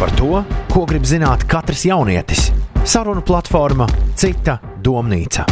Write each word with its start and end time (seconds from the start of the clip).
Par 0.00 0.08
to, 0.16 0.38
ko 0.72 0.86
grib 0.88 1.04
zināt 1.04 1.42
katrs 1.44 1.82
jaunietis. 1.84 2.46
Sarunu 2.88 3.20
platforma 3.20 3.84
Cita 4.16 4.54
domnīca. 4.80 5.44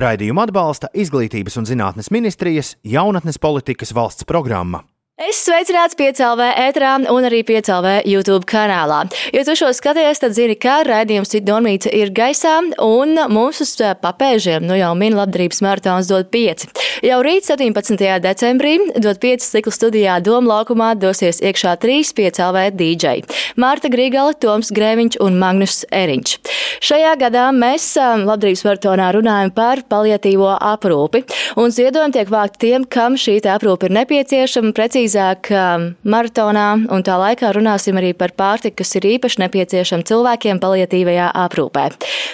Raidījumu 0.00 0.40
atbalsta 0.40 0.88
Izglītības 0.96 1.60
un 1.60 1.68
zinātnes 1.68 2.08
ministrijas 2.08 2.78
jaunatnes 2.80 3.36
politikas 3.36 3.92
valsts 3.92 4.24
programma. 4.24 4.80
Es 5.20 5.36
sveicināts 5.44 5.98
piecēlvē 6.00 6.46
ētrā 6.62 6.94
un 7.12 7.26
arī 7.28 7.42
piecēlvē 7.44 8.06
YouTube 8.08 8.46
kanālā. 8.48 9.02
Ja 9.36 9.42
tu 9.44 9.52
šo 9.58 9.68
skaties, 9.76 10.22
tad 10.22 10.32
zini, 10.32 10.54
ka 10.56 10.78
raidījums 10.88 11.28
Citonmīca 11.34 11.90
ir 11.92 12.08
gaisā 12.16 12.54
un 12.80 13.20
mums 13.28 13.60
uz 13.60 13.74
papēžiem 14.00 14.64
nu 14.64 14.78
jau 14.78 14.94
min 14.96 15.18
labdarības 15.18 15.60
maratons 15.60 16.08
dod 16.08 16.30
pieci. 16.32 16.70
Jau 17.04 17.18
rīt 17.20 17.44
17. 17.44 18.00
decembrī 18.24 18.78
dod 18.96 19.20
pieci 19.20 19.44
ciklu 19.44 19.74
studijā 19.76 20.16
Doma 20.24 20.54
laukumā 20.54 20.94
dosies 20.96 21.42
iekšā 21.44 21.76
trīs 21.84 22.14
piecēlvē 22.16 22.70
DJ- 22.80 23.20
Mārta 23.60 23.92
Grīgala, 23.92 24.32
Toms 24.40 24.72
Grēviņš 24.72 25.20
un 25.20 25.36
Magnus 25.36 25.84
Eriņš. 25.92 26.38
Šajā 26.80 27.12
gadā 27.20 27.50
mēs 27.52 27.92
labdarības 28.24 28.64
maratonā 28.64 29.12
runājam 29.12 29.52
par 29.52 29.84
paliatīvo 29.84 30.56
aprūpi 30.56 31.26
un 31.60 31.68
ziedojumi 31.68 32.16
tiek 32.16 32.28
vākti 32.32 32.58
tiem, 32.64 32.88
kam 32.88 33.20
šī 33.20 33.36
aprūpe 33.44 33.84
ir 33.84 33.96
nepieciešama 34.00 34.72
precīzi 34.72 35.09
precīzāk 35.10 35.50
um, 35.50 35.86
maratonā, 36.04 36.86
un 36.90 37.02
tā 37.02 37.16
laikā 37.18 37.52
runāsim 37.54 37.96
arī 37.98 38.12
par 38.14 38.32
pārtiku, 38.32 38.80
kas 38.80 38.94
ir 38.96 39.06
īpaši 39.16 39.42
nepieciešama 39.42 40.06
cilvēkiem 40.06 40.60
palietīvajā 40.60 41.30
aprūpē. 41.34 41.90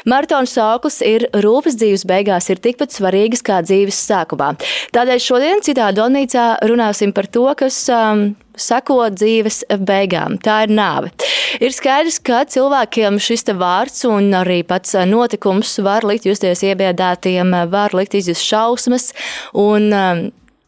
Maratona 0.06 0.46
sauklis 0.46 1.00
ir 1.02 1.28
rūpes 1.32 1.76
dzīves 1.76 2.06
beigās 2.06 2.50
ir 2.50 2.60
tikpat 2.60 2.92
svarīgas 2.92 3.42
kā 3.42 3.62
dzīves 3.64 3.96
sākumā. 3.96 4.56
Tādēļ 4.92 5.22
šodien 5.22 5.62
citā 5.62 5.90
Donīcā 5.96 6.58
runāsim 6.66 7.12
par 7.12 7.26
to, 7.26 7.46
kas 7.56 7.88
um, 7.88 8.36
sako 8.56 9.08
dzīves 9.12 9.64
beigām. 9.80 10.38
Tā 10.38 10.64
ir 10.66 10.72
nāve. 10.76 11.12
Ir 11.60 11.72
skaidrs, 11.72 12.20
ka 12.20 12.44
cilvēkiem 12.44 13.20
šis 13.22 13.46
vārds 13.56 14.04
un 14.08 14.32
arī 14.36 14.62
pats 14.66 14.96
notikums 15.08 15.78
var 15.84 16.04
likt 16.04 16.26
justies 16.28 16.64
iebiedētiem, 16.66 17.54
var 17.72 17.96
likt 17.96 18.18
izjust 18.18 18.44
šausmas 18.44 19.12
un 19.56 19.92
um, 19.94 20.26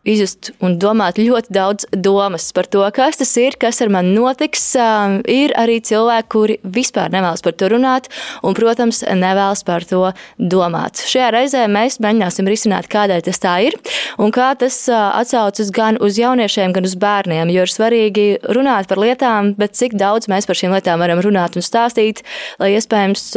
izjust 0.08 0.52
un 0.64 0.76
domāt 0.80 1.18
ļoti 1.20 1.52
daudz 1.54 1.86
domas 1.92 2.48
par 2.56 2.68
to, 2.70 2.84
kas 2.94 3.18
tas 3.20 3.32
ir, 3.40 3.56
kas 3.60 3.80
ar 3.84 3.92
mani 3.92 4.14
notiks. 4.14 4.70
Ir 5.28 5.54
arī 5.58 5.78
cilvēki, 5.84 6.28
kuri 6.32 6.58
vispār 6.62 7.12
nevēlas 7.14 7.44
par 7.44 7.56
to 7.58 7.70
runāt 7.72 8.08
un, 8.42 8.56
protams, 8.56 9.02
nevēlas 9.02 9.64
par 9.66 9.86
to 9.88 10.04
domāt. 10.38 11.02
Šajā 11.08 11.32
reizē 11.34 11.64
mēs 11.72 11.98
mēģināsim 12.04 12.48
risināt, 12.50 12.88
kādēļ 12.92 13.26
tas 13.28 13.42
tā 13.42 13.58
ir 13.68 13.78
un 14.20 14.32
kā 14.34 14.52
tas 14.58 14.80
atsaucas 14.92 15.72
gan 15.74 16.00
uz 16.04 16.18
jauniešiem, 16.20 16.74
gan 16.76 16.88
uz 16.88 16.96
bērniem, 17.00 17.52
jo 17.54 17.66
ir 17.66 17.74
svarīgi 17.74 18.28
runāt 18.54 18.88
par 18.90 19.02
lietām, 19.02 19.54
bet 19.58 19.76
cik 19.78 19.98
daudz 19.98 20.30
mēs 20.30 20.48
par 20.48 20.58
šīm 20.58 20.74
lietām 20.76 21.02
varam 21.02 21.22
runāt 21.24 21.58
un 21.58 21.66
stāstīt, 21.66 22.24
lai 22.62 22.74
iespējams 22.78 23.30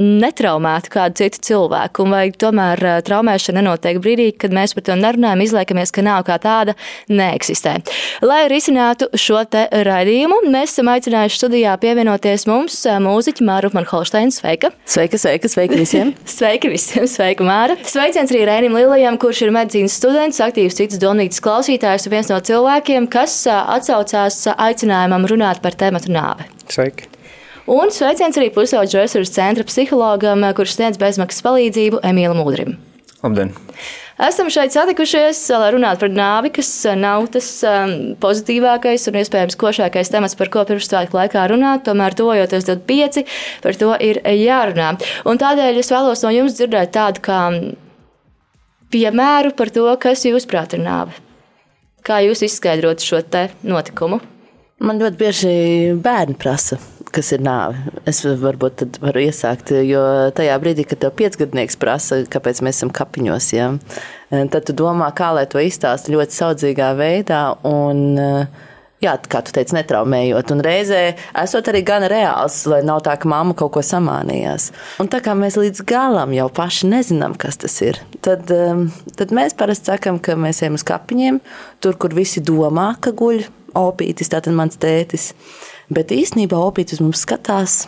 netraumētu 0.00 0.90
kādu 0.90 1.22
citu 1.22 1.40
cilvēku, 1.48 2.04
un 2.04 2.14
vai 2.14 2.24
tomēr 2.34 2.82
eh, 2.82 2.96
traumēšana 3.06 3.60
nenotiek 3.60 4.00
brīdī, 4.02 4.28
kad 4.38 4.54
mēs 4.54 4.74
par 4.74 4.86
to 4.88 4.96
nerunājam, 4.98 5.44
izliekamies, 5.44 5.92
ka 5.94 6.02
nav 6.02 6.24
kā 6.26 6.38
tāda 6.42 6.74
neeksistē. 7.12 7.76
Lai 8.24 8.44
risinātu 8.50 9.10
šo 9.18 9.44
te 9.50 9.66
raidījumu, 9.70 10.42
mēs 10.50 10.74
esam 10.74 10.90
aicinājuši 10.94 11.40
studijā 11.40 11.76
pievienoties 11.82 12.48
mums 12.50 12.80
eh, 12.88 12.98
mūziķi 13.02 13.46
Māru 13.46 13.70
Man 13.76 13.86
Holsteins. 13.90 14.40
Sveika! 14.42 14.72
Sveika, 14.90 15.20
sveika, 15.20 15.50
sveika 15.52 15.78
visiem! 15.78 16.14
sveiki 16.36 16.72
visiem! 16.74 17.06
Sveika, 17.10 17.46
Māra! 17.46 17.78
Sveiciens 17.86 18.34
arī 18.34 18.44
Rēnim 18.50 18.74
Lilajam, 18.74 19.18
kurš 19.22 19.46
ir 19.46 19.54
medicīnas 19.54 19.94
students, 20.00 20.42
aktīvs 20.42 20.80
citas 20.80 21.02
domnītas 21.02 21.42
klausītājs 21.44 22.08
un 22.08 22.16
viens 22.18 22.34
no 22.34 22.42
cilvēkiem, 22.50 23.10
kas 23.14 23.44
eh, 23.46 23.62
atsaucās 23.78 24.42
aicinājumam 24.58 25.30
runāt 25.30 25.62
par 25.62 25.78
tēmatu 25.78 26.10
nāve. 26.14 26.50
Sveiki! 26.66 27.13
Un 27.70 27.88
sveiciens 27.94 28.36
arī 28.36 28.50
pusauģu 28.52 28.98
resursu 29.00 29.32
centra 29.32 29.64
psihologam, 29.64 30.42
kurš 30.56 30.76
sniedz 30.76 31.00
bezmaksas 31.00 31.44
palīdzību 31.46 32.02
Emīlam 32.04 32.42
Udrim. 32.44 32.76
Labdien! 33.24 33.54
Esam 34.20 34.46
šeit 34.52 34.70
satikušies, 34.70 35.40
lai 35.58 35.70
runātu 35.74 36.04
par 36.04 36.12
nāvi, 36.12 36.52
kas 36.54 36.68
nav 36.94 37.24
tas 37.34 37.48
um, 37.66 37.94
pozitīvākais 38.22 39.08
un 39.10 39.16
iespējams 39.18 39.58
košākais 39.58 40.12
temats, 40.12 40.36
par 40.38 40.52
ko 40.54 40.62
pirmsvētku 40.68 41.18
laikā 41.18 41.48
runāt. 41.50 41.82
Tomēr, 41.88 42.14
tojoties 42.14 42.68
25, 42.68 43.24
par 43.64 43.80
to 43.80 43.90
ir 43.98 44.20
jārunā. 44.22 44.92
Un 45.26 45.40
tādēļ 45.42 45.80
es 45.82 45.90
vēlos 45.90 46.22
no 46.22 46.30
jums 46.36 46.54
dzirdēt 46.60 46.94
tādu 46.94 47.24
kā 47.26 47.40
piemēru 48.94 49.50
par 49.58 49.74
to, 49.74 49.88
kas 49.98 50.22
jūsuprāt 50.28 50.76
ir 50.78 50.84
nāve. 50.84 51.18
Kā 52.06 52.20
jūs 52.22 52.44
izskaidrotu 52.46 53.02
šo 53.02 53.24
notikumu? 53.66 54.20
Man 54.84 55.00
ļoti 55.00 55.18
bieži 55.18 55.54
bērni 56.04 56.36
prasa, 56.38 56.78
kas 57.14 57.32
ir 57.36 57.44
nāve. 57.44 57.78
Es 58.10 58.22
varbūt 58.24 58.76
tad 58.82 58.98
varu 59.02 59.24
iesākt, 59.24 59.72
jo 59.86 60.02
tajā 60.36 60.58
brīdī, 60.62 60.86
kad 60.88 61.02
tev 61.04 61.14
piecgadnieks 61.18 61.78
prasa, 61.80 62.22
kāpēc 62.30 62.62
mēs 62.64 62.80
esam 62.80 62.92
kapiņos, 62.94 63.48
ja, 63.54 63.72
tad 64.30 64.60
tu 64.66 64.76
domā, 64.76 65.10
kā 65.16 65.32
lai 65.36 65.46
to 65.50 65.62
izstāst 65.62 66.12
ļoti 66.12 66.40
saudzīgā 66.42 66.94
veidā. 67.00 67.46
Un, 67.68 68.16
Jā, 69.02 69.18
kā 69.28 69.42
tu 69.44 69.52
teici, 69.52 69.74
netraumējot. 69.76 70.52
Un 70.54 70.62
reizē 70.64 71.00
esot 71.42 71.66
arī 71.68 71.82
gan 71.84 72.06
reāls, 72.08 72.62
lai 72.70 72.78
nav 72.86 73.02
tā, 73.04 73.16
ka 73.20 73.28
mamma 73.28 73.52
kaut 73.58 73.74
ko 73.74 73.82
samānījās. 73.84 74.70
Un 75.02 75.10
tā 75.12 75.20
kā 75.24 75.34
mēs 75.36 75.58
līdz 75.60 75.82
galam 75.90 76.32
jau 76.32 76.46
paši 76.54 76.88
nezinām, 76.88 77.34
kas 77.36 77.58
tas 77.60 77.74
ir, 77.84 77.98
tad, 78.24 78.48
tad 79.18 79.34
mēs 79.34 79.56
parasti 79.58 79.92
sakam, 79.92 80.22
ka 80.22 80.38
mēs 80.40 80.62
ejam 80.62 80.78
uz 80.78 80.86
kapiņiem, 80.88 81.42
tur, 81.84 81.98
kur 82.00 82.16
visi 82.16 82.40
domā, 82.40 82.94
ka 83.04 83.12
guļ 83.18 83.44
opītis, 83.76 84.30
tātad 84.32 84.56
mans 84.56 84.80
tētis. 84.80 85.32
Bet 85.92 86.12
īsnībā 86.14 86.56
opītis 86.56 87.02
mums 87.04 87.24
skatās 87.26 87.84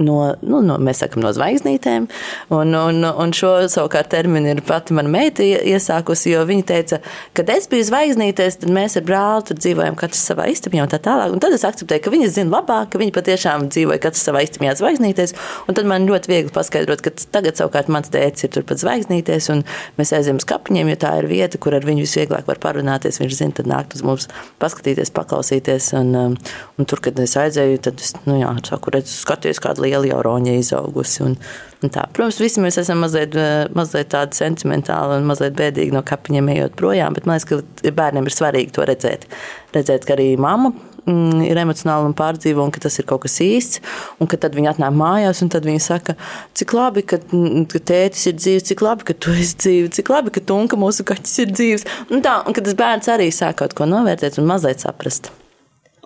no, 0.00 0.16
nu, 0.42 0.60
no, 0.64 0.76
mēs 0.82 1.02
sakām, 1.02 1.22
no 1.24 1.32
zvaigznītēm. 1.34 2.06
Un, 2.54 2.74
un, 2.76 3.04
un 3.04 3.34
šo 3.36 3.52
savukārt 3.72 4.10
terminu 4.12 4.52
ir 4.52 4.62
pati 4.66 4.96
mana 4.96 5.10
meita 5.12 5.44
iesākusi, 5.44 6.32
jo 6.32 6.44
viņa 6.48 6.66
teica, 6.68 7.00
kad 7.36 7.50
es 7.52 7.68
biju 7.70 7.86
zvaigznītēs, 7.90 8.60
tad 8.62 8.72
mēs 8.74 8.96
ar 8.98 9.06
brāli 9.08 9.46
tur 9.48 9.60
dzīvojam 9.60 9.98
katrs 10.00 10.24
savā 10.30 10.48
istabā 10.52 10.82
un 10.82 10.92
tā 10.92 11.00
tālāk. 11.02 11.34
Un 11.34 11.42
tad 11.42 11.54
es 11.56 11.66
akceptēju, 11.68 12.04
ka 12.04 12.14
viņa 12.14 12.30
zina 12.36 12.58
labāk, 12.58 12.92
ka 12.92 13.02
viņa 13.02 13.16
patiešām 13.18 13.68
dzīvoja 13.72 14.02
katrs 14.06 14.24
savā 14.28 14.44
istabā 14.46 14.74
zvaigznītēs. 14.78 15.36
Un 15.68 15.78
tad 15.78 15.88
man 15.90 16.08
ļoti 16.08 16.32
viegli 16.32 16.54
paskaidrot, 16.54 17.04
ka 17.04 17.14
tagad 17.34 17.60
savukārt 17.60 17.92
mans 17.92 18.12
tēvs 18.12 18.46
ir 18.46 18.54
turpat 18.56 18.82
zvaigznītēs, 18.82 19.50
un 19.54 19.64
mēs 20.00 20.14
aizējām 20.16 20.40
uz 20.42 20.48
kapiņiem, 20.48 20.92
jo 20.92 21.00
tā 21.04 21.14
ir 21.20 21.30
vieta, 21.30 21.60
kur 21.62 21.76
ar 21.76 21.86
viņu 21.86 22.06
visvieglāk 22.06 22.48
var 22.48 22.60
parunāties. 22.62 23.20
Viņš 23.22 23.38
zina, 23.38 23.56
tad 23.60 23.70
nākt 23.70 23.96
uz 23.96 24.04
mums 24.06 24.28
paskatīties, 24.62 25.12
paklausīties. 25.14 25.92
Un, 25.98 26.12
um, 26.18 26.36
un 26.80 26.88
tur, 26.88 27.02
kad 27.04 27.18
es 27.22 27.36
aizēju, 27.38 27.80
tad 27.86 28.02
es, 28.02 28.14
nu 28.26 28.38
jā, 28.40 28.52
saku, 28.66 28.94
redzu, 28.96 29.14
skaties 29.22 29.60
kādu 29.62 29.81
liela 29.82 30.08
jau 30.08 30.20
roņa 30.26 30.54
izaugusi. 30.60 31.24
Un, 31.26 31.36
un 31.82 31.92
tā. 31.92 32.06
Protams, 32.14 32.40
visi 32.42 32.62
mēs 32.62 32.78
esam 32.82 33.02
mazliet, 33.04 33.36
eh, 33.38 33.66
mazliet 33.76 34.12
tādi 34.14 34.38
sentimentāli 34.38 35.18
un 35.18 35.28
mazliet 35.28 35.58
bēdīgi 35.58 35.94
no 35.96 36.04
kapiņiem 36.06 36.54
ejot 36.56 36.78
projām, 36.78 37.16
bet 37.16 37.28
man 37.28 37.38
liekas, 37.38 37.50
ka 37.82 37.92
bērniem 37.98 38.28
ir 38.28 38.38
svarīgi 38.38 38.74
to 38.78 38.86
redzēt. 38.88 39.28
Redzēt, 39.76 40.06
ka 40.08 40.16
arī 40.16 40.32
mamma 40.40 40.72
mm, 41.06 41.42
ir 41.46 41.60
emocionāli 41.62 42.10
un 42.10 42.16
pārdzīvo, 42.16 42.64
un 42.64 42.72
ka 42.74 42.82
tas 42.84 42.98
ir 43.00 43.06
kaut 43.08 43.24
kas 43.24 43.38
īsts. 43.44 43.82
Un 44.22 44.30
tad 44.30 44.56
viņi 44.56 44.72
atnāk 44.72 44.94
mājās, 44.96 45.42
un 45.44 45.50
tad 45.52 45.66
viņi 45.68 45.82
saka, 45.82 46.16
cik 46.58 46.74
labi, 46.76 47.04
ka, 47.06 47.20
mm, 47.32 47.66
ka 47.72 47.82
tētis 47.92 48.28
ir 48.30 48.36
dzīves, 48.38 48.68
cik 48.70 48.84
labi, 48.84 49.08
ka 49.10 49.16
tu 49.16 49.34
esi 49.34 49.58
dzīves, 49.64 49.94
cik 49.98 50.12
labi, 50.12 50.34
ka 50.34 50.44
tunka 50.52 50.78
mūsu 50.80 51.06
kaķis 51.08 51.38
ir 51.44 51.54
dzīves. 51.54 51.88
Un, 52.10 52.22
tā, 52.24 52.38
un 52.46 52.56
kad 52.56 52.66
tas 52.68 52.78
bērns 52.78 53.10
arī 53.12 53.30
sāk 53.34 53.60
kaut 53.62 53.76
ko 53.78 53.88
novērtēt 53.88 54.38
un 54.42 54.48
mazliet 54.50 54.84
saprast. 54.84 55.32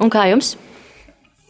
Un 0.02 0.12
kā 0.12 0.26
jums? 0.30 0.56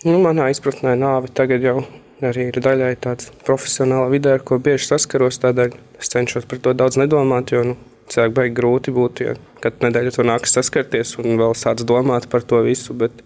Nu, 0.06 0.18
manā 0.22 0.50
izpratnē 0.52 0.94
nāve 0.98 1.32
tagad 1.34 1.64
jau 1.66 1.80
arī 2.24 2.48
ir 2.50 2.60
daļai 2.62 2.94
tāds 3.02 3.28
profesionāla 3.46 4.08
vidē, 4.12 4.36
ar 4.36 4.44
ko 4.46 4.58
bieži 4.62 4.88
saskaros. 4.88 5.40
Tādēļ 5.42 5.76
es 6.00 6.12
cenšos 6.12 6.48
par 6.48 6.62
to 6.64 6.72
daudz 6.76 6.98
nedomāt, 7.00 7.52
jo 7.52 7.62
nu, 7.72 7.76
cilvēki 8.12 8.36
baigi 8.38 8.56
grūti 8.56 8.94
būt, 8.96 9.22
ja 9.24 9.36
katru 9.64 9.88
nedēļu 9.88 10.14
to 10.14 10.26
nāks 10.26 10.54
saskarties 10.56 11.16
un 11.22 11.36
vēl 11.40 11.54
sāc 11.58 11.82
domāt 11.86 12.28
par 12.32 12.46
to 12.46 12.62
visu. 12.66 12.96
Bet, 12.96 13.24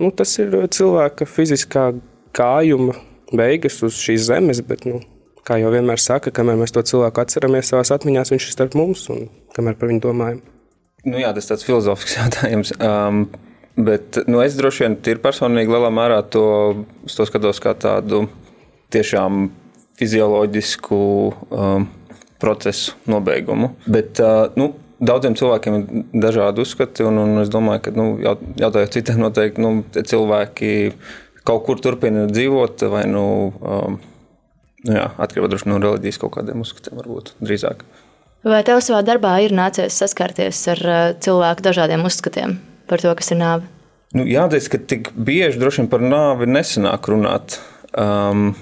nu, 0.00 0.10
tas 0.10 0.36
ir 0.42 0.56
cilvēka 0.74 1.28
fiziskā 1.30 1.92
gājuma 2.36 2.96
beigas 3.34 3.80
uz 3.86 3.98
šīs 4.02 4.28
zemes, 4.28 4.60
bet, 4.66 4.84
nu, 4.88 5.00
kā 5.46 5.58
jau 5.60 5.70
vienmēr 5.74 6.00
saka, 6.00 6.32
kamēr 6.34 6.58
mēs 6.60 6.74
to 6.74 6.82
cilvēku 6.84 7.22
atceramies 7.22 7.70
savās 7.72 7.92
atmiņās, 7.94 8.34
viņš 8.34 8.48
ir 8.48 8.56
starp 8.56 8.76
mums 8.78 9.06
un 9.12 9.28
kamēr 9.56 9.78
par 9.78 9.92
viņu 9.92 10.04
domājam. 10.04 10.42
Nu 11.04 11.20
jā, 11.20 11.34
tas 11.36 11.46
ir 11.46 11.54
tāds 11.54 11.66
filozofisks 11.68 12.16
jautājums. 12.20 12.72
Um, 12.80 13.26
Bet 13.74 14.20
nu, 14.30 14.38
es 14.44 14.54
droši 14.54 14.84
vien 14.84 14.96
tīri 15.02 15.22
personīgi 15.22 15.72
lielā 15.72 15.90
mērā 15.90 16.20
to, 16.30 16.46
to 17.10 17.26
skatos 17.26 17.58
kā 17.62 17.74
tādu 17.74 18.28
tiešām 18.94 19.48
fizioloģisku 19.98 20.98
um, 21.50 21.88
procesu 22.42 22.94
nobeigumu. 23.10 23.74
Bet, 23.86 24.22
uh, 24.22 24.50
nu, 24.58 24.72
Daudziem 25.04 25.34
cilvēkiem 25.36 25.74
ir 25.74 26.02
dažādi 26.22 26.62
uzskati, 26.62 27.02
un, 27.04 27.18
un 27.18 27.40
es 27.42 27.50
domāju, 27.52 27.80
ka 27.84 27.92
nu, 27.96 28.04
jautājot 28.22 28.94
citiem, 28.94 29.18
noteikti 29.20 29.60
nu, 29.60 29.72
cilvēki 29.92 30.70
kaut 31.44 31.64
kur 31.66 31.80
turpina 31.82 32.28
dzīvot, 32.30 32.86
vai 32.92 33.02
nu, 33.10 33.24
um, 33.58 33.98
nu 34.86 34.96
jā, 34.96 35.08
atkarībā 35.26 35.50
no 35.68 35.80
reliģijas 35.82 36.20
kaut 36.22 36.36
kādiem 36.38 36.62
uzskatiem, 36.64 36.96
varbūt 37.02 37.34
drīzāk. 37.42 37.82
Vai 38.46 38.62
tev 38.64 38.80
savā 38.84 39.02
darbā 39.04 39.34
ir 39.44 39.56
nācies 39.56 39.98
saskarties 39.98 40.62
ar 40.72 40.84
uh, 40.86 41.02
cilvēku 41.26 41.66
dažādiem 41.66 42.06
uzskatiem? 42.06 42.56
Par 42.90 43.02
to, 43.02 43.12
kas 43.18 43.32
ir 43.34 43.40
nāve? 43.40 43.68
Nu, 44.14 44.26
jāatzīst, 44.30 44.70
ka 44.70 44.78
tik 44.78 45.10
bieži 45.14 45.58
droši 45.58 45.82
vien 45.82 45.90
par 45.90 46.04
nāvi 46.04 46.46
nesanāk 46.46 47.08
runāt. 47.10 47.58
Um, 47.98 48.52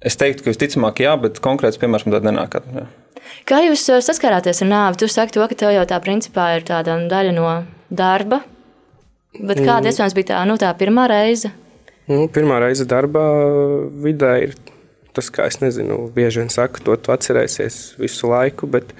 es 0.00 0.16
teiktu, 0.20 0.46
ka 0.46 0.54
visticamāk, 0.54 1.02
jā, 1.04 1.12
bet 1.20 1.42
konkrēts 1.44 1.80
piemērs 1.80 2.06
man 2.06 2.16
tāda 2.16 2.30
nenāk. 2.30 2.56
Jā. 2.72 2.86
Kā 3.48 3.60
jūs 3.66 3.84
uh, 3.92 4.00
saskarāties 4.04 4.62
ar 4.64 4.70
nāvi? 4.70 5.02
Tu 5.02 5.10
saki 5.12 5.36
to, 5.36 5.44
ka 5.50 5.58
tev 5.58 5.74
jau 5.74 5.84
tā 5.88 5.98
principā 6.04 6.54
ir 6.56 6.66
tāda 6.68 6.96
daļa 7.10 7.34
no 7.36 7.50
darba, 7.92 8.40
bet 9.36 9.60
kāda 9.60 9.84
mm. 9.84 9.90
iespējams 9.92 10.16
bija 10.16 10.30
tā, 10.32 10.40
nu, 10.48 10.56
tā 10.60 10.72
pirmā 10.78 11.04
reize? 11.12 11.52
Nu, 12.08 12.24
pirmā 12.32 12.58
reize 12.64 12.88
darbā 12.88 13.26
vidē 14.02 14.34
ir 14.48 14.56
tas, 15.12 15.28
kā 15.32 15.46
es 15.50 15.60
nezinu, 15.60 16.06
bieži 16.14 16.40
vien 16.42 16.50
saku, 16.52 16.80
to 16.84 16.96
tu 16.96 17.12
atcerēsies 17.12 17.98
visu 18.00 18.30
laiku, 18.32 18.68
bet 18.72 18.94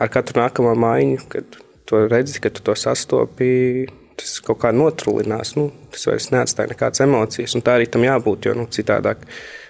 ar 0.00 0.10
katru 0.12 0.40
nākamo 0.42 0.74
maiņu, 0.78 1.22
kad 1.30 1.60
to 1.90 2.04
redzi, 2.06 2.38
kad 2.42 2.54
tu 2.54 2.62
to 2.64 2.76
sastopi, 2.78 3.86
tas 4.20 4.36
kaut 4.44 4.60
kā 4.62 4.70
notrulinās. 4.74 5.54
Nu, 5.58 5.70
tas 5.92 6.06
vairs 6.08 6.30
neatstāja 6.34 6.70
nekādas 6.72 7.02
emocijas, 7.04 7.56
tā 7.66 7.78
arī 7.78 7.88
tam 7.90 8.06
jābūt. 8.06 8.48
Jo 8.48 8.56
nu, 8.58 8.66
citādāk 8.70 9.24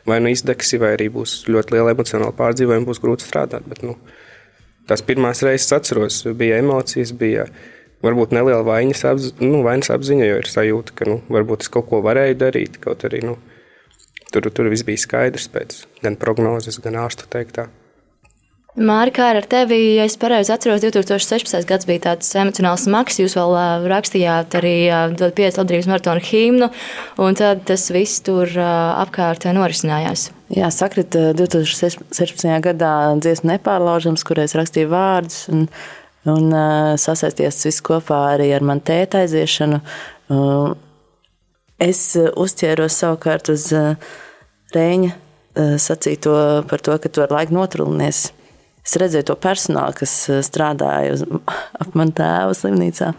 vai 0.09 0.21
nu 0.23 0.33
izdegsi, 0.33 0.81
vai 0.83 0.95
arī 0.97 1.11
būs 1.13 1.43
ļoti 1.51 1.77
liela 1.77 1.95
emocionāla 1.95 2.37
pārdzīvojuma, 2.37 2.89
būs 2.89 3.03
grūti 3.03 3.27
strādāt. 3.27 3.67
Bet, 3.71 3.85
nu, 3.87 3.97
tās 4.91 5.05
pirmās 5.07 5.43
reizes 5.47 5.73
atceros, 5.77 6.23
bija 6.37 6.61
emocijas, 6.63 7.15
bija 7.17 7.47
varbūt 8.05 8.35
neliela 8.37 8.65
vainas, 8.67 9.05
apzi, 9.09 9.35
nu, 9.45 9.63
vainas 9.67 9.93
apziņa, 9.93 10.29
jo 10.29 10.41
ir 10.41 10.49
sajūta, 10.51 10.97
ka 10.97 11.09
nu, 11.09 11.21
varbūt 11.33 11.67
es 11.67 11.73
kaut 11.73 11.91
ko 11.91 12.03
varēju 12.05 12.39
darīt. 12.41 12.81
Kaut 12.85 13.05
arī 13.09 13.23
nu, 13.27 13.37
tur, 14.33 14.49
tur 14.49 14.71
viss 14.73 14.87
bija 14.89 15.05
skaidrs 15.05 15.51
pēc 15.53 15.85
gan 16.05 16.17
prognozes, 16.21 16.81
gan 16.85 17.01
ārstu 17.05 17.29
teiktā. 17.33 17.69
Mārķis, 18.81 19.13
kā 19.13 19.25
ar 19.35 19.45
tevi, 19.45 19.77
ja 19.99 20.07
es 20.09 20.15
pareizi 20.17 20.55
atceros, 20.55 20.81
2016. 20.81 21.67
gads 21.69 21.85
bija 21.85 22.01
tāds 22.07 22.31
emocionāls 22.41 22.87
smags. 22.87 23.19
Jūs 23.21 23.35
vēl 23.37 23.53
uh, 23.53 23.83
rakstījāt 23.93 24.57
arī 24.57 24.73
uh, 24.89 25.13
pieci 25.37 25.61
Latvijas 25.61 25.89
maratona 25.91 26.23
himnu, 26.25 26.71
un 27.21 27.37
tad 27.37 27.67
tas 27.69 27.85
viss 27.93 28.23
tur 28.25 28.49
uh, 28.49 28.71
apkārt 29.03 29.45
norisinājās. 29.53 30.31
Jā, 30.57 30.73
sakrita 30.73 31.35
2016. 31.37 32.49
gadā 32.65 32.95
dziesma 33.21 33.59
nepārlaužams, 33.59 34.25
kur 34.25 34.41
es 34.41 34.57
rakstīju 34.57 34.89
vārdus, 34.95 35.45
un, 35.53 35.69
un 36.33 36.49
uh, 36.49 36.97
sasaisties 36.97 37.61
viss 37.69 37.85
kopā 37.85 38.23
arī 38.39 38.49
ar 38.57 38.65
manu 38.65 38.81
tēta 38.81 39.27
aiziešanu. 39.27 39.85
Uh, 40.33 40.73
es 41.77 42.07
uh, 42.17 42.33
uzķēros 42.33 42.97
savukārt 43.05 43.53
uz 43.53 43.69
uh, 43.77 43.93
Rēņa 44.73 45.13
uh, 45.13 45.77
sacīto 45.77 46.37
par 46.71 46.81
to, 46.81 46.97
ka 46.97 47.13
tu 47.13 47.29
ar 47.29 47.41
laiku 47.43 47.61
notrūlinies 47.61 48.31
Es 48.87 48.97
redzēju 49.01 49.29
to 49.31 49.37
personālu, 49.41 49.97
kas 50.01 50.15
eh, 50.33 50.41
strādāja 50.47 51.15
uz, 51.17 51.25
ap 51.81 51.97
manu 51.99 52.15
tēvu 52.17 52.57
slimnīcā. 52.57 53.13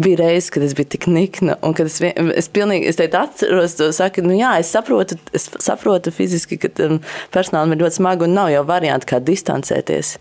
Bija 0.00 0.16
reizes, 0.16 0.48
kad 0.50 0.62
es 0.64 0.72
biju 0.76 0.88
tik 0.94 1.06
nikna, 1.12 1.58
un 1.62 1.74
kad 1.76 1.88
es, 1.90 1.98
vien, 2.00 2.30
es 2.32 2.46
pilnīgi 2.48 2.88
es 2.88 2.96
teicu, 2.96 3.18
atceros 3.20 3.74
to, 3.76 3.90
saku, 3.92 4.22
nu 4.24 4.32
jā, 4.32 4.54
es 4.62 4.70
saprotu, 4.72 5.18
es 5.36 5.44
saprotu 5.60 6.08
fiziski, 6.14 6.56
ka 6.62 6.70
um, 6.86 6.96
personālam 7.34 7.74
ir 7.74 7.82
ļoti 7.82 7.98
smagi 7.98 8.24
un 8.24 8.32
nav 8.38 8.48
jau 8.48 8.62
varianti, 8.64 9.08
kā 9.10 9.18
distancēties. 9.20 10.14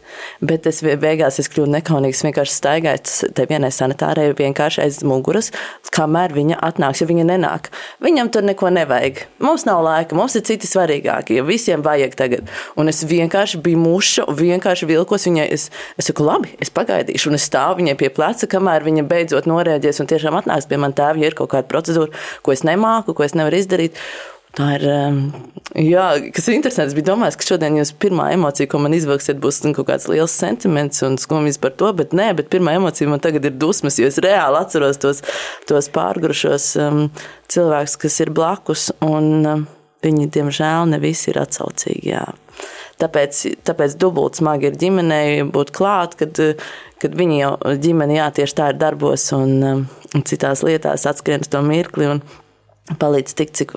Bet 0.44 0.68
es 0.68 0.81
beigās 0.84 1.40
es 1.40 1.48
kļuvu 1.54 1.72
nekaunīgs, 1.78 2.24
vienkārši 2.28 2.56
staigāju 2.58 3.30
te 3.38 3.46
vienai 3.48 3.70
sanitārai 3.72 4.26
vienkārši 4.36 4.84
aiz 4.84 5.00
muguras, 5.08 5.54
kamēr 5.96 6.36
viņa 6.36 6.60
atnāks, 6.68 7.00
ja 7.00 7.08
viņa 7.08 7.30
nenāk. 7.32 7.72
Viņam 8.04 8.34
tur 8.36 8.44
neko 8.50 8.74
nevajag. 8.75 9.24
Mums 9.40 9.64
nav 9.70 9.86
laika, 9.86 10.18
mums 10.20 10.36
ir 10.36 10.44
citi 10.50 10.68
svarīgākie, 10.68 11.38
jo 11.40 11.48
visiem 11.48 11.86
vajag 11.88 12.20
tagad. 12.20 12.52
Un 12.75 12.92
es 12.92 13.00
vienkārši 13.08 13.64
biju 13.64 13.80
muša, 13.86 14.28
vienkārši 14.28 14.92
vilkos 14.92 15.30
viņai. 15.30 15.48
Es, 15.56 15.70
es 15.96 16.12
saku, 16.12 16.28
labi, 16.28 16.52
es 16.60 16.72
pagaidīšu, 16.75 17.32
un 17.32 17.40
es 17.40 17.48
stāvu 17.48 17.80
viņai 17.80 17.96
pie 18.04 18.12
pleca, 18.14 18.52
kamēr 18.52 18.84
viņa 18.86 19.08
beidzot 19.08 19.48
norēģē 19.50 19.69
norēģēs 19.69 20.04
un 20.04 20.10
tiešām 20.10 20.42
atnāks 20.42 20.68
pie 20.69 20.81
manas 20.81 20.98
tēva, 21.00 21.21
ja 21.21 21.31
ir 21.31 21.38
kaut 21.38 21.54
kāda 21.54 21.69
procedūra, 21.71 22.25
ko 22.44 22.56
es 22.56 22.66
nemāku, 22.68 23.16
ko 23.16 23.25
es 23.27 23.38
nevaru 23.38 23.62
izdarīt. 23.62 24.01
Tā 24.57 24.66
ir. 24.80 24.83
Um, 24.89 25.18
jā, 25.77 26.06
kas 26.33 26.48
ir 26.50 26.56
interesants. 26.57 26.89
Es 26.89 26.98
biju 26.98 27.12
domājis, 27.12 27.38
ka 27.38 27.45
šodien 27.51 27.77
jūs 27.77 27.92
pirmā 28.01 28.31
emocija, 28.33 28.68
ko 28.69 28.81
man 28.81 28.95
izvilksiet, 28.98 29.38
būs 29.42 29.62
kaut 29.77 29.86
kāds 29.92 30.07
liels 30.10 30.33
sentiments 30.33 31.04
un 31.06 31.19
skumjas 31.21 31.62
par 31.62 31.75
to, 31.77 31.92
bet 31.94 32.16
nē, 32.18 32.31
bet 32.39 32.50
pirmā 32.50 32.74
emocija 32.80 33.12
man 33.12 33.21
tagad 33.21 33.45
ir 33.45 33.54
dusmas, 33.62 34.00
jo 34.01 34.10
es 34.10 34.18
reāli 34.25 34.57
atceros 34.57 34.98
tos, 35.01 35.21
tos 35.69 35.92
pārgrušos 35.94 36.72
um, 36.81 37.06
cilvēkus, 37.54 38.00
kas 38.01 38.19
ir 38.25 38.33
blakus, 38.33 38.89
un 39.06 39.30
um, 39.45 39.65
viņi, 40.06 40.30
diemžēl, 40.33 40.89
ne 40.89 41.01
visi 41.04 41.30
ir 41.30 41.44
atsaucīgi. 41.44 42.10
Jā. 42.10 42.25
Tāpēc, 43.00 43.45
tāpēc 43.69 43.95
dubult 44.01 44.42
smagi 44.42 44.68
ir 44.68 44.80
ģimenei 44.81 45.45
būt 45.48 45.69
klāt, 45.77 46.18
kad 46.19 46.42
kad 47.01 47.16
viņi 47.18 47.40
jau 47.40 47.54
ģimene, 47.84 48.19
jā, 48.19 48.28
tieši 48.40 48.57
tā 48.57 48.69
ir 48.74 48.80
darbos 48.81 49.30
un, 49.36 49.56
um, 49.63 49.81
un 50.16 50.28
citās 50.28 50.63
lietās 50.66 51.07
atskrien 51.10 51.46
to 51.48 51.63
mirkli. 51.66 52.10
Un, 52.16 52.24
palīdz 52.98 53.36
tik, 53.38 53.51
cik, 53.54 53.75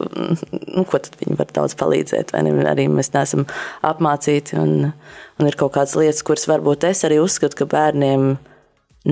nu, 0.72 0.84
ko 0.88 1.00
tad 1.02 1.18
viņi 1.20 1.36
var 1.36 1.50
daudz 1.52 1.74
palīdzēt, 1.80 2.32
vai 2.32 2.46
ne? 2.46 2.54
Arī 2.68 2.86
mēs 2.88 3.12
neesam 3.12 3.44
apmācīti, 3.84 4.56
un, 4.56 4.92
un 5.36 5.50
ir 5.50 5.58
kaut 5.60 5.74
kādas 5.76 5.96
lietas, 6.00 6.22
kuras 6.24 6.48
varbūt 6.48 6.86
es 6.88 7.04
arī 7.04 7.20
uzskatu, 7.20 7.58
ka 7.60 7.68
bērniem 7.74 8.30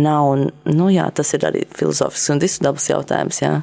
nav, 0.01 0.31
un, 0.33 0.47
nu 0.71 0.89
jā, 0.95 1.05
tas 1.13 1.35
ir 1.37 1.45
arī 1.49 1.67
filozofisks 1.77 2.33
un 2.33 2.41
diskutabls 2.43 2.89
jautājums, 2.91 3.43
jā. 3.43 3.55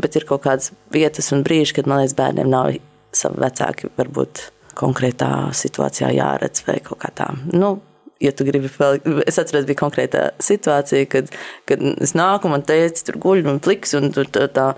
Bet 0.00 0.16
ir 0.18 0.26
kaut 0.26 0.46
kādas 0.46 0.72
vietas 0.94 1.30
un 1.34 1.44
brīži, 1.46 1.76
kad, 1.76 1.90
man 1.90 2.00
liekas, 2.00 2.16
bērniem 2.18 2.50
nav 2.50 2.72
savi 3.14 3.44
vecāki 3.44 3.92
varbūt 3.98 4.48
konkrētā 4.78 5.30
situācijā 5.54 6.10
jāredz 6.16 6.64
vai 6.66 6.80
kaut 6.82 7.04
kā 7.04 7.12
tā. 7.14 7.28
Nu, 7.52 7.76
ja 8.24 8.32
tu 8.36 8.46
gribi 8.48 8.70
vēl, 8.72 9.00
es 9.28 9.40
atceros, 9.40 9.66
bija 9.68 9.80
konkrēta 9.82 10.28
situācija, 10.42 11.08
kad, 11.12 11.32
kad 11.68 11.82
es 11.94 12.14
nāku, 12.18 12.50
man 12.52 12.64
teica, 12.66 13.04
tur 13.08 13.20
guļ 13.22 13.44
un 13.52 13.60
pliks, 13.64 13.94
un 13.98 14.10
tur 14.14 14.30
tā, 14.32 14.48
tā, 14.52 14.70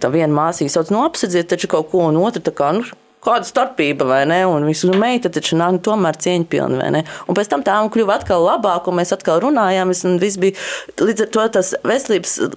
tā 0.00 0.12
viena 0.12 0.32
māsīca 0.34 0.78
sauc, 0.78 0.90
nu 0.94 1.04
apsadziet 1.06 1.50
taču 1.52 1.70
kaut 1.70 1.90
ko, 1.92 2.08
un 2.10 2.20
otra 2.20 2.42
tā 2.44 2.54
kā, 2.56 2.72
nu, 2.76 2.86
kāda 3.24 3.46
starpība, 3.46 4.06
vai 4.08 4.22
ne? 4.28 4.40
Un 4.48 4.64
visu 4.68 4.88
nu, 4.90 4.96
meita 5.00 5.30
taču 5.32 5.58
nāk 5.60 5.76
nu, 5.76 5.82
tomēr 5.84 6.18
cieņpilni, 6.24 6.80
vai 6.80 6.88
ne? 6.96 7.04
Un 7.28 7.36
pēc 7.36 7.50
tam 7.52 7.64
tā 7.66 7.76
un 7.84 7.92
kļuva 7.92 8.20
atkal 8.20 8.44
labāk, 8.46 8.88
un 8.88 9.00
mēs 9.00 9.14
atkal 9.16 9.42
runājām, 9.44 9.92
un 10.08 10.18
viss 10.22 10.40
bija 10.40 10.56
līdz 11.00 11.26
ar 11.26 11.32
to 11.36 11.46
tas 11.58 11.74
veselības 11.86 12.36
uh, 12.46 12.54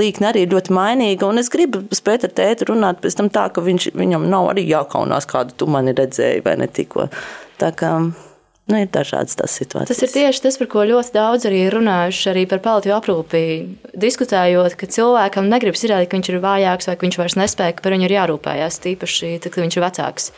līkne 0.00 0.30
arī 0.32 0.46
ļoti 0.50 0.74
mainīga. 0.74 1.30
Es 1.40 1.52
gribu 1.52 1.84
spēt 1.94 2.26
ar 2.26 2.34
tēti 2.40 2.70
runāt 2.70 3.02
pēc 3.04 3.20
tam 3.20 3.30
tā, 3.32 3.46
ka 3.54 3.64
viņš, 3.64 3.92
viņam 3.98 4.26
nav 4.32 4.50
arī 4.54 4.66
jākaunās, 4.70 5.28
kādu 5.30 5.56
tu 5.56 5.70
mani 5.70 5.94
redzēji 5.96 6.44
vai 6.46 6.58
ne 6.60 6.70
tikko. 6.70 7.06
Tā 7.60 7.70
kā 7.76 7.94
Nu, 8.70 8.78
ir 8.78 8.90
dažādas 8.94 9.34
tās 9.38 9.56
situācijas. 9.58 9.90
Tas 9.90 10.04
ir 10.06 10.12
tieši 10.14 10.44
tas, 10.44 10.58
par 10.60 10.70
ko 10.70 10.84
ļoti 10.86 11.14
daudz 11.16 11.48
arī 11.50 11.64
runājuši 11.74 12.30
arī 12.30 12.44
par 12.50 12.62
paliatīvu 12.64 12.96
aprūpi. 12.96 13.42
Diskutējot, 14.06 14.76
ka 14.78 14.88
cilvēkam 14.94 15.50
negribas 15.50 15.82
izrādīt, 15.82 16.10
ka 16.12 16.20
viņš 16.20 16.30
ir 16.30 16.40
vājāks 16.44 16.90
vai 16.90 16.96
ka 16.96 17.06
viņš 17.08 17.20
vairs 17.20 17.38
nespēja, 17.40 17.76
ka 17.76 17.86
par 17.86 17.96
viņu 17.96 18.06
ir 18.06 18.16
jārūpējas, 18.16 18.80
tīpaši 18.86 19.34
tad, 19.42 19.52
kad 19.54 19.66
viņš 19.66 19.78
ir 19.80 19.86
vecāks 19.88 20.30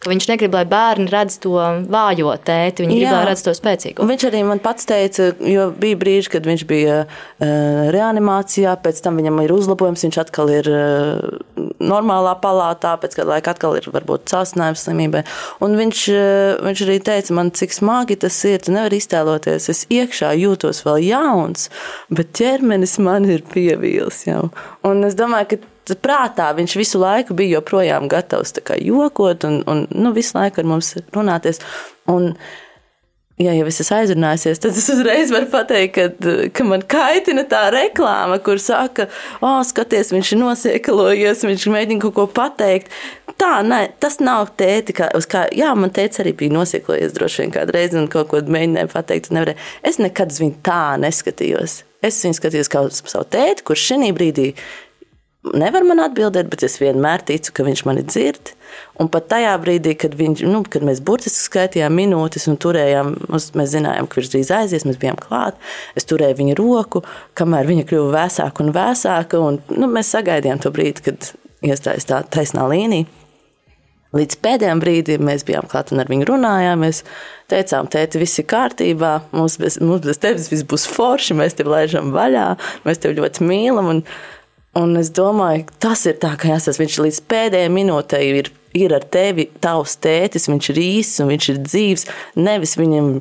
ka 0.00 0.08
viņš 0.08 0.26
negrib, 0.30 0.54
lai 0.56 0.64
bērni 0.64 1.10
redz 1.12 1.36
to 1.44 1.52
vājo 1.92 2.32
tēti, 2.40 2.86
viņi 2.86 2.94
grib, 2.96 3.10
lai 3.12 3.24
redz 3.28 3.42
to 3.44 3.52
spēcīgo. 3.56 4.06
Viņš 4.08 4.22
arī 4.30 4.40
man 4.48 4.62
pats 4.64 4.88
teica, 4.88 5.26
jo 5.44 5.66
bija 5.76 5.98
brīži, 6.00 6.30
kad 6.32 6.46
viņš 6.48 6.62
bija 6.68 6.94
uh, 7.04 7.90
reanimācijā, 7.92 8.72
pēc 8.80 9.02
tam 9.04 9.20
viņam 9.20 9.42
ir 9.44 9.52
uzlabojums, 9.52 10.04
viņš 10.06 10.18
atkal 10.22 10.52
ir 10.54 10.70
uh, 10.72 11.66
normālā 11.84 12.32
palātā, 12.40 12.94
pēc 13.02 13.18
kāda 13.18 13.34
laika 13.34 13.52
atkal 13.52 13.76
ir 13.76 13.90
varbūt 13.92 14.32
sāstinājums 14.32 14.86
slimībai. 14.86 15.22
Un 15.66 15.76
viņš, 15.76 16.04
uh, 16.14 16.62
viņš 16.64 16.84
arī 16.86 16.96
teica 17.10 17.36
man, 17.36 17.52
cik 17.60 17.76
smagi 17.76 18.16
tas 18.24 18.38
ir, 18.48 18.62
tu 18.64 18.72
nevari 18.72 19.02
iztēloties, 19.02 19.68
es 19.74 19.84
iekšā 19.92 20.32
jūtos 20.40 20.80
vēl 20.86 21.02
jauns, 21.10 21.68
bet 22.08 22.32
ķermenis 22.40 22.96
man 23.04 23.28
ir 23.28 23.44
pievīls 23.52 24.24
jau. 24.30 24.46
Un 24.88 25.04
es 25.04 25.18
domāju, 25.18 25.52
ka 25.52 25.60
prātā 25.98 26.50
viņš 26.56 26.78
visu 26.78 27.02
laiku 27.02 27.36
bija 27.38 27.58
joprojām 27.58 28.08
gatavs 28.10 28.54
jokot 28.80 29.44
un, 29.44 29.62
un 29.66 29.86
nu, 29.90 30.12
visu 30.16 30.38
laiku 30.38 30.62
ar 30.62 30.68
mums 30.74 30.96
runāties. 31.14 31.62
Un, 32.10 32.34
Ja 33.40 33.54
jau 33.56 33.64
es 33.70 33.78
esmu 33.80 33.94
aizrunājusies, 33.96 34.58
tad 34.60 34.76
es 34.76 34.86
uzreiz 34.92 35.30
varu 35.32 35.46
pateikt, 35.48 35.96
ka, 35.96 36.32
ka 36.52 36.64
man 36.68 36.82
kaitina 36.84 37.46
tā 37.48 37.62
reklāma, 37.72 38.36
kur 38.44 38.60
saka, 38.60 39.06
oh, 39.40 39.62
skaties, 39.64 40.10
viņš 40.12 40.32
ir 40.34 40.40
nosiekalojies, 40.42 41.46
viņš 41.48 41.64
mēģina 41.72 42.04
kaut 42.04 42.16
ko 42.18 42.26
pateikt. 42.36 42.92
Tā, 43.40 43.62
ne, 43.64 43.78
tas 44.02 44.18
nav 44.20 44.50
tēti, 44.60 44.92
kā, 44.98 45.08
kā, 45.32 45.46
jā, 45.56 45.70
man 45.72 45.88
teica 45.96 46.20
arī 46.20 46.34
bija 46.42 46.52
nosiekalojies 46.58 47.16
droši 47.16 47.46
vien 47.46 47.54
kādreiz 47.54 47.96
un 47.96 48.10
kaut 48.12 48.28
ko 48.28 48.42
mēģināja 48.44 48.92
pateikt. 48.92 49.32
Es 49.88 49.96
nekad 50.02 50.36
uz 50.36 50.42
viņu 50.44 50.60
tā 50.66 50.82
neskatījos. 51.00 51.80
Es 52.04 52.20
viņu 52.20 52.36
skatījos 52.36 52.68
kā 52.72 52.84
uz 52.84 53.00
savu 53.00 53.24
tēti, 53.32 53.64
kurš 53.64 53.88
šī 53.94 54.12
brīdī 54.20 54.50
nevar 55.56 55.84
man 55.88 56.02
atbildēt, 56.04 56.48
bet 56.52 56.64
es 56.66 56.78
vienmēr 56.80 57.22
ticu, 57.26 57.52
ka 57.56 57.64
viņš 57.66 57.84
mani 57.88 58.04
dzird. 58.06 58.52
Un 59.02 59.08
pat 59.10 59.26
tajā 59.32 59.54
brīdī, 59.62 59.94
kad, 59.98 60.14
viņš, 60.18 60.42
nu, 60.46 60.62
kad 60.68 60.84
mēs 60.86 61.00
burtiski 61.04 61.42
skaitījām 61.42 61.96
minūtes 61.96 62.46
un 62.50 62.58
turējām, 62.60 63.14
mēs 63.30 63.72
zinājām, 63.72 64.06
ka 64.06 64.20
viņš 64.20 64.32
drīz 64.34 64.52
aizies, 64.54 64.86
mēs 64.86 65.00
bijām 65.00 65.18
klāt. 65.20 65.58
Es 65.98 66.06
turēju 66.10 66.38
viņa 66.38 66.58
roku, 66.60 67.02
kamēr 67.38 67.68
viņa 67.70 67.86
kļuva 67.88 68.12
vēsāka 68.18 68.64
un 68.64 68.74
vēsāka. 68.76 69.40
Un, 69.40 69.62
nu, 69.74 69.90
mēs 69.90 70.12
sagaidījām 70.14 70.60
to 70.62 70.72
brīdi, 70.74 71.08
kad 71.08 71.32
iestājas 71.66 72.08
tā 72.10 72.22
taisnā 72.30 72.68
līnija. 72.70 73.08
Līdz 74.10 74.40
pēdējiem 74.42 74.80
brīdim 74.82 75.22
mēs 75.22 75.44
bijām 75.46 75.68
klāt 75.70 75.92
un 75.94 76.02
ar 76.02 76.08
viņu 76.10 76.26
runājām. 76.32 76.82
Mēs 76.82 77.04
teicām, 77.50 77.86
tēti, 77.90 78.18
viss 78.18 78.40
ir 78.42 78.48
kārtībā, 78.50 79.12
mums 79.30 79.54
bez, 79.62 79.78
mums 79.82 80.02
bez 80.02 80.18
tevis 80.18 80.48
viss 80.50 80.66
būs 80.66 80.88
forši, 80.90 81.36
mēs 81.38 81.54
tevi 81.58 81.70
laižam 81.70 82.10
vaļā, 82.14 82.48
mēs 82.88 83.02
tevi 83.02 83.20
ļoti 83.20 83.46
mīlam. 83.46 83.92
Un, 83.92 84.02
un 84.78 84.96
es 85.00 85.10
domāju, 85.14 85.66
tas 85.82 86.04
ir 86.06 86.18
tā, 86.22 86.34
ka 86.38 86.52
jāsas, 86.52 86.78
viņš 86.80 86.98
līdz 87.04 87.20
pēdējai 87.30 87.70
minūtei 87.74 88.22
ir, 88.38 88.50
ir 88.76 88.94
ar 88.94 89.06
tevi, 89.10 89.48
tavs 89.62 89.96
tētis, 90.02 90.48
viņš 90.50 90.70
ir 90.72 90.82
īsts 90.84 91.22
un 91.24 91.30
viņš 91.32 91.48
ir 91.52 91.62
dzīves. 91.64 92.06
Nevis 92.38 92.76
viņam, 92.78 93.12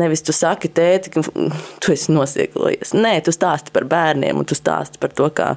nevis 0.00 0.24
tu 0.24 0.36
saki, 0.36 0.70
tēti, 0.72 1.12
ka 1.14 1.24
tu 1.82 1.94
esi 1.94 2.14
nosiekojies. 2.14 2.94
Nē, 2.96 3.18
tu 3.26 3.34
stāsti 3.34 3.74
par 3.74 3.88
bērniem 3.90 4.40
un 4.40 4.48
tu 4.48 4.56
stāsti 4.58 5.02
par 5.02 5.12
to, 5.16 5.28
kā, 5.34 5.54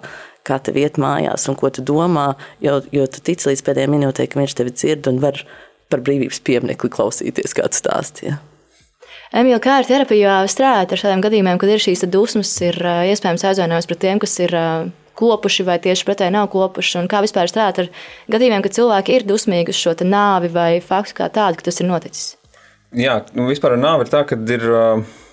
kā 0.48 0.60
tev 0.64 0.80
iet 0.82 1.00
mājās 1.02 1.48
un 1.52 1.60
ko 1.60 1.72
tu 1.72 1.86
domā, 1.86 2.34
jo, 2.64 2.82
jo 2.92 3.08
tu 3.08 3.24
tici 3.24 3.52
līdz 3.52 3.64
pēdējai 3.68 3.94
minūtei, 3.96 4.28
ka 4.28 4.42
viņš 4.42 4.60
tevi 4.60 4.76
dzird 4.76 5.10
un 5.12 5.24
var 5.24 5.40
par 5.88 6.04
brīvības 6.04 6.44
pieminekli 6.44 6.92
klausīties, 6.92 7.56
kā 7.56 7.70
tu 7.72 7.80
stāstīji. 7.80 8.36
Emīļa, 9.36 9.60
kā 9.64 9.80
ar 9.80 9.88
terapiju 9.88 10.32
strādāt 10.52 10.94
ar 10.94 11.00
šādiem 11.02 11.22
gadījumiem, 11.24 11.58
kad 11.60 11.72
ir 11.72 11.84
šīs 11.84 12.06
dusmas, 12.12 12.52
ir 12.64 12.78
iespējams 13.12 13.44
aizvainojums 13.50 13.88
pret 13.90 14.00
tiem, 14.04 14.22
kas 14.24 14.36
ir 14.40 14.56
kopuši 15.18 15.68
vai 15.68 15.78
tieši 15.84 16.08
pretēji 16.08 16.36
nav 16.38 16.50
kopuši, 16.54 16.98
un 17.02 17.12
kā 17.12 17.22
vispār 17.26 17.50
strādāt 17.52 17.84
ar 17.84 17.94
gadījumiem, 18.34 18.66
kad 18.66 18.78
cilvēki 18.78 19.18
ir 19.18 19.30
dusmīgi 19.30 19.74
uz 19.74 19.80
šo 19.82 19.96
nāvi 20.08 20.52
vai 20.54 20.72
faktu 20.84 21.22
kā 21.22 21.32
tādu, 21.34 21.60
ka 21.60 21.70
tas 21.70 21.82
ir 21.82 21.90
noticis? 21.90 22.36
Jā, 22.96 23.22
nu 23.36 23.50
vispār 23.50 23.76
ar 23.76 23.82
nāvi 23.82 24.06
ir 24.08 24.14
tā, 24.14 24.26
ka 24.28 24.38
ir. 24.38 24.68
Uh 24.68 25.24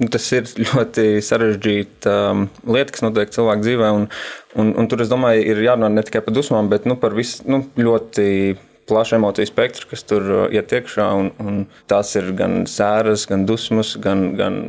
Nu, 0.00 0.08
tas 0.08 0.24
ir 0.32 0.48
ļoti 0.70 1.20
sarežģīta 1.24 2.14
um, 2.32 2.46
lieta, 2.72 2.94
kas 2.94 3.04
notiek 3.04 3.32
cilvēku 3.34 3.66
dzīvē. 3.66 3.92
Un, 3.98 4.08
un, 4.56 4.72
un 4.80 4.88
tur, 4.88 5.02
es 5.04 5.12
domāju, 5.12 5.44
ir 5.52 5.60
jārunā 5.66 5.90
ne 5.92 6.04
tikai 6.06 6.22
par 6.24 6.36
dusmām, 6.36 6.70
bet 6.72 6.88
nu, 6.88 6.96
par 7.00 7.16
visu 7.16 7.44
nu, 7.50 7.62
ļoti 7.76 8.56
plašu 8.90 9.18
emociju 9.20 9.50
spektru, 9.50 9.90
kas 9.92 10.06
tur 10.08 10.24
uh, 10.24 10.44
iet 10.54 10.72
iekšā. 10.72 11.10
Un, 11.20 11.28
un 11.44 11.60
tās 11.90 12.14
ir 12.16 12.32
gan 12.38 12.64
sēras, 12.70 13.26
gan 13.30 13.44
dusmas, 13.48 13.92
gan, 14.00 14.30
gan 14.40 14.62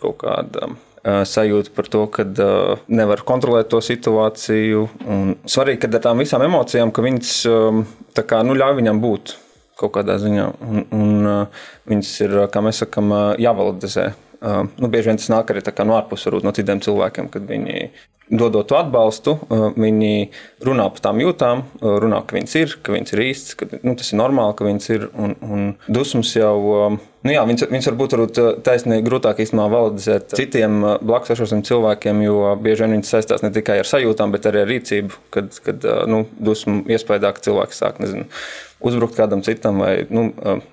kaut 0.00 0.22
kāda 0.24 0.72
sajūta 1.04 1.72
par 1.74 1.88
to, 1.88 2.04
ka 2.12 2.24
uh, 2.28 2.80
nevar 2.92 3.22
kontrolēt 3.26 3.70
to 3.72 3.80
situāciju. 3.84 4.86
Un 5.08 5.36
svarīgi, 5.48 5.82
ka 5.84 5.92
ar 5.96 6.04
tām 6.08 6.20
visām 6.20 6.44
emocijām, 6.44 6.92
ka 6.92 7.04
viņas 7.04 7.36
um, 7.50 7.84
kā, 8.16 8.42
nu, 8.46 8.56
ļauj 8.58 8.76
viņam 8.80 9.00
būt 9.02 9.36
kaut 9.80 9.94
kādā 9.94 10.18
ziņā. 10.20 10.46
Un, 10.66 10.84
un 10.92 11.30
uh, 11.30 11.64
viņas 11.88 12.12
ir, 12.26 12.36
kā 12.52 12.64
mēs 12.64 12.84
sakām, 12.84 13.14
uh, 13.14 13.30
jāvalidizē. 13.40 14.10
Nu, 14.40 14.88
bieži 14.88 15.10
vien 15.10 15.18
tas 15.20 15.28
nāk 15.28 15.50
arī 15.52 15.60
no 15.84 15.98
ārpuses, 15.98 16.32
no 16.40 16.52
citiem 16.56 16.78
cilvēkiem, 16.80 17.26
kad 17.28 17.44
viņi 17.44 17.90
dodot 18.30 18.68
to 18.70 18.78
atbalstu, 18.78 19.34
viņi 19.76 20.30
runā 20.64 20.86
par 20.94 21.02
tām 21.04 21.20
jūtām, 21.22 21.64
runā, 21.82 22.22
ka 22.24 22.38
viņas 22.38 22.56
ir, 22.60 22.76
ka 22.80 22.94
viņas 22.94 23.14
ir 23.14 23.22
īstas, 23.26 23.58
ka 23.58 23.68
nu, 23.82 23.94
tas 23.98 24.12
ir 24.12 24.20
normāli, 24.20 24.56
ka 24.56 24.68
viņas 24.68 24.90
ir. 24.94 25.08
Un, 25.12 25.34
un 25.44 25.66
dusmas 25.90 26.32
jau, 26.36 26.54
nu 27.26 27.34
jā, 27.34 27.42
viņas, 27.48 27.66
viņas 27.72 27.90
varbūt 27.90 28.16
varbūt 28.16 28.40
taisnīgi 28.66 29.06
grūtāk 29.06 29.42
īstenībā 29.44 29.66
validizēt 29.72 30.34
citiem 30.38 30.80
blakus 31.04 31.34
esošiem 31.36 31.62
cilvēkiem, 31.68 32.24
jo 32.24 32.54
bieži 32.62 32.86
vien 32.86 32.96
viņas 32.98 33.12
saistās 33.16 33.44
ne 33.44 33.52
tikai 33.54 33.80
ar 33.82 33.90
sajūtām, 33.90 34.32
bet 34.34 34.48
arī 34.48 34.64
ar 34.64 34.70
rīcību, 34.72 35.20
kad, 35.34 35.52
kad 35.66 35.86
nu, 36.10 36.24
dusmu 36.40 36.82
iespējā, 36.90 37.34
cilvēks 37.44 37.82
sāk, 37.82 38.00
nezinu, 38.02 38.26
uzbrukt 38.80 39.16
kādam 39.18 39.42
citam, 39.44 39.82
vai 39.84 40.06
nu, 40.12 40.30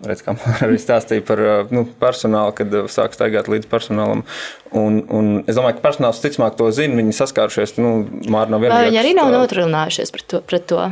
redz, 0.07 0.23
kā 0.25 0.37
arī 0.65 0.79
stāstīja 0.81 1.25
par 1.27 1.41
nu, 1.73 1.83
personālu, 1.99 2.55
kad 2.57 2.77
sāk 2.93 3.17
staigāt 3.17 3.49
līdz 3.51 3.67
personālam. 3.71 4.23
Un, 4.71 5.01
un 5.11 5.33
es 5.45 5.59
domāju, 5.59 5.79
ka 5.79 5.89
personāls 5.89 6.23
ticamāk 6.23 6.55
to 6.59 6.69
zina, 6.75 6.97
viņi 6.99 7.15
saskārušies, 7.17 7.75
nu, 7.81 7.93
māri 8.31 8.55
nav 8.55 8.63
vienkārši. 8.63 8.89
Viņi 8.91 9.03
arī 9.03 9.13
nav 9.17 9.33
notrunājušies 9.35 10.15
pret 10.15 10.29
to, 10.31 10.41
pret 10.47 10.67
to, 10.71 10.87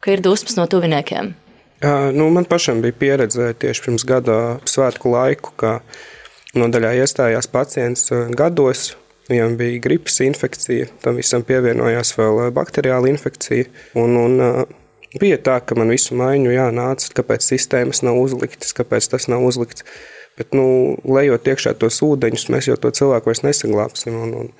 ka 0.00 0.16
ir 0.16 0.24
dusmas 0.24 0.56
no 0.56 0.66
tuviniekiem. 0.70 1.34
Nu, 1.80 2.26
man 2.28 2.44
pašam 2.44 2.82
bija 2.84 2.96
pieredze 3.00 3.52
tieši 3.56 3.86
pirms 3.86 4.04
gada 4.04 4.34
svētku 4.68 5.12
laiku, 5.14 5.54
ka 5.56 5.78
nodaļā 6.58 6.96
iestājās 7.00 7.48
pacients 7.50 8.10
gados, 8.36 8.90
Viņam 9.30 9.52
bija 9.54 9.78
gripas 9.78 10.16
infekcija, 10.24 10.88
tam 11.04 11.20
visam 11.20 11.44
pievienojās 11.46 12.16
vēl 12.16 12.48
bakteriāla 12.50 13.12
infekcija. 13.12 13.68
Un, 13.94 14.16
un 14.18 14.64
Bija 15.18 15.40
tā, 15.42 15.56
ka 15.66 15.74
man 15.74 15.90
visu 15.90 16.14
maiņu 16.14 16.52
jānāca, 16.54 17.08
kāpēc 17.18 17.42
sistēmas 17.42 18.04
nav 18.06 18.18
uzliktas, 18.20 18.70
kāpēc 18.78 19.08
tas 19.10 19.26
nav 19.26 19.42
uzlikts. 19.42 19.82
Bet, 20.38 20.54
nu, 20.54 20.94
lejot 21.02 21.48
iekšā 21.50 21.72
tos 21.80 21.98
ūdeņus, 22.06 22.46
mēs 22.54 22.68
jau 22.70 22.76
to 22.78 22.92
cilvēku 22.94 23.32
vairs 23.32 23.42
nesaglābsim. 23.42 24.14
Un, 24.14 24.36
un, 24.38 24.52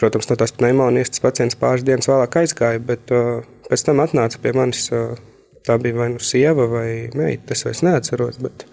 protams, 0.00 0.28
no 0.28 0.36
tās 0.36 0.52
pneimonijas 0.52 1.14
tas 1.14 1.24
pacients 1.24 1.56
pāris 1.56 1.86
dienas 1.88 2.10
vēlāk 2.10 2.36
aizgāja, 2.42 2.82
bet 2.84 3.14
uh, 3.16 3.40
pēc 3.70 3.86
tam 3.86 4.04
atnāca 4.04 4.42
pie 4.44 4.52
manis. 4.58 4.90
Uh, 4.92 5.16
tā 5.66 5.78
bija 5.80 5.98
vai 6.02 6.12
nu 6.14 6.22
sieva 6.22 6.68
vai 6.70 6.88
meita, 7.16 7.54
es 7.56 7.64
vairs 7.66 7.82
neatceros. 7.86 8.38
Bet 8.44 8.66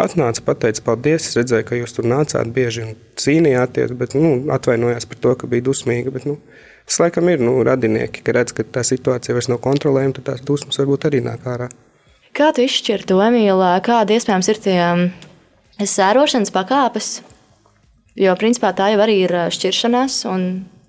atnāca, 0.00 0.44
pateica, 0.46 0.84
paldies, 0.90 1.30
es 1.30 1.40
redzēju, 1.40 1.68
ka 1.68 1.80
jūs 1.80 1.96
tur 1.96 2.08
nācāt 2.08 2.52
bieži 2.54 2.84
un 2.84 2.96
cīnījāties, 3.20 3.96
bet 3.96 4.16
nu, 4.18 4.38
atvainojās 4.52 5.08
par 5.08 5.22
to, 5.22 5.36
ka 5.40 5.50
bija 5.50 5.68
dusmīga. 5.70 6.12
Bet, 6.14 6.28
nu, 6.28 6.40
Tas 6.86 7.00
laikam 7.02 7.26
ir 7.28 7.40
nu, 7.42 7.58
radinieki, 7.66 8.22
ka 8.22 8.32
redz, 8.36 8.52
ka 8.54 8.62
tā 8.62 8.84
situācija 8.86 9.34
vairs 9.34 9.48
nav 9.50 9.58
kontrolējama, 9.64 10.14
tad 10.18 10.26
tās 10.28 10.42
dusmas 10.46 10.78
varbūt 10.78 11.08
arī 11.08 11.18
nāk 11.24 11.42
ārā. 11.50 11.66
Kā 12.36 12.52
tu 12.54 12.62
izšķir 12.62 13.02
to, 13.10 13.16
Emīlā, 13.24 13.72
kāda 13.82 14.14
iespējams 14.14 14.50
ir 14.52 14.60
tie 14.62 14.76
um, 14.84 15.02
sērošanas 15.82 16.54
pakāpes? 16.54 17.08
Jo 18.16 18.36
principā 18.38 18.70
tā 18.76 18.92
jau 18.92 19.00
arī 19.02 19.18
ir 19.24 19.34
uh, 19.34 19.48
šķiršanās, 19.50 20.20
un 20.30 20.44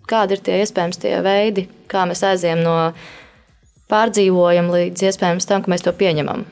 kādi 0.07 0.37
ir 0.37 0.43
tie 0.45 0.59
iespējams 0.61 1.01
tie 1.01 1.15
veidi, 1.25 1.65
kā 1.89 2.05
mēs 2.05 2.21
aizējām 2.29 2.61
no 2.61 2.77
pārdzīvojuma 3.91 4.77
līdz 4.81 5.09
iespējams 5.09 5.49
tam, 5.49 5.63
ka 5.63 5.73
mēs 5.73 5.85
to 5.85 5.95
pieņemam. 5.95 6.45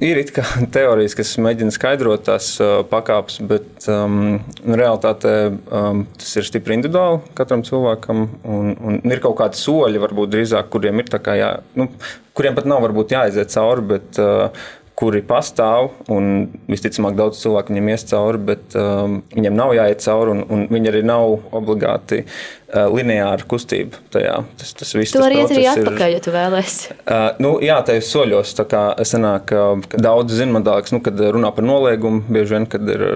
Ir 0.00 0.16
it 0.16 0.30
kā 0.32 0.44
teorijas, 0.72 1.12
kas 1.18 1.34
mēģina 1.44 1.72
skaidrot 1.74 2.24
tās 2.28 2.54
uh, 2.62 2.78
pakāpes, 2.88 3.36
bet 3.50 3.84
um, 3.92 4.38
realtātē 4.64 5.34
um, 5.50 6.06
tas 6.16 6.30
ir 6.40 6.46
stipri 6.48 6.78
individuāli 6.78 7.20
katram 7.36 7.64
cilvēkam. 7.66 8.24
Un, 8.48 8.72
un 8.80 9.00
ir 9.04 9.20
kaut 9.24 9.36
kādi 9.42 9.60
soļi, 9.60 10.00
varbūt 10.00 10.32
drīzāk, 10.32 10.70
kuriem 10.72 11.02
ir 11.02 11.12
tā 11.12 11.20
kā 11.20 11.36
jā, 11.36 11.50
nu, 11.76 11.90
kuriem 12.38 12.56
pat 12.56 12.68
nav 12.70 12.80
varbūt 12.86 13.12
jāaiziet 13.12 13.52
cauri, 13.52 13.84
bet 13.92 14.22
uh, 14.22 14.70
kuri 14.98 15.20
pastāv, 15.22 15.92
un 16.10 16.48
visticamāk 16.66 17.14
daudz 17.18 17.38
cilvēku 17.38 17.70
viņam 17.70 17.90
ies 17.92 18.04
cauri, 18.10 18.40
bet 18.48 18.74
um, 18.78 19.20
viņam 19.30 19.54
nav 19.54 19.74
jāiet 19.76 20.02
cauri, 20.02 20.32
un, 20.34 20.40
un 20.50 20.64
viņi 20.72 20.90
arī 20.90 21.02
nav 21.06 21.36
obligāti 21.54 22.24
uh, 22.24 22.88
lineāra 22.90 23.46
kustība 23.46 24.00
tajā. 24.14 24.40
Tas, 24.58 24.72
tas 24.80 24.90
viss 24.98 25.14
tu 25.14 25.22
vari 25.22 25.38
iet 25.38 25.54
arī 25.54 25.68
atpakaļ, 25.70 26.08
ir, 26.08 26.16
ja 26.16 26.24
tu 26.24 26.34
vēlēsi. 26.34 26.96
Uh, 27.04 27.28
nu, 27.44 27.54
jā, 27.62 27.78
tajos 27.86 28.10
soļos, 28.10 28.56
tā 28.58 28.66
kā 28.72 28.82
sanāk, 29.06 29.54
ka 29.92 30.02
daudz 30.02 30.34
zina 30.40 30.58
man 30.58 30.66
tālāks, 30.66 30.94
nu, 30.96 31.02
kad 31.04 31.22
runā 31.38 31.54
par 31.54 31.68
noliegumu, 31.68 32.24
bieži 32.26 32.58
vien, 32.58 32.66
kad 32.74 32.90
ir, 32.90 33.06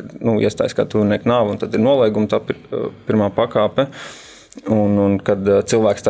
kad, 0.00 0.16
nu, 0.24 0.38
iestājas 0.40 0.78
kā 0.78 0.88
tuvinieku 0.88 1.28
nāvu, 1.28 1.52
un 1.52 1.60
tad 1.60 1.76
ir 1.76 1.84
nolieguma, 1.84 2.32
tā 2.32 2.40
pir, 2.48 2.64
pirmā 3.04 3.28
pakāpe. 3.36 3.90
Uh, 3.90 4.18
Un, 4.66 4.96
un 4.98 5.12
kad 5.22 5.46
uh, 5.46 5.60
cilvēks 5.62 6.02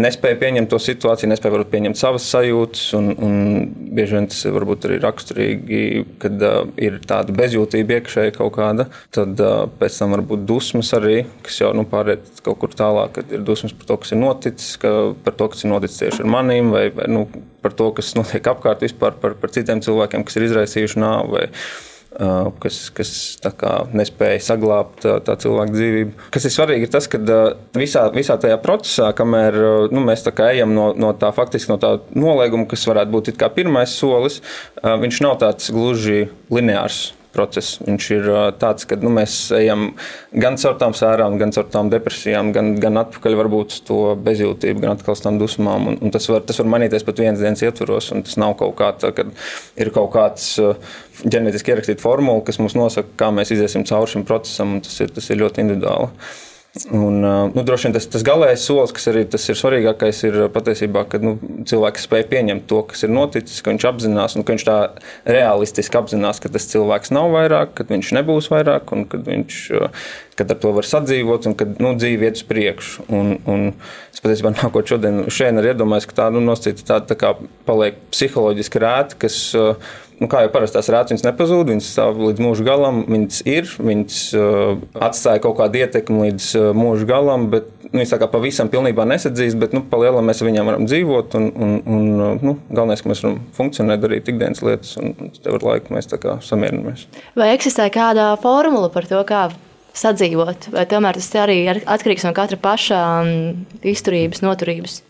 nespēja 0.00 0.38
pieņemt 0.40 0.70
to 0.72 0.78
situāciju, 0.80 1.28
nespēja 1.28 1.64
pieņemt 1.68 1.98
savas 2.00 2.24
sajūtas, 2.32 2.84
un, 2.96 3.10
un 3.20 3.34
bieži 3.92 4.16
vien 4.16 4.28
tas 4.32 4.38
varbūt 4.48 4.86
arī 4.88 4.96
raksturīgi, 5.02 5.80
kad 6.22 6.40
uh, 6.40 6.62
ir 6.80 6.96
tāda 7.04 7.34
bezjūtība 7.36 7.98
iekšēji 7.98 8.32
kaut 8.38 8.54
kāda, 8.56 8.86
tad 9.12 9.42
uh, 9.44 9.66
pēc 9.76 9.98
tam 10.00 10.16
var 10.16 10.24
būt 10.30 10.46
dusmas 10.48 10.94
arī, 10.96 11.26
kas 11.44 11.60
jau 11.60 11.74
nu, 11.76 11.84
pāriet 11.90 12.40
kaut 12.46 12.62
kur 12.62 12.72
tālāk, 12.78 13.12
kad 13.18 13.36
ir 13.36 13.44
dusmas 13.44 13.76
par 13.76 13.90
to, 13.90 13.98
kas 14.00 14.14
ir 14.16 14.22
noticis, 14.22 14.70
ka, 14.80 14.94
par 15.26 15.36
to, 15.36 15.50
kas 15.52 15.66
ir 15.66 15.72
noticis 15.74 16.00
tieši 16.00 16.24
ar 16.24 16.32
maniem, 16.32 16.72
vai, 16.72 16.86
vai 16.96 17.10
nu, 17.12 17.26
par 17.60 17.76
to, 17.76 17.90
kas 17.98 18.14
notiek 18.16 18.48
apkārt 18.54 18.88
vispār, 18.88 19.20
par, 19.20 19.36
par 19.36 19.52
citiem 19.52 19.84
cilvēkiem, 19.84 20.24
kas 20.24 20.40
ir 20.40 20.48
izraisījuši 20.48 21.04
nāvi 21.04 21.44
kas, 22.62 22.78
kas 22.96 23.10
nespēja 23.96 24.42
saglabāt 24.48 25.02
tā, 25.02 25.16
tā 25.26 25.36
cilvēka 25.42 25.74
dzīvību. 25.74 26.14
Kas 26.34 26.48
ir 26.48 26.54
svarīgi, 26.54 26.88
ir 26.88 26.92
tas, 26.92 27.08
ka 27.12 27.20
visā, 27.76 28.06
visā 28.14 28.38
tajā 28.40 28.56
procesā, 28.62 29.10
kamēr 29.16 29.58
nu, 29.92 30.04
mēs 30.06 30.24
ejam 30.52 30.74
no, 30.76 30.90
no 30.96 31.12
tā 31.18 31.32
faktiski 31.36 31.72
no 31.72 31.80
tā 31.82 31.96
nolieguma, 32.16 32.68
kas 32.70 32.86
varētu 32.88 33.12
būt 33.12 33.32
pirmais 33.56 33.92
solis, 33.92 34.40
viņš 34.82 35.22
nav 35.26 35.38
tāds 35.42 35.72
gluži 35.74 36.26
lineārs 36.52 37.15
process. 37.36 37.76
Viņš 37.84 38.08
ir 38.16 38.28
tāds, 38.60 38.88
ka 38.88 38.98
nu, 38.98 39.12
mēs 39.14 39.36
ejam 39.56 39.90
gan 40.34 40.58
caur 40.60 40.78
tām 40.80 40.96
sērām, 40.96 41.38
gan 41.40 41.54
caur 41.54 41.68
tām 41.72 41.92
depresijām, 41.92 42.50
gan, 42.56 42.74
gan 42.82 43.02
atpakaļ 43.04 43.38
varbūt 43.42 43.76
uz 43.76 43.82
to 43.86 44.00
bezjūtību, 44.26 44.82
gan 44.84 44.96
atkal 44.96 45.16
uz 45.16 45.24
tām 45.24 45.40
dusmām. 45.42 45.90
Un, 45.92 46.00
un 46.02 46.14
tas, 46.14 46.26
var, 46.32 46.42
tas 46.48 46.60
var 46.62 46.70
mainīties 46.74 47.06
pat 47.06 47.22
vienas 47.22 47.44
dienas 47.44 47.64
ietvaros, 47.66 48.10
un 48.16 48.24
tas 48.26 48.40
nav 48.40 48.56
kaut 48.60 48.76
kā 48.80 48.90
tā, 48.96 49.12
ka 49.16 49.28
ir 49.76 49.92
kaut 49.94 50.12
kāds 50.16 50.56
ģenētiski 51.24 51.72
ierakstīta 51.72 52.02
formula, 52.02 52.44
kas 52.46 52.60
mums 52.60 52.76
nosaka, 52.78 53.14
kā 53.20 53.30
mēs 53.34 53.54
iziesim 53.54 53.86
cauri 53.88 54.16
šim 54.16 54.26
procesam, 54.28 54.76
un 54.76 54.84
tas 54.84 54.98
ir, 55.04 55.12
tas 55.16 55.30
ir 55.30 55.40
ļoti 55.44 55.64
individuāli. 55.64 56.10
Un, 56.92 57.20
nu, 57.54 57.62
droši 57.64 57.88
vien 57.88 57.94
tas, 57.96 58.04
tas 58.10 58.24
galīgais 58.26 58.64
solis, 58.68 58.92
kas 58.92 59.08
arī 59.08 59.22
ir 59.24 59.58
svarīgākais, 59.60 60.18
ir 60.28 60.36
patiesībā, 60.52 61.06
ka 61.08 61.20
nu, 61.22 61.36
cilvēks 61.68 62.04
spēj 62.04 62.26
pieņemt 62.28 62.66
to, 62.68 62.82
kas 62.90 63.06
ir 63.06 63.14
noticis, 63.16 63.62
ka 63.64 63.72
viņš 63.72 63.86
apzinās, 63.88 64.36
un 64.36 64.44
ka 64.44 64.52
viņš 64.52 64.66
tā 64.68 64.76
realistiski 65.24 66.00
apzinās, 66.00 66.42
ka 66.42 66.52
tas 66.52 66.68
cilvēks 66.72 67.14
nav 67.16 67.32
vairāk, 67.32 67.72
ka 67.78 67.88
viņš 67.88 68.12
nebūs 68.18 68.50
vairāk, 68.52 68.92
un 68.92 69.06
ka 69.08 69.22
viņš 69.24 69.60
kad 70.36 70.50
ar 70.52 70.58
to 70.60 70.70
var 70.76 70.84
sadzīvot, 70.84 71.48
un 71.48 71.54
kad 71.56 71.78
nu, 71.80 71.94
dzīve 71.96 72.28
iet 72.28 72.36
uz 72.36 72.44
priekšu. 72.44 73.06
Un, 73.08 73.38
un 73.48 73.62
es 74.12 74.20
patiesībā 74.20 74.52
nākot 74.52 74.92
šodien, 74.92 75.22
šodien 75.32 75.62
arī 75.62 75.72
iedomājos, 75.72 76.08
ka 76.10 76.18
tā 76.20 76.26
nu, 76.34 76.42
nosacīta 76.44 76.84
tāda 76.92 77.14
tā 77.14 77.16
kā 77.22 77.32
paliek 77.68 77.96
psiholoģiski 78.12 78.82
rēta, 78.84 79.16
kas 79.24 79.38
nu, 80.20 80.28
kā 80.30 80.42
jau 80.44 80.50
parasti 80.52 80.78
tās 80.78 80.88
rētas, 80.92 81.12
viņas 81.12 81.24
nepazūd, 81.26 81.70
viņas 81.72 81.88
stāv 81.92 82.20
līdz 82.22 82.42
mūža 82.42 82.66
galam, 82.66 83.02
viņas 83.10 83.40
ir, 83.48 83.68
viņas 83.76 84.20
uh, 84.38 84.78
atstāja 85.08 85.42
kaut 85.44 85.58
kādu 85.60 85.82
ietekmi 85.82 86.28
līdz 86.28 86.48
uh, 86.60 86.68
mūža 86.76 87.08
galam, 87.10 87.48
bet 87.52 87.68
nu, 87.88 87.92
viņas 87.98 88.14
tā 88.14 88.20
kā 88.22 88.30
pavisam 88.32 88.70
pilnībā 88.72 89.06
nesadzīst, 89.08 89.58
bet 89.60 89.76
nu, 89.76 89.82
pa 89.90 90.00
lielam 90.00 90.26
mēs 90.28 90.40
ar 90.40 90.50
viņiem 90.50 90.70
varam 90.70 90.88
dzīvot, 90.88 91.36
un, 91.40 91.50
un, 91.52 91.76
un 91.84 92.38
nu, 92.42 92.56
galvenais, 92.70 93.04
ka 93.04 93.12
mēs 93.12 93.22
varam 93.26 93.38
funkcionēt, 93.56 94.02
darīt 94.02 94.30
ikdienas 94.32 94.64
lietas, 94.64 94.96
un 95.00 95.14
tev 95.36 95.58
ar 95.58 95.68
laiku 95.70 95.96
mēs 95.96 96.08
tā 96.10 96.20
kā 96.22 96.38
samierinamies. 96.44 97.06
Vai 97.38 97.52
eksistē 97.54 97.90
kāda 97.94 98.32
formula 98.42 98.90
par 98.92 99.08
to, 99.10 99.20
kā 99.28 99.48
sadzīvot, 99.96 100.70
vai 100.74 100.84
tomēr 100.88 101.20
tas 101.20 101.28
arī 101.40 101.60
atkarīgs 101.72 102.26
no 102.26 102.32
katra 102.36 102.58
paša 102.60 103.02
izturības, 103.84 104.44
noturības? 104.44 105.02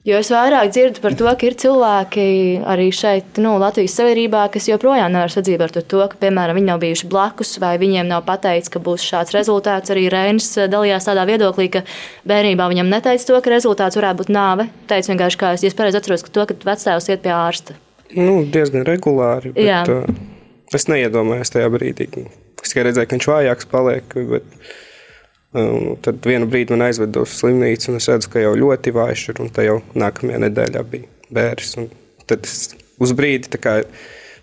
Jo 0.00 0.16
es 0.16 0.30
vairāk 0.32 0.70
dzirdu 0.72 1.02
par 1.04 1.12
to, 1.12 1.26
ka 1.28 1.44
ir 1.44 1.54
cilvēki 1.60 2.22
arī 2.64 2.86
šeit, 2.94 3.36
nu, 3.44 3.50
Latvijas 3.60 3.98
sabiedrībā, 3.98 4.46
kas 4.54 4.70
joprojām 4.70 5.12
nevar 5.12 5.28
sadzīvot 5.28 5.76
ar 5.76 5.84
to, 5.92 6.00
ka, 6.08 6.16
piemēram, 6.22 6.56
viņi 6.56 6.68
nav 6.70 6.80
bijuši 6.80 7.08
blakus, 7.12 7.50
vai 7.60 7.74
viņiem 7.82 8.08
nav 8.08 8.22
pateicis, 8.24 8.72
ka 8.72 8.80
būs 8.80 9.04
šāds 9.04 9.34
rezultāts. 9.36 9.92
Arī 9.92 10.06
Reinis 10.08 10.48
dalījās 10.72 11.04
tādā 11.04 11.26
viedoklī, 11.28 11.68
ka 11.74 11.84
bērnībā 12.32 12.70
viņam 12.72 12.88
neteica 12.88 13.28
to, 13.28 13.42
ka 13.44 13.52
rezultāts 13.52 14.00
varētu 14.00 14.22
būt 14.22 14.32
nāve. 14.32 14.70
Teica 14.88 15.12
vienkārši, 15.12 15.40
kā 15.42 15.52
es, 15.58 15.68
ja 15.68 15.76
pareizi 15.76 16.00
atceros, 16.00 16.24
ka 16.24 16.32
to, 16.32 16.48
ka 16.48 16.56
vectēvs 16.72 17.12
iet 17.12 17.24
pie 17.26 17.36
ārsta. 17.36 17.76
Nu, 18.16 18.40
diezgan 18.56 18.88
regulāri. 18.88 19.52
Bet, 19.52 19.66
Jā. 19.68 19.82
uh, 19.84 20.72
es 20.72 20.88
neiedomājos 20.88 21.52
tajā 21.52 21.68
brīdī. 21.76 22.08
Es 22.64 22.72
tikai 22.72 22.88
redzēju, 22.88 23.10
ka 23.10 23.18
viņš 23.18 23.28
vājāks 23.34 23.68
paliek. 23.68 24.16
Bet, 24.32 24.48
Um, 25.50 25.96
tad 25.98 26.22
vienu 26.22 26.46
brīdi 26.46 26.70
man 26.70 26.84
aizveda 26.86 27.24
uz 27.24 27.32
slimnīcu, 27.40 27.88
un 27.90 27.98
es 27.98 28.06
redzu, 28.06 28.28
ka 28.30 28.42
jau 28.42 28.52
ļoti 28.54 28.92
vājš 28.94 29.24
ir. 29.32 29.40
Un 29.42 29.50
tā 29.50 29.64
jau 29.66 29.80
nākamajā 29.98 30.44
nedēļā 30.44 30.82
bija 30.92 31.10
bērns. 31.34 31.74
Tad 32.30 32.46
es 32.46 32.76
uz 33.02 33.14
brīdi 33.18 33.58
kā, 33.58 33.80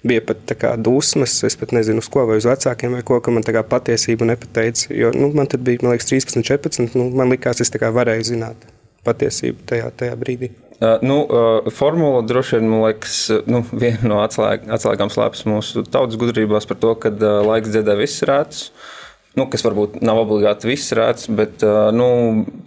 bija 0.03 0.25
pat 0.27 0.51
kā, 0.59 0.73
dusmas. 0.75 1.37
Es 1.47 1.55
pat 1.59 1.71
nezinu, 1.77 2.03
uz 2.03 2.11
ko, 2.11 2.25
vai 2.27 2.41
uz 2.41 2.49
vecākiem, 2.49 2.97
vai 2.99 3.05
ko, 3.07 3.21
ka 3.23 3.31
man 3.31 3.47
tā 3.47 3.55
kā 3.55 3.63
patiesību 3.63 4.27
nepateica. 4.33 4.91
Jo 4.99 5.13
nu, 5.15 5.31
man 5.37 5.47
tad 5.47 5.63
bija, 5.67 5.79
man 5.85 5.95
liekas, 5.95 6.11
13, 6.11 6.43
14. 6.43 6.99
Nu, 6.99 7.07
man 7.15 7.31
likās, 7.31 7.63
es 7.63 7.71
varēju 7.71 8.27
zināt 8.33 8.67
patiesību 9.07 9.63
tajā, 9.69 9.87
tajā 9.95 10.19
brīdī. 10.19 10.51
Uh, 10.77 10.99
nu, 11.07 11.21
uh, 11.23 11.71
formula 11.73 12.19
droši 12.27 12.59
vien 12.59 12.75
liekas, 12.83 13.15
nu, 13.47 13.63
viena 13.71 14.11
no 14.11 14.19
atslēg, 14.21 14.67
atslēgām 14.75 15.09
slēpjas 15.09 15.47
mūsu 15.47 15.87
tautas 15.87 16.19
gudrībās 16.19 16.67
par 16.69 16.83
to, 16.83 16.91
ka 16.99 17.15
uh, 17.15 17.39
laiks 17.47 17.71
dziedē 17.71 17.95
viss 17.97 18.27
rēts. 18.27 18.67
Uh, 18.67 19.06
nu, 19.37 19.45
kas 19.51 19.63
varbūt 19.65 19.99
nav 20.05 20.21
obligāti 20.23 20.69
viss 20.71 20.93
rēts, 20.97 21.29
bet 21.37 21.63
nu, 21.95 22.07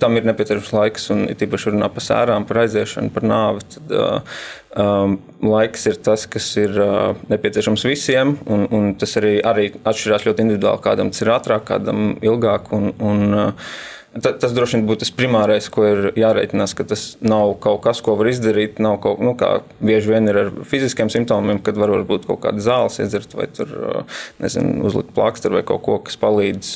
tam 0.01 0.19
ir 0.19 0.27
nepieciešams 0.29 0.73
laiks. 0.77 1.09
Un, 1.15 1.27
tīpaši 1.41 1.75
runā 1.75 1.91
par 1.93 2.07
sērām, 2.07 2.47
par 2.49 2.63
aiziešanu, 2.65 3.13
par 3.15 3.27
nāvi, 3.27 3.65
tad 3.75 3.95
um, 4.79 5.17
laiks 5.45 5.87
ir 5.91 6.01
tas, 6.05 6.27
kas 6.31 6.49
ir 6.61 6.77
uh, 6.79 7.15
nepieciešams 7.33 7.87
visiem. 7.89 8.37
Un, 8.51 8.67
un 8.77 8.93
tas 9.01 9.17
arī, 9.21 9.37
arī 9.53 9.71
atšķirās 9.79 10.29
ļoti 10.29 10.47
individuāli. 10.47 10.85
Kādam 10.85 11.15
tas 11.15 11.25
ir 11.25 11.33
ātrāk, 11.35 11.67
kādam 11.73 12.13
ilgāk. 12.23 12.71
Un, 12.77 12.93
un, 12.99 13.27
uh, 13.35 13.73
Ta, 14.11 14.33
tas 14.35 14.51
droši 14.51 14.75
vien 14.75 14.87
būtu 14.89 15.05
tas 15.05 15.13
primārais, 15.15 15.69
ko 15.71 15.85
ir 15.87 16.07
jārēķinās, 16.19 16.73
ka 16.75 16.83
tas 16.91 17.03
nav 17.23 17.53
kaut 17.63 17.79
kas, 17.85 18.01
ko 18.03 18.17
var 18.19 18.27
izdarīt. 18.27 18.81
Nav 18.83 18.97
kaut, 19.05 19.21
nu, 19.23 19.37
kā 19.39 19.61
bieži 19.79 20.11
vien 20.11 20.27
ir 20.27 20.39
ar 20.41 20.49
fiziskiem 20.67 21.13
simptomiem, 21.13 21.61
kad 21.63 21.79
var 21.79 21.93
būt 22.09 22.25
kaut 22.27 22.41
kāda 22.43 22.59
zāles 22.65 22.99
iedzert 22.99 23.37
vai 23.39 23.47
tur, 23.55 23.71
nezinu, 24.43 24.81
uzlikt 24.89 25.13
plaksteri 25.15 25.61
vai 25.61 25.63
kaut 25.69 25.85
ko, 25.87 25.99
kas 26.09 26.19
palīdz 26.19 26.73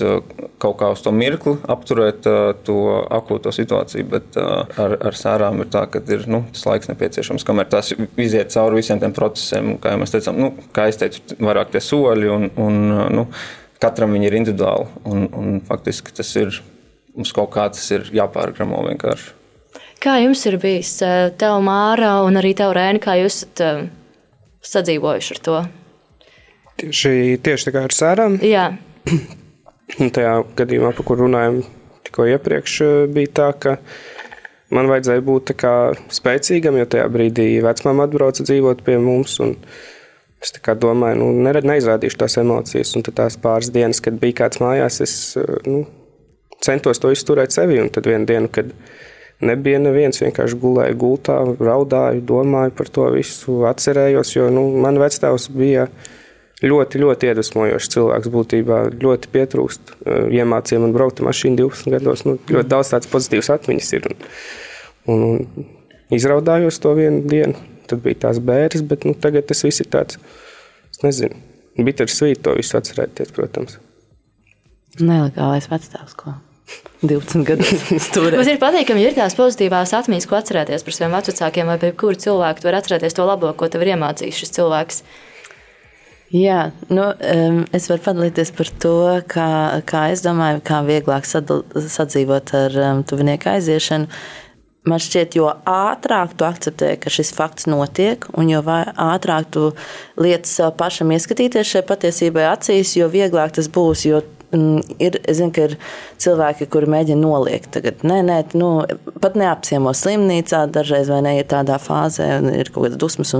kaut 0.62 0.76
kā 0.78 0.92
uz 0.94 1.02
to 1.02 1.10
mirkli 1.14 1.56
apturēt 1.74 2.28
to 2.68 2.76
akūto 3.18 3.50
situāciju. 3.56 4.06
Bet 4.12 4.38
ar, 4.38 4.94
ar 4.94 5.18
sērām 5.18 5.58
ir 5.64 5.72
tā, 5.74 5.88
ka 5.90 6.04
ir 6.14 6.28
nu, 6.30 6.44
tas 6.54 6.62
laiks 6.68 6.92
nepieciešams, 6.92 7.46
kamēr 7.48 7.66
tās 7.72 7.90
iziet 7.98 8.54
cauri 8.54 8.78
visiem 8.78 9.02
tiem 9.02 9.16
procesiem. 9.16 9.72
Kā 9.82 9.96
jau 9.96 10.04
mēs 10.04 10.14
teicām, 10.14 10.38
nu, 10.38 10.52
kā 10.76 10.86
es 10.92 11.02
teicu, 11.02 11.34
vairāk 11.42 11.74
tie 11.74 11.82
soļi 11.82 12.30
un, 12.30 12.46
un 12.62 12.78
nu, 13.18 13.26
katram 13.82 14.14
viņi 14.14 14.30
ir 14.30 14.38
individuāli. 14.38 14.86
Un, 15.10 15.26
un 15.34 15.58
faktiski 15.66 16.14
tas 16.14 16.30
ir 16.38 16.62
mums 17.14 17.32
kaut 17.34 17.52
kā 17.54 17.68
tas 17.72 17.86
ir 17.94 18.06
jāpārgramo 18.14 18.82
vienkārši. 18.88 19.32
Kā 20.04 20.18
jums 20.20 20.42
ir 20.44 20.58
bijis, 20.60 20.98
eh, 21.02 21.30
tev 21.38 21.62
Māra 21.64 22.18
un 22.26 22.36
arī 22.36 22.52
tev 22.56 22.74
Rēni, 22.76 23.00
kā 23.00 23.16
jūs 23.16 23.38
esat 23.38 23.62
eh, 23.64 23.86
sadzīvojuši 24.60 25.32
ar 25.32 25.40
to? 25.46 25.60
Tieši, 26.82 27.14
tieši 27.40 27.68
tā 27.68 27.72
kā 27.72 27.84
ar 27.86 27.94
sērām? 27.94 28.36
Jā. 28.54 28.66
Tajā 29.94 30.34
gadījumā, 30.58 30.92
par 30.96 31.06
kur 31.08 31.22
runājam 31.22 31.62
tikko 32.04 32.28
iepriekš, 32.34 32.76
eh, 32.84 32.92
bija 33.16 33.32
tā, 33.40 33.48
ka 33.56 33.76
man 34.74 34.92
vajadzēja 34.92 35.24
būt 35.24 35.54
spēcīgam, 36.12 36.76
jo 36.82 36.90
tajā 36.90 37.08
brīdī 37.14 37.48
vecmāma 37.64 38.08
atbrauca 38.08 38.44
dzīvot 38.44 38.84
pie 38.84 39.00
mums. 39.00 39.40
Es 40.44 40.52
domāju, 40.60 41.22
nu, 41.22 41.50
neizrādīšu 41.64 42.18
tās 42.20 42.36
emocijas, 42.36 42.92
un 42.98 43.06
tās 43.06 43.38
pāris 43.40 43.72
dienas, 43.72 44.04
kad 44.04 44.18
bija 44.20 44.42
kāds 44.42 44.60
mājās, 44.60 45.00
es 45.00 45.14
nu, 45.64 45.86
centos 46.64 47.00
to 47.02 47.12
izturēt 47.14 47.54
sevi. 47.54 47.78
Un 47.82 47.90
tad 47.92 48.08
vienā 48.08 48.26
dienā, 48.28 48.50
kad 48.52 48.72
nebija 49.44 49.80
neviens, 49.82 50.20
vienkārši 50.22 50.58
gulēju 50.60 50.98
gultā, 51.00 51.38
raudāju, 51.60 52.24
domāju 52.26 52.74
par 52.78 52.90
to 52.92 53.08
visu, 53.14 53.62
atcerējos. 53.68 54.34
Jo 54.36 54.50
nu, 54.54 54.66
man 54.84 54.98
vecāks 55.02 55.48
bija 55.52 55.88
ļoti, 56.64 57.00
ļoti 57.02 57.30
iedvesmojošs 57.30 57.92
cilvēks. 57.94 58.32
Būtībā 58.34 58.80
ļoti 59.02 59.32
pietrūkst. 59.34 59.94
Iemācīja 60.34 60.82
man 60.84 60.94
braukt 60.96 61.20
ar 61.20 61.30
mašīnu 61.30 61.60
12 61.64 61.96
gados. 61.98 62.24
Nu, 62.28 62.38
ļoti 62.50 62.70
daudz 62.70 62.94
tādas 62.94 63.10
pozitīvas 63.12 63.52
atmiņas 63.58 63.92
ir. 63.98 64.10
Un, 64.10 64.26
un, 65.14 65.24
un 65.58 66.18
izraudājos 66.18 66.80
to 66.82 66.94
vienu 66.98 67.24
dienu. 67.28 67.58
Tad 67.90 68.00
bija 68.04 68.22
tās 68.28 68.40
bērres, 68.40 68.84
bet 68.88 69.04
nu, 69.04 69.12
tagad 69.20 69.44
tas 69.50 69.60
viss 69.66 69.82
ir 69.84 69.90
tāds, 69.92 70.16
nezinu, 71.02 71.36
bittersvīt 71.76 72.40
to 72.46 72.54
visu 72.56 72.78
atcerēties, 72.78 73.34
protams. 73.36 73.76
Nelegālais 75.02 75.68
vecstāvs, 75.68 76.16
ko 76.16 76.32
12 77.04 77.44
gadus 77.44 78.08
turēt. 78.14 78.38
Mums 78.38 78.48
ir 78.48 78.60
patīkami, 78.62 79.04
ja 79.04 79.12
ir 79.12 79.18
tās 79.18 79.36
pozitīvās 79.38 79.92
atmiņas, 79.98 80.26
ko 80.30 80.38
atcerēties 80.38 80.86
par 80.86 80.96
saviem 80.96 81.16
vecākiem 81.18 81.70
vai 81.70 81.78
par 81.82 81.94
kuru 82.00 82.20
cilvēku. 82.24 82.62
Tu 82.62 82.68
vari 82.70 82.80
atcerēties 82.80 83.16
to 83.16 83.28
labo, 83.28 83.52
ko 83.58 83.68
tev 83.68 83.84
ir 83.84 83.94
iemācījis 83.94 84.40
šis 84.40 84.54
cilvēks. 84.58 85.02
Jā, 86.34 86.72
nu, 86.90 87.04
um, 87.12 87.60
es 87.76 87.84
varu 87.90 88.02
padalīties 88.02 88.50
par 88.56 88.70
to, 88.82 88.94
kā, 89.30 89.48
kā 89.86 90.06
es 90.14 90.24
domāju, 90.24 90.64
kā 90.66 90.80
vieglāk 90.86 91.28
sadal, 91.28 91.62
sadzīvot 91.76 92.54
ar 92.58 92.80
um, 92.88 93.04
tuvinieku 93.06 93.52
aiziešanu. 93.52 94.08
Man 94.84 95.00
šķiet, 95.00 95.36
jo 95.38 95.46
ātrāk 95.68 96.34
tu 96.36 96.44
akceptē, 96.44 96.90
ka 97.00 97.12
šis 97.12 97.30
fakts 97.36 97.68
notiek, 97.70 98.26
un 98.36 98.50
jo 98.50 98.60
ātrāk 98.64 99.46
tu 99.54 99.70
lietas 100.20 100.58
sev 100.58 100.74
pašam 100.76 101.14
ieskatīties 101.14 101.70
šai 101.70 101.84
patiesībai 101.88 102.44
acīs, 102.50 102.92
jo 102.98 103.08
vieglāk 103.12 103.54
tas 103.56 103.70
būs. 103.72 104.04
Jo 104.10 104.20
ir, 105.02 105.18
es 105.24 105.38
zinu, 105.40 105.52
ka 105.54 105.68
ir 105.68 105.76
cilvēki, 106.22 106.68
kuri 106.72 106.88
mēģina 106.94 107.20
noliegt. 107.20 107.70
Tagad, 107.74 108.04
nē, 108.06 108.20
nē, 108.26 108.38
nu, 108.58 108.70
pat 109.22 109.38
neapciemo 109.38 109.92
slimnīcā, 109.96 110.64
dažreiz 110.74 111.10
vai 111.12 111.20
ne 111.26 111.36
ir 111.40 111.48
tādā 111.50 111.78
fāzē, 111.82 112.28
un 112.40 112.50
ir 112.54 112.70
kaut 112.74 112.88
kāda 112.88 113.00
dusmas. 113.00 113.34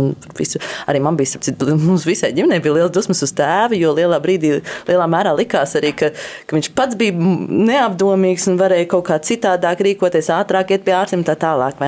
Arī 0.90 1.02
man 1.04 1.18
bija, 1.20 1.40
mums 1.88 2.06
visai 2.08 2.32
ģimenei 2.36 2.62
bija 2.64 2.78
liels 2.78 2.94
dusmas 2.94 3.22
uz 3.26 3.34
tēvu, 3.36 3.78
jo 3.80 3.94
lielā 3.96 4.20
brīdī, 4.22 4.56
lielā 4.88 5.08
mērā 5.10 5.34
likās 5.36 5.76
arī, 5.80 5.94
ka, 5.98 6.10
ka 6.48 6.58
viņš 6.58 6.70
pats 6.76 6.98
bija 7.00 7.14
neapdomīgs 7.14 8.48
un 8.50 8.58
varēja 8.60 8.90
kaut 8.94 9.06
kā 9.10 9.18
citādāk 9.22 9.84
rīkoties, 9.84 10.32
ātrāk 10.34 10.74
iet 10.74 10.86
pie 10.86 10.96
ārstiem 10.96 11.22
un 11.22 11.28
tā 11.28 11.36
tālāk. 11.40 11.80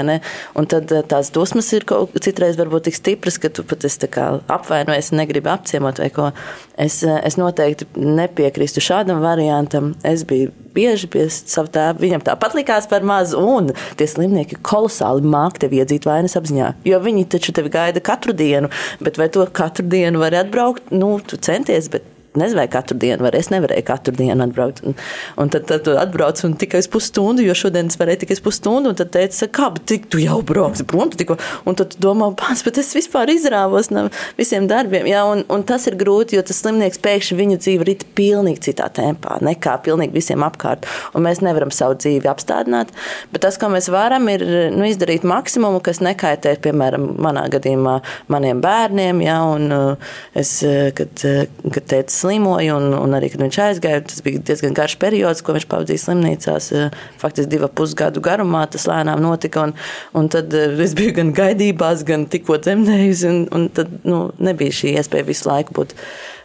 Un 0.56 0.68
tad 0.70 0.90
eh, 0.94 1.02
tās 1.06 1.30
dusmas 1.34 1.68
ir 1.76 1.86
kaut, 1.88 2.14
citreiz 2.22 2.58
varbūt 2.58 2.88
tik 2.88 2.98
stipras, 2.98 3.38
ka 3.40 3.50
tu 3.52 3.64
pat 3.66 3.84
esi 3.86 4.06
apvainojies 4.06 5.12
un 5.12 5.20
negribi 5.22 5.50
apciemot 5.52 6.00
vai 6.02 6.10
ko. 6.14 6.30
Es, 6.76 7.00
eh, 7.02 7.20
es 7.24 7.38
noteikti 7.40 7.88
nepiekrīstu 7.96 8.82
šādam 8.84 9.15
šādam 9.16 9.22
variantam. 9.22 9.94
Es 10.05 10.24
biju 10.24 10.50
bieži 10.74 11.09
pie 11.09 11.29
sava 11.31 11.68
tēva. 11.68 11.98
Viņam 12.00 12.22
tāpat 12.24 12.55
likās 12.55 12.87
par 12.88 13.02
mazu, 13.02 13.38
un 13.38 13.72
tie 13.96 14.07
slimnieki 14.07 14.59
kolosāli 14.62 15.22
māki 15.24 15.64
tevi 15.64 15.81
iedzīt 15.81 16.07
vainas 16.07 16.37
apziņā. 16.37 16.74
Jo 16.85 17.00
viņi 17.00 17.26
taču 17.29 17.52
tevi 17.52 17.70
gaida 17.70 18.00
katru 18.00 18.33
dienu, 18.33 18.68
bet 19.00 19.16
vai 19.18 19.29
to 19.29 19.46
katru 19.46 19.87
dienu 19.87 20.20
var 20.20 20.35
atbraukt? 20.35 20.90
Nu, 20.90 21.18
tu 21.20 21.37
centies, 21.37 21.88
bet 21.88 22.05
nezinu, 22.40 22.61
vai 22.61 22.68
katru 22.72 22.99
dienu, 23.01 23.25
vai 23.27 23.33
es 23.38 23.51
nevarēju 23.53 23.87
katru 23.87 24.14
dienu 24.16 24.46
atbraukt. 24.46 24.83
Un, 24.87 24.96
un 25.40 25.53
tad, 25.53 25.66
tad 25.70 25.88
atbrauc 25.96 26.42
un 26.46 26.57
tikai 26.59 26.83
uz 26.85 26.90
pusstundu, 26.92 27.44
jo 27.46 27.57
šodien 27.57 27.90
es 27.90 27.99
varēju 28.01 28.25
tikai 28.25 28.38
uz 28.38 28.42
pusstundu, 28.44 28.92
un 28.92 28.99
tad 28.99 29.12
teica, 29.14 29.49
kā, 29.59 29.70
bet 29.75 29.87
tik, 29.90 30.09
tu 30.12 30.20
jau 30.22 30.38
brauksi 30.46 30.87
prom, 30.88 31.11
tu 31.12 31.20
tikko, 31.20 31.38
un 31.68 31.79
tad 31.79 31.96
domā, 32.03 32.31
pats, 32.38 32.64
bet 32.66 32.81
es 32.83 32.92
vispār 32.96 33.31
izrāvos 33.35 33.90
no 33.94 34.07
visiem 34.38 34.68
darbiem, 34.70 35.09
jā, 35.11 35.22
un, 35.29 35.44
un 35.53 35.64
tas 35.66 35.87
ir 35.90 35.99
grūti, 35.99 36.38
jo 36.38 36.44
tas 36.46 36.61
slimnieks 36.62 37.01
pēkšņi 37.05 37.38
viņa 37.40 37.61
dzīve 37.62 37.88
rit 37.88 38.07
pilnīgi 38.18 38.68
citā 38.68 38.88
tempā, 38.94 39.38
nekā 39.44 39.77
pilnīgi 39.87 40.16
visiem 40.16 40.44
apkārt, 40.46 40.87
un 41.16 41.27
mēs 41.27 41.42
nevaram 41.44 41.72
savu 41.75 41.99
dzīvi 42.01 42.31
apstādināt, 42.31 42.92
bet 43.33 43.44
tas, 43.46 43.59
ko 43.61 43.70
mēs 43.72 43.90
varam, 43.92 44.29
ir 44.33 44.44
nu, 44.75 44.87
izdarīt 44.88 45.27
maksimumu, 45.27 45.81
kas 45.85 46.03
nekaitē, 46.05 46.57
piemēram, 46.64 47.09
manā 47.22 47.46
gadījumā 47.53 47.99
maniem 48.33 48.61
bērniem, 48.64 49.22
jā, 49.25 49.38
un 49.57 49.75
uh, 49.75 50.12
es, 50.37 50.59
uh, 50.66 50.90
kad, 50.96 51.12
uh, 51.27 51.70
kad 51.72 51.88
teicu, 51.92 52.14
slimoja, 52.26 52.76
un, 52.76 52.90
un 52.98 53.14
arī, 53.16 53.30
kad 53.32 53.42
viņš 53.44 53.58
aizgāja, 53.62 54.02
tas 54.10 54.22
bija 54.24 54.42
diezgan 54.46 54.74
garš 54.76 54.96
periods, 55.02 55.42
ko 55.44 55.54
viņš 55.56 55.66
pavadīja 55.70 56.02
slimnīcās. 56.02 56.70
Eh, 56.74 56.96
faktiski 57.20 57.52
divu 57.54 57.68
pusgadu 57.70 58.22
garumā 58.24 58.64
tas 58.70 58.86
lēnām 58.90 59.22
notika. 59.22 59.66
Un, 59.68 59.74
un 60.18 60.30
tad 60.32 60.54
eh, 60.56 60.74
es 60.82 60.96
biju 60.98 61.16
gan 61.20 61.32
gaidībās, 61.36 62.04
gan 62.08 62.26
tikko 62.30 62.58
dzemdējusi, 62.64 63.28
un, 63.30 63.44
un 63.54 63.68
tad 63.76 63.92
nu, 64.08 64.26
nebija 64.42 64.74
šī 64.80 64.96
iespēja 64.96 65.28
visu 65.28 65.48
laiku 65.50 65.76
būt 65.78 65.94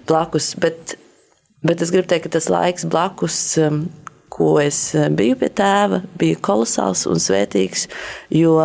blakus. 0.09 0.53
Bet, 0.61 0.95
bet 1.65 1.83
es 1.83 1.93
gribu 1.93 2.09
teikt, 2.11 2.27
ka 2.27 2.37
tas 2.37 2.51
laiks 2.51 2.87
blakus 2.89 3.41
um, 3.61 3.85
ko 4.31 4.55
es 4.61 4.83
eh, 4.95 5.09
biju 5.09 5.39
pie 5.41 5.51
tēva, 5.61 6.03
bija 6.21 6.39
kolosāls 6.43 7.07
un 7.09 7.21
svētīgs, 7.21 7.87
jo 8.37 8.57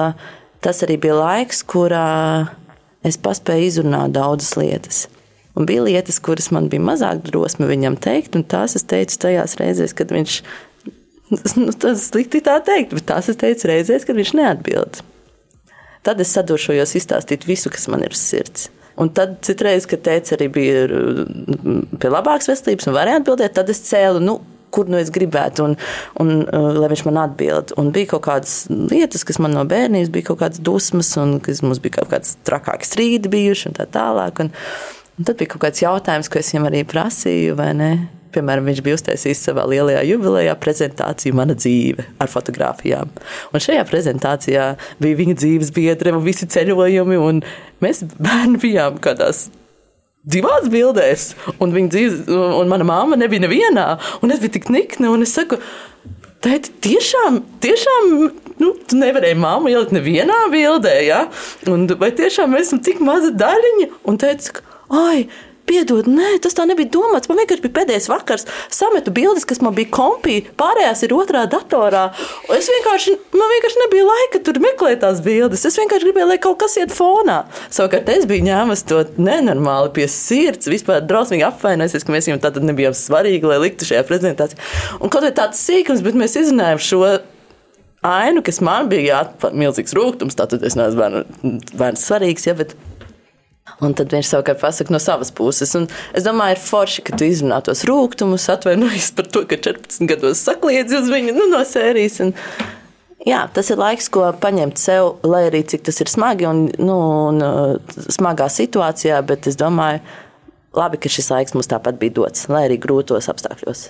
tas 0.65 0.85
arī 0.87 1.01
bija 1.01 1.19
laiks, 1.19 1.65
kurā 1.67 2.07
es 3.07 3.19
paspēju 3.23 3.71
izrunāt 3.71 4.17
daudzas 4.17 4.57
lietas. 4.59 5.07
Un 5.57 5.67
bija 5.69 5.85
lietas, 5.87 6.21
kuras 6.21 6.51
man 6.53 6.69
bija 6.73 6.85
mazāk 6.85 7.23
drosme 7.25 7.69
viņam 7.71 7.97
teikt, 8.05 8.37
un 8.37 8.45
tās 8.45 8.77
es 8.77 8.85
teicu 8.89 9.17
tajās 9.25 9.57
reizēs, 9.61 9.95
kad 9.97 10.13
viņš, 10.13 10.39
nu, 11.57 11.69
tas 11.73 12.09
slikti 12.11 12.43
tā 12.45 12.59
teikt, 12.65 12.93
bet 12.99 13.09
tās 13.09 13.31
es 13.33 13.41
teicu 13.41 13.71
reizēs, 13.73 14.05
kad 14.05 14.19
viņš 14.21 14.35
neatbild. 14.37 15.01
Tad 16.07 16.21
es 16.23 16.35
sadošojos 16.37 16.93
izstāstīt 17.01 17.49
visu, 17.49 17.73
kas 17.73 17.89
man 17.91 18.05
ir 18.07 18.15
uz 18.15 18.21
sirds. 18.23 18.69
Un 19.01 19.11
tad 19.13 19.41
citreiz, 19.45 19.85
kad 19.89 20.05
teica 20.05 20.37
arī 20.37 20.47
bija 20.53 20.85
mm, 20.89 21.99
pie 22.01 22.13
labākas 22.13 22.49
veselības 22.49 22.89
un 22.89 22.95
varēja 22.97 23.21
atbildēt, 23.21 23.57
tad 23.59 23.73
es 23.73 23.83
cēlu, 23.85 24.23
nu, 24.25 24.39
kur 24.73 24.89
nu 24.93 25.01
es 25.01 25.11
gribētu, 25.13 25.65
un, 25.67 25.75
un 26.21 26.33
uh, 26.45 26.69
lai 26.77 26.91
viņš 26.93 27.05
man 27.09 27.21
atbild. 27.25 27.75
Un 27.81 27.91
bija 27.97 28.13
kaut 28.15 28.27
kādas 28.29 28.55
lietas, 28.71 29.25
kas 29.29 29.41
man 29.43 29.57
no 29.57 29.65
bērnības 29.69 30.13
bija 30.13 30.31
kaut 30.31 30.41
kādas 30.45 30.63
dusmas, 30.65 31.13
un 31.21 31.39
mums 31.41 31.83
bija 31.85 31.99
kaut 31.99 32.13
kādas 32.13 32.37
trakākas 32.49 32.93
strīdi 32.93 33.33
bijuši 33.33 33.71
un 33.71 33.77
tā 33.81 33.89
tālāk. 33.97 34.45
Un, 34.45 34.53
Un 35.17 35.25
tad 35.25 35.39
bija 35.41 35.55
kaut 35.55 35.65
kāds 35.65 35.81
jautājums, 35.81 36.29
ko 36.29 36.41
es 36.41 36.53
viņam 36.53 36.69
arī 36.69 36.85
prasīju, 36.89 37.57
vai 37.57 37.71
ne? 37.77 37.91
Piemēram, 38.37 38.67
viņš 38.69 38.81
bija 38.85 38.99
uztaisījis 38.99 39.45
savā 39.47 39.63
lielajā 39.71 40.03
jubilejā 40.05 40.53
prezentāciju 40.61 41.37
Mana 41.39 41.55
dzīve 41.57 42.05
ar 42.21 42.29
fotografijām. 42.29 43.13
Un 43.49 43.65
šajā 43.65 43.87
prezentācijā 43.89 44.67
bija 45.01 45.21
viņa 45.23 45.37
dzīves 45.41 45.73
biedre 45.77 46.13
un 46.13 46.25
visi 46.27 46.49
ceļojumi, 46.53 47.17
un 47.17 47.41
mēs 47.81 48.03
bērni 48.19 48.61
bijām 48.61 49.01
kādās 49.01 49.47
divās 50.27 50.69
bildēs, 50.69 51.31
un 51.63 51.73
viņa 51.73 51.93
dzīves, 51.95 52.23
un 52.61 52.69
mana 52.69 52.85
māma 52.85 53.17
nebija 53.17 53.47
nevienā, 53.47 53.89
un 54.21 54.35
es 54.35 54.43
biju 54.43 54.59
tik 54.59 54.69
nikna, 54.75 55.15
un 55.15 55.25
es 55.25 55.33
saku, 55.39 55.61
Tēti, 56.45 56.71
tiešām, 56.85 57.39
tiešām 57.65 58.11
nu, 58.61 58.69
tu 58.87 58.99
nevarēji 59.01 59.39
māmu 59.41 59.71
ielikt 59.73 59.95
nevienā 59.97 60.37
bildē, 60.53 60.93
ja? 61.07 61.23
Un, 61.73 61.87
vai 61.99 62.11
tiešām 62.15 62.53
mēs 62.53 62.69
esam 62.69 62.83
tik 62.87 63.01
maza 63.03 63.33
daļiņa? 63.35 63.89
Un 64.07 64.19
teica, 64.21 64.61
ai, 64.95 65.27
Piedod, 65.67 66.07
nē, 66.07 66.37
tas 66.45 66.55
tā 66.55 66.63
nebija 66.69 66.93
domāts. 66.95 67.27
Man 67.27 67.41
vienkārši 67.41 67.63
bija 67.65 67.75
pēdējais 67.81 68.07
vakars, 68.07 68.45
sametu 68.71 69.11
bildes, 69.15 69.43
kas 69.49 69.59
man 69.65 69.75
bija 69.75 69.91
kompī, 69.97 70.37
pārējās 70.61 71.03
ir 71.03 71.15
otrā 71.17 71.43
datorā. 71.51 72.05
Es 72.55 72.69
vienkārši, 72.71 73.17
man 73.35 73.51
vienkārši 73.51 73.81
nebija 73.83 74.05
laika 74.07 74.41
tur 74.47 74.61
meklēt 74.63 75.03
tās 75.03 75.19
bildes. 75.25 75.67
Es 75.67 75.79
vienkārši 75.81 76.07
gribēju, 76.07 76.31
lai 76.31 76.39
kaut 76.43 76.61
kas 76.63 76.79
iet 76.79 76.95
fonā. 76.95 77.41
Savukārt 77.67 78.15
es 78.15 78.29
biju 78.31 78.47
ņēmis 78.47 78.87
to 78.87 79.03
nenormāli 79.19 79.91
pie 79.99 80.07
sirds, 80.13 80.71
vispār 80.71 81.03
drausmīgi 81.03 81.49
apvainojusies, 81.49 82.07
ka 82.07 82.15
mēs 82.15 82.31
viņam 82.31 82.45
tātad 82.47 82.71
nebijām 82.71 82.95
svarīgi, 82.95 83.51
lai 83.51 83.59
liktu 83.67 83.91
šajā 83.91 84.07
prezentācijā. 84.07 84.63
Un 85.01 85.11
kaut 85.11 85.27
kā 85.27 85.35
tāds 85.35 85.67
sīkums, 85.67 86.07
bet 86.07 86.15
mēs 86.15 86.39
izrunājām 86.45 86.79
šo 86.79 87.03
ainu, 88.07 88.47
kas 88.47 88.63
man 88.63 88.87
bija 88.93 89.17
jāatpār 89.17 89.59
milzīgs 89.67 89.99
rūgtums. 89.99 90.39
Tātad 90.39 90.63
es 90.63 90.79
neesmu 90.79 91.27
bērns 91.75 92.07
svarīgs, 92.07 92.47
ja, 92.47 92.55
bet 92.55 92.79
Un 93.83 93.93
tad 93.97 94.13
viņš 94.15 94.31
savukārt 94.31 94.61
pasakā 94.63 94.95
no 94.95 95.01
savas 95.03 95.33
puses. 95.35 95.75
Un 95.77 95.89
es 96.17 96.25
domāju, 96.25 96.57
ir 96.57 96.63
forši, 96.63 97.03
ka 97.07 97.17
tu 97.19 97.27
izrunā 97.29 97.59
tos 97.65 97.85
rūkumus, 97.89 98.47
atvainojies 98.55 99.11
par 99.19 99.29
to, 99.33 99.43
ka 99.49 99.59
14 99.59 100.09
gados 100.09 100.45
sakliedzi 100.47 101.01
uz 101.01 101.11
viņu 101.13 101.35
nu, 101.37 101.49
no 101.53 101.61
sērijas. 101.67 102.21
Un, 102.25 102.33
jā, 103.27 103.43
tas 103.53 103.73
ir 103.73 103.81
laiks, 103.83 104.09
ko 104.13 104.31
paņemt 104.41 104.81
sev, 104.81 105.17
lai 105.27 105.47
arī 105.51 105.65
cik 105.69 105.85
tas 105.91 106.01
ir 106.01 106.13
smagi 106.13 106.49
un, 106.49 106.65
nu, 106.79 106.97
un 107.33 107.45
uh, 107.45 107.99
smagā 108.17 108.49
situācijā, 108.55 109.21
bet 109.29 109.51
es 109.51 109.59
domāju, 109.61 110.01
labi, 110.77 111.01
ka 111.03 111.13
šis 111.13 111.33
laiks 111.35 111.57
mums 111.57 111.69
tāpat 111.73 112.01
bija 112.01 112.21
dots, 112.23 112.49
lai 112.53 112.69
arī 112.71 112.79
grūtos 112.81 113.29
apstākļos. 113.33 113.89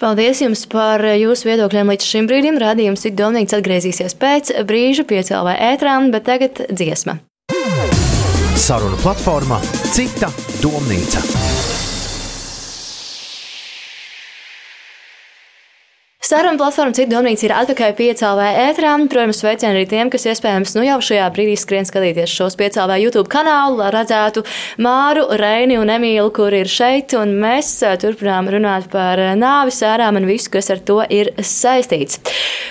Paldies 0.00 0.40
jums 0.42 0.64
par 0.70 1.02
jūsu 1.14 1.50
viedokļiem 1.50 1.92
līdz 1.92 2.06
šim 2.06 2.28
brīdim. 2.30 2.58
Radījums 2.58 3.04
ir 3.06 3.14
domnīgs 3.18 3.54
atgriezīsies 3.54 4.16
pēc 4.18 4.52
brīža 4.66 5.06
piecēlē 5.10 5.54
ētrām, 5.72 6.10
bet 6.14 6.26
tagad 6.26 6.64
dziesma 6.70 7.20
sarunu 8.58 8.98
platformā 9.02 9.60
Cita 9.94 10.32
domnīca. 10.62 11.47
Saruna 16.28 16.58
platforma 16.60 16.92
Cita 16.92 17.08
domnīca 17.08 17.46
ir 17.46 17.52
atpakaļ 17.56 17.92
piecēlē 17.96 18.48
ētrā. 18.66 18.90
Protams, 19.08 19.38
sveicienu 19.40 19.78
arī 19.78 19.86
tiem, 19.88 20.10
kas 20.12 20.26
iespējams 20.28 20.74
nu 20.76 20.82
jau 20.84 20.98
šajā 21.06 21.28
brīdī 21.32 21.54
skrien 21.56 21.88
skatīties 21.88 22.34
šos 22.36 22.58
piecēlē 22.60 22.98
YouTube 23.00 23.30
kanālu, 23.32 23.78
lai 23.78 23.86
redzētu 23.94 24.42
Māru, 24.84 25.22
Reini 25.40 25.78
un 25.80 25.88
Emīlu, 25.94 26.28
kur 26.36 26.52
ir 26.52 26.68
šeit. 26.68 27.14
Un 27.16 27.32
mēs 27.40 27.70
eh, 27.80 27.96
turpinām 28.02 28.52
runāt 28.52 28.90
par 28.92 29.22
nāvi, 29.40 29.72
sērām 29.72 30.20
un 30.20 30.28
visu, 30.28 30.52
kas 30.58 30.68
ar 30.76 30.84
to 30.84 30.98
ir 31.08 31.32
saistīts. 31.40 32.20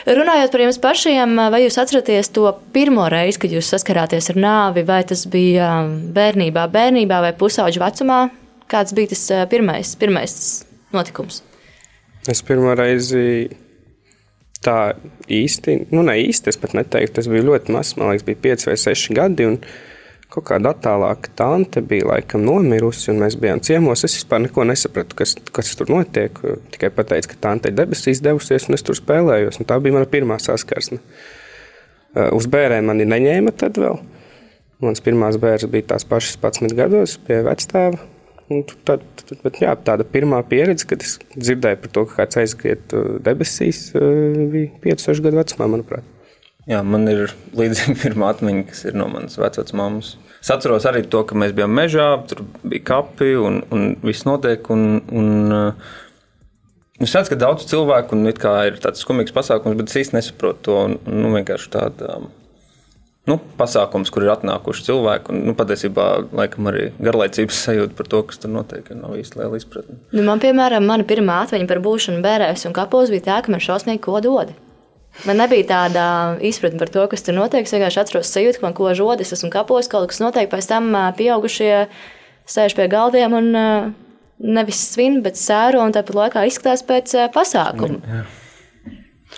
Runājot 0.05 0.53
par 0.53 0.67
jums 0.67 0.81
pašiem, 0.85 1.35
vai 1.49 1.65
jūs 1.65 1.81
atceraties 1.81 2.29
to 2.37 2.53
pirmo 2.77 3.09
reizi, 3.09 3.41
kad 3.41 3.57
jūs 3.57 3.73
saskarāties 3.73 4.35
ar 4.35 4.41
nāvi, 4.45 4.85
vai 4.85 5.01
tas 5.01 5.25
bija 5.33 5.79
bērnībā, 6.13 6.69
bērnībā 6.77 7.25
vai 7.25 7.33
pusauģu 7.41 7.87
vecumā? 7.87 8.23
Kāds 8.69 8.93
bija 8.93 9.15
tas 9.17 9.27
pirmais, 9.49 9.97
pirmais 9.97 10.41
notikums? 10.93 11.41
Es 12.27 12.41
pirmo 12.43 12.73
reizi 12.75 13.47
tā 14.63 14.97
īsti, 15.31 15.77
nu 15.95 16.01
ne 16.03 16.17
īsti, 16.19 16.51
es 16.51 16.57
pat 16.59 16.73
neteiktu, 16.75 17.19
tas 17.19 17.29
bija 17.31 17.45
ļoti 17.47 17.71
mazs, 17.75 17.95
man 17.95 18.11
liekas, 18.11 18.25
bija 18.27 18.41
5 18.49 18.67
vai 18.67 18.75
6 18.81 19.13
gadi. 19.15 19.47
Kaut 20.27 20.43
kāda 20.49 20.73
attālāka 20.73 21.31
tante 21.39 21.79
bija 21.79 22.09
laikam 22.09 22.43
nomirusi, 22.43 23.13
un 23.13 23.21
mēs 23.23 23.37
bijām 23.39 23.61
ciemos. 23.63 24.03
Es 24.03 24.17
vispār 24.17 24.41
neko 24.43 24.65
nesapratu, 24.67 25.15
kas, 25.21 25.37
kas 25.55 25.71
tur 25.79 25.87
notiek. 25.93 26.41
Tikai 26.73 26.89
pateicu, 26.91 27.31
ka 27.31 27.39
tante 27.45 27.71
ir 27.71 27.77
debesīs 27.77 28.19
devusies, 28.25 28.67
un 28.67 28.75
es 28.75 28.83
tur 28.83 28.99
spēlējos. 28.99 29.61
Tā 29.63 29.79
bija 29.79 29.95
mana 29.95 30.09
pirmā 30.11 30.35
saskarsme. 30.43 30.99
Uh, 30.99 32.27
uz 32.35 32.49
bērniem 32.51 32.91
mani 32.91 33.07
neņēma 33.07 33.55
tad 33.55 33.79
vēl. 33.79 34.01
Mans 34.83 35.01
pirmās 35.05 35.39
bērns 35.39 35.71
bija 35.71 35.93
tās 35.93 36.03
pašas 36.05 36.35
11 36.43 36.75
gados 36.75 37.15
pie 37.23 37.39
vectēva. 37.47 38.16
Tad, 38.87 39.01
bet, 39.43 39.57
jā, 39.59 39.73
tāda 39.83 40.05
pirmā 40.07 40.39
pieredze, 40.47 40.85
kad 40.87 41.01
es 41.03 41.17
dzirdēju 41.35 41.81
par 41.81 41.91
to, 41.91 42.03
ka 42.07 42.21
kāds 42.21 42.39
aizskriet 42.39 42.93
uh, 42.95 43.17
debesīs, 43.23 43.89
uh, 43.99 44.45
bija 44.53 44.71
5-6 44.85 45.25
gadu 45.25 45.41
vecumā, 45.41 45.67
manuprāt. 45.73 46.07
Jā, 46.67 46.79
man 46.83 47.07
ir 47.11 47.33
līdzīga 47.55 47.97
pirmā 48.05 48.31
atmiņa, 48.35 48.63
kas 48.69 48.85
ir 48.87 48.95
no 48.99 49.09
manas 49.11 49.35
vecās 49.39 49.75
mammas. 49.75 50.15
Es 50.39 50.51
atceros 50.53 50.87
arī 50.87 51.03
to, 51.11 51.25
ka 51.27 51.35
mēs 51.39 51.55
bijām 51.57 51.75
mežā, 51.75 52.07
tur 52.29 52.45
bija 52.63 52.85
kapi 52.93 53.33
un, 53.39 53.61
un 53.73 53.87
viss 54.05 54.27
notiek. 54.27 54.69
Un, 54.73 55.01
un, 55.11 55.79
Es 56.97 57.11
redzu, 57.13 57.29
ka 57.29 57.35
daudz 57.37 57.67
cilvēku 57.69 58.17
ir 58.25 58.79
tāds 58.81 59.03
skumīgs 59.03 59.29
pasākums, 59.29 59.75
bet 59.77 59.91
es 59.91 59.99
īsti 59.99 60.15
nesaprotu 60.15 60.63
to. 60.65 60.77
Nu, 61.05 61.29
vienkārši 61.35 61.69
tāda 61.75 62.15
nu, 63.27 63.37
pasākums, 63.59 64.11
kur 64.13 64.25
ir 64.25 64.31
atnākuši 64.33 64.85
cilvēki. 64.87 65.33
Un, 65.33 65.41
nu, 65.49 65.55
patiesībā, 65.57 66.05
laikam, 66.37 66.69
arī 66.71 66.89
garlaicības 67.03 67.59
sajūta 67.67 67.97
par 67.97 68.09
to, 68.11 68.21
kas 68.29 68.41
tur 68.43 68.53
notiek, 68.53 68.87
nav 68.95 69.17
īsti 69.19 69.41
liela 69.41 69.59
izpratne. 69.59 69.99
Nu, 70.15 70.23
man, 70.27 70.41
piemēram, 70.43 70.87
mana 70.87 71.07
pirmā 71.07 71.41
atmiņa 71.45 71.67
par 71.69 71.83
būšanu 71.83 72.23
bērēs 72.25 72.65
un 72.69 72.77
kapos 72.77 73.11
bija 73.13 73.27
tā, 73.27 73.41
ka 73.43 73.53
man 73.53 73.63
šausmīgi 73.63 74.03
ko 74.07 74.21
dod. 74.23 74.55
Man 75.25 75.39
nebija 75.41 75.65
tāda 75.65 76.07
izpratne 76.45 76.79
par 76.81 76.91
to, 76.93 77.05
kas 77.09 77.25
tur 77.25 77.35
notiek. 77.37 77.65
Es 77.65 77.73
vienkārši 77.73 78.01
atceros 78.03 78.31
sajūtu, 78.31 78.61
ka 78.61 78.67
man 78.67 78.75
ko 78.77 78.91
žodis, 78.97 79.33
esmu 79.33 79.49
kapos, 79.53 79.89
kaut 79.89 80.11
kas 80.11 80.21
notiek. 80.21 80.49
Pēc 80.51 80.67
tam 80.69 80.91
pieaugušie 81.17 81.87
sēž 82.47 82.77
pie 82.77 82.85
galdiem 82.91 83.33
un 83.33 83.47
nevis 84.37 84.83
svin, 84.93 85.23
bet 85.25 85.39
sēro 85.39 85.81
un 85.81 85.95
tāpat 85.95 86.19
laikā 86.21 86.45
izskatās 86.47 86.85
pēc 86.85 87.15
pasākuma. 87.33 87.97
Jā. 88.05 88.25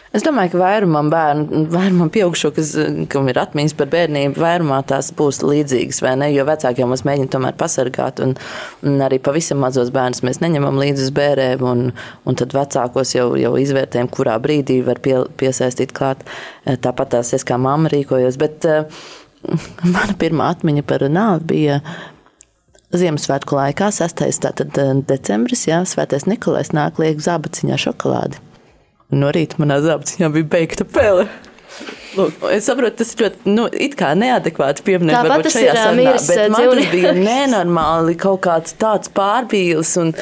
Es 0.09 0.23
domāju, 0.25 0.55
ka 0.55 0.59
vairumam 0.63 1.11
bērnu, 1.13 1.67
vairumam 1.69 2.09
pieaugušo, 2.09 2.49
kas, 2.55 2.71
kam 3.13 3.27
ir 3.29 3.37
atmiņas 3.37 3.75
par 3.77 3.91
bērnību, 3.91 4.41
vairumā 4.41 4.79
tās 4.89 5.11
būs 5.13 5.43
līdzīgas, 5.45 6.01
vai 6.01 6.15
ne? 6.17 6.31
Jo 6.33 6.47
vecāki 6.49 6.81
jau 6.81 6.87
mums 6.89 7.03
mēģina 7.05 7.29
tomēr 7.35 7.53
pasargāt, 7.59 8.21
un, 8.25 8.33
un 8.81 9.03
arī 9.05 9.19
pavisam 9.21 9.61
mazos 9.61 9.91
bērnus 9.93 10.23
mēs 10.25 10.41
neņemam 10.41 10.81
līdzi 10.81 11.05
uz 11.05 11.13
bērēm, 11.19 11.61
un, 11.61 11.85
un 12.25 12.39
tad 12.41 12.57
vecākos 12.57 13.13
jau, 13.13 13.27
jau 13.37 13.53
izvērtējam, 13.61 14.09
kurā 14.09 14.39
brīdī 14.41 14.79
var 14.87 14.97
pie, 15.05 15.19
piesaistīt 15.37 15.93
klāt. 15.93 16.25
Tāpat 16.65 17.13
tās 17.13 17.35
es 17.37 17.45
kā 17.45 17.61
mamma 17.61 17.93
rīkojos, 17.93 18.41
bet 18.41 18.65
uh, 18.65 19.05
mana 19.93 20.17
pirmā 20.17 20.49
atmiņa 20.55 20.89
par 20.89 21.05
nāvi 21.05 21.51
bija 21.53 21.81
Ziemassvētku 22.89 23.53
laikā, 23.53 23.93
6. 23.93 24.25
Tātad, 24.41 24.73
decembris, 25.05 25.67
jā, 25.69 25.83
Svētais 25.85 26.25
Nikolais 26.25 26.73
nāk 26.73 26.97
liek 26.97 27.21
zābaciņā 27.21 27.77
šokolādi. 27.77 28.48
No 29.09 29.31
rīta 29.33 29.57
manā 29.61 29.79
zābaciņā 29.81 30.29
bija 30.35 30.49
beigta 30.53 30.85
pele. 30.85 31.25
Lūk, 32.17 32.41
es 32.53 32.65
saprotu, 32.65 32.97
tas 33.01 33.13
ir 33.13 33.23
ļoti 33.23 33.53
nu, 33.53 33.65
neadekvāti 34.21 34.83
pieminēt. 34.85 35.29
Tas 35.45 35.57
ir 35.61 35.69
sarunā, 35.77 36.15
bet 36.17 36.53
man 36.53 36.71
tas 36.73 36.89
bija 36.91 37.13
nenormāli 37.17 38.17
kaut 38.19 38.41
kāds 38.45 38.75
tāds 38.81 39.11
pārbīlis, 39.13 39.93
un, 40.01 40.13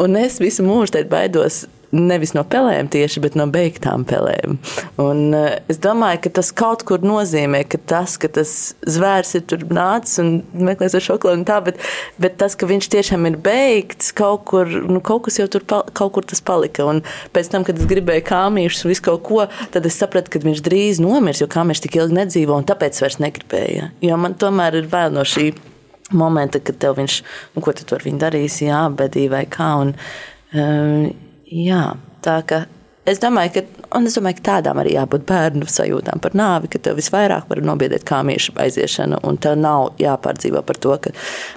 un 0.00 0.20
es 0.20 0.40
visu 0.42 0.64
mūžu 0.66 0.96
te 0.96 1.04
baidos 1.08 1.64
nevis 1.94 2.34
no 2.36 2.44
pelēm 2.48 2.88
tieši, 2.92 3.22
bet 3.24 3.38
no 3.38 3.46
beigtām 3.50 4.04
pelēm. 4.08 4.58
Un, 5.00 5.22
uh, 5.34 5.48
es 5.70 5.80
domāju, 5.82 6.24
ka 6.26 6.34
tas 6.40 6.50
kaut 6.56 6.84
kur 6.88 7.04
nozīmē, 7.04 7.64
ka 7.70 7.78
tas, 7.78 8.16
ka 8.20 8.30
tas 8.32 8.74
zvērs 8.82 9.34
ir 9.38 9.44
tur 9.50 9.64
nācis 9.70 10.20
un 10.22 10.32
meklēs 10.54 10.96
ar 10.98 11.04
šokolādi 11.06 11.42
un 11.42 11.48
tā, 11.48 11.60
bet, 11.66 11.80
bet 12.20 12.38
tas, 12.40 12.56
ka 12.58 12.68
viņš 12.70 12.90
tiešām 12.94 13.28
ir 13.30 13.38
beigts, 13.44 14.12
kaut 14.16 14.46
kur, 14.50 14.68
nu, 14.68 15.02
kaut 15.04 15.26
kas 15.28 15.38
jau 15.40 15.48
tur, 15.50 15.66
pal, 15.68 15.84
kaut 15.96 16.14
kur 16.16 16.26
tas 16.28 16.42
palika. 16.44 16.86
Un 16.90 17.02
pēc 17.34 17.52
tam, 17.52 17.66
kad 17.66 17.78
es 17.80 17.90
gribēju 17.90 18.26
kāmīšus 18.30 18.84
un 18.84 18.94
visu 18.94 19.06
kaut 19.10 19.24
ko, 19.26 19.44
tad 19.74 19.86
es 19.88 19.98
sapratu, 20.00 20.32
ka 20.34 20.42
viņš 20.44 20.64
drīz 20.64 21.02
nomirs, 21.04 21.42
jo 21.42 21.50
kāmīši 21.50 21.86
tik 21.86 22.00
ilgi 22.00 22.18
nedzīvo 22.20 22.58
un 22.58 22.66
tāpēc 22.68 23.00
vairs 23.04 23.20
negribēja. 23.22 23.92
Jo 24.04 24.18
man 24.20 24.36
tomēr 24.40 24.80
ir 24.80 24.90
vēl 24.90 25.14
no 25.14 25.24
šī 25.28 25.52
momenta, 26.12 26.60
kad 26.60 26.78
tev 26.80 26.98
viņš, 26.98 27.18
nu, 27.54 27.64
ko 27.64 27.74
tu 27.76 27.86
tur 27.88 28.04
viņi 28.04 28.20
darīs, 28.20 28.60
jā, 28.64 28.84
bedī 28.96 29.26
vai 29.32 29.44
kā. 29.50 29.70
Un, 29.82 29.94
um, 30.54 31.06
Jā, 31.44 31.92
tā 32.24 32.38
ka 32.48 32.64
es 33.04 33.18
domāju, 33.20 33.50
ka, 33.52 33.62
un 33.98 34.08
es 34.08 34.14
domāju, 34.16 34.38
ka 34.38 34.44
tādām 34.46 34.78
arī 34.80 34.94
jābūt 34.94 35.26
bērnu 35.28 35.66
sajūtām 35.68 36.22
par 36.24 36.32
nāvi, 36.38 36.70
ka 36.72 36.80
tev 36.80 36.96
visvairāk 36.96 37.50
var 37.50 37.60
nobiedēt 37.64 38.06
kā 38.08 38.22
mīša 38.24 38.54
aiziešana, 38.64 39.18
un 39.28 39.36
tev 39.36 39.58
nav 39.60 39.90
jāpārdzīvo 40.00 40.62
par 40.64 40.80
to, 40.80 40.94
ka 41.04 41.12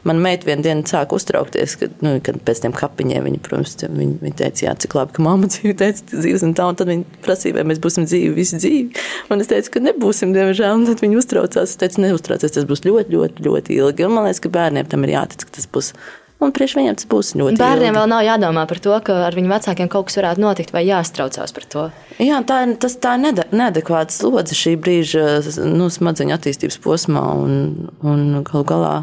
man 0.08 0.19
meita 0.23 0.50
vienu 0.50 0.65
dienu 0.65 0.84
sāk 0.91 1.15
uztraukties, 1.15 1.78
ka, 1.80 1.89
nu, 2.04 2.17
kad 2.23 2.41
pēc 2.43 2.65
tiem 2.65 2.76
kapiņiem 2.76 3.30
viņa, 3.30 3.41
protams, 3.47 3.78
viņa, 3.86 4.19
viņa 4.26 4.39
teica, 4.43 4.65
jā, 4.67 4.76
cik 4.84 5.00
labi, 5.00 5.15
ka 5.15 5.26
mamma 5.30 5.47
dzīve 5.54 5.78
teica, 5.80 6.06
dzīves 6.12 6.45
un 6.50 6.54
tā, 6.60 6.67
un 6.67 6.80
tad 6.84 6.91
viņa 6.91 7.23
prasīja, 7.23 7.60
vai 7.62 7.65
mēs 7.71 7.82
būsim 7.84 8.08
dzīvi 8.12 8.36
visu 8.36 8.60
dzīvi. 8.60 9.08
Un 9.32 9.43
es 9.43 9.52
teicu, 9.52 9.78
ka 9.78 9.86
nebūsim, 9.88 10.36
diemžēl, 10.36 10.82
un 10.82 10.88
tad 10.91 11.04
viņa 11.04 11.23
uztraucās. 11.23 11.71
Es 11.71 11.80
teicu, 11.80 12.04
neuztraucies, 12.04 12.60
tas 12.60 12.67
būs 12.67 12.84
ļoti, 12.84 13.13
ļoti, 13.15 13.47
ļoti 13.47 13.80
ilgi. 13.80 14.08
Un 14.08 14.19
man 14.19 14.28
liekas, 14.28 14.43
ka 14.43 14.52
bērniem 14.52 14.88
tam 14.91 15.08
ir 15.08 15.15
jātic, 15.15 15.47
ka 15.47 15.60
tas 15.60 15.67
būs 15.71 15.93
Un 16.38 16.52
priekš 16.54 16.76
viņiem 16.78 16.97
tas 17.00 17.08
būs 17.10 17.32
ļoti 17.34 17.58
Bērniem 17.58 17.89
ilgi. 17.89 17.97
vēl 17.97 18.10
nav 18.12 18.21
jādomā 18.28 18.67
par 18.69 18.80
to, 18.86 18.93
ka 19.02 19.15
ar 19.26 19.34
viņu 19.34 19.50
vecākiem 19.50 19.89
kaut 19.89 20.10
kas 20.10 20.19
varētu 20.19 20.43
notikt, 20.43 20.73
vai 20.76 20.84
jāstraucās 20.86 21.54
par 21.56 21.65
to. 21.65 21.86
Jā, 22.21 22.43
tā 22.45 22.60
ir, 22.67 22.76
tas, 22.78 22.93
tā 23.02 23.15
ir 23.17 23.41
neadekvāta 23.58 24.13
slodze 24.13 24.58
šī 24.58 24.76
brīža 24.78 25.23
nu, 25.65 25.89
smadzeņu 25.93 26.36
attīstības 26.38 26.78
posmā. 26.84 27.23
Un, 27.41 27.89
un 28.06 28.43
galu 28.45 28.67
galā 28.69 28.95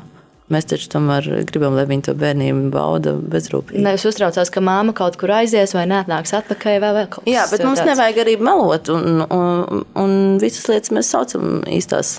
mēs 0.54 0.68
taču 0.70 0.90
tomēr 0.92 1.26
gribam, 1.48 1.74
lai 1.74 1.86
viņi 1.90 2.06
to 2.06 2.14
bērnību 2.20 2.68
bauda 2.74 3.14
bezrūpīgi. 3.18 3.82
Nevis 3.82 4.04
uztraucās, 4.08 4.52
ka 4.52 4.62
māma 4.62 4.94
kaut 4.96 5.16
kur 5.18 5.32
aizies 5.34 5.74
vai 5.74 5.86
neatnāks 5.90 6.34
atpakaļ 6.38 6.78
vai 6.84 6.92
vēl 6.98 7.08
kaut 7.16 7.24
kas 7.24 7.32
Jā, 7.32 7.46
bet 7.50 7.64
mums 7.66 7.80
tāds. 7.80 7.90
nevajag 7.90 8.20
arī 8.24 8.36
melot. 8.38 8.92
Un, 8.94 9.24
un, 9.26 9.82
un 10.04 10.14
visas 10.42 10.68
lietas 10.70 10.92
mēs 10.94 11.10
saucam 11.10 11.64
īstās, 11.66 12.18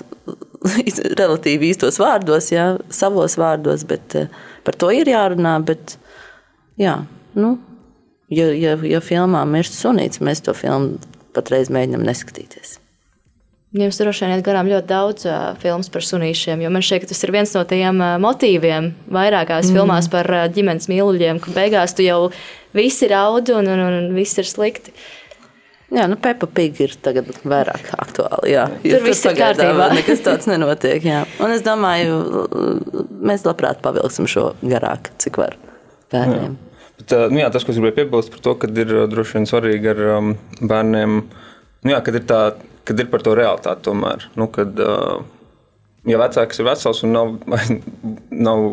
relatīvi 1.22 1.70
īstos 1.72 2.00
vārdos, 2.02 2.50
jā, 2.52 2.74
savos 2.92 3.38
vārdos. 3.40 3.86
Bet 3.88 4.18
eh, 4.18 4.28
par 4.66 4.78
to 4.78 4.90
ir 4.94 5.08
jārunā. 5.10 5.56
Bet, 5.66 5.96
jā, 6.80 6.98
nu, 7.38 7.56
ja, 8.32 8.50
ja, 8.52 8.74
ja 8.82 9.02
filmā 9.04 9.44
mirst 9.48 9.78
sunīts, 9.78 10.22
mēs 10.24 10.42
to 10.46 10.56
filmu 10.56 10.98
patreiz 11.36 11.70
mēģinām 11.72 12.04
neskatīties. 12.06 12.80
Jums 13.76 13.98
droši 14.00 14.24
vien 14.24 14.32
iet 14.36 14.44
garām 14.46 14.68
ļoti 14.70 14.88
daudz 14.88 15.26
uh, 15.28 15.50
filmu 15.60 15.84
par 15.92 16.04
sunīšiem, 16.06 16.62
jo 16.64 16.70
man 16.72 16.84
šķiet, 16.86 17.02
ka 17.02 17.10
tas 17.10 17.24
ir 17.26 17.32
viens 17.34 17.50
no 17.52 17.64
tiem 17.68 17.98
uh, 18.00 18.14
motīviem 18.22 18.92
vairākās 19.12 19.68
mm. 19.68 19.76
filmās 19.76 20.08
par 20.12 20.30
uh, 20.32 20.46
ģimenes 20.52 20.88
mīluļiem, 20.88 21.42
ka 21.42 21.52
beigās 21.52 21.92
tu 21.96 22.06
jau 22.06 22.30
visi 22.76 23.10
raud 23.10 23.50
un, 23.52 23.68
un, 23.74 23.82
un 23.84 24.08
viss 24.16 24.38
ir 24.40 24.48
slikti. 24.48 24.94
Jā, 25.94 26.08
nu, 26.10 26.16
Peppa 26.18 26.48
Pig 26.50 26.80
ir 26.82 26.96
tagad 26.98 27.28
vairāk 27.46 27.92
aktuāli. 27.94 28.50
Jā, 28.56 28.64
Tur 28.82 29.04
viss 29.04 29.22
ir 29.28 29.36
kārtībā. 29.38 29.86
Nekas 29.94 30.22
tāds 30.26 30.48
nenotiek. 30.50 31.04
Jā. 31.06 31.22
Un 31.42 31.54
es 31.54 31.62
domāju, 31.66 32.16
mēs 33.22 33.46
labprāt 33.46 33.78
pavilksim 33.84 34.26
šo 34.30 34.48
garāk, 34.66 35.12
cik 35.22 35.38
var 35.38 35.54
bērniem. 36.10 36.56
Bet, 36.96 37.12
ā, 37.14 37.28
nu 37.30 37.38
jā, 37.38 37.52
tas, 37.54 37.62
ko 37.62 37.70
es 37.70 37.78
gribēju 37.78 38.00
piebilst 38.00 38.34
par 38.34 38.42
to, 38.42 38.56
ka 38.58 38.70
ir 38.72 38.92
droši 39.12 39.38
vien 39.38 39.46
svarīgi 39.46 39.92
ar 39.92 40.02
um, 40.16 40.34
bērniem, 40.58 41.16
nu 41.86 41.94
jā, 41.94 42.02
kad 42.02 42.18
ir, 42.18 42.26
tā, 42.26 42.42
kad 42.88 43.02
ir 43.02 43.10
par 43.12 43.22
to 43.22 43.36
realitāti 43.38 43.86
tomēr. 43.86 44.26
Nu, 44.40 44.50
kad, 44.50 44.74
uh, 44.82 45.20
ja 46.06 46.20
vecāks 46.20 46.60
ir 46.60 46.68
vesels 46.68 47.02
un 47.06 47.14
nav, 47.16 47.32
nav 48.48 48.66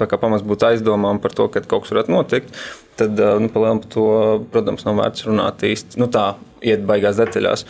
kā 0.00 0.20
pamats 0.20 0.44
būt 0.46 0.68
aizdomām 0.72 1.20
par 1.22 1.34
to, 1.36 1.48
ka 1.52 1.64
kaut 1.64 1.86
kas 1.86 1.94
varētu 1.94 2.14
notikt, 2.14 2.54
tad, 3.00 3.18
uh, 3.18 3.38
nu, 3.42 3.50
palielam 3.52 3.82
par 3.82 3.92
to, 3.92 4.06
protams, 4.52 4.86
nav 4.88 5.00
vērts 5.00 5.26
runāt 5.28 5.66
īsti, 5.68 6.00
nu 6.02 6.08
tā, 6.12 6.32
iet 6.64 6.86
baigās 6.88 7.20
detaļās. 7.20 7.66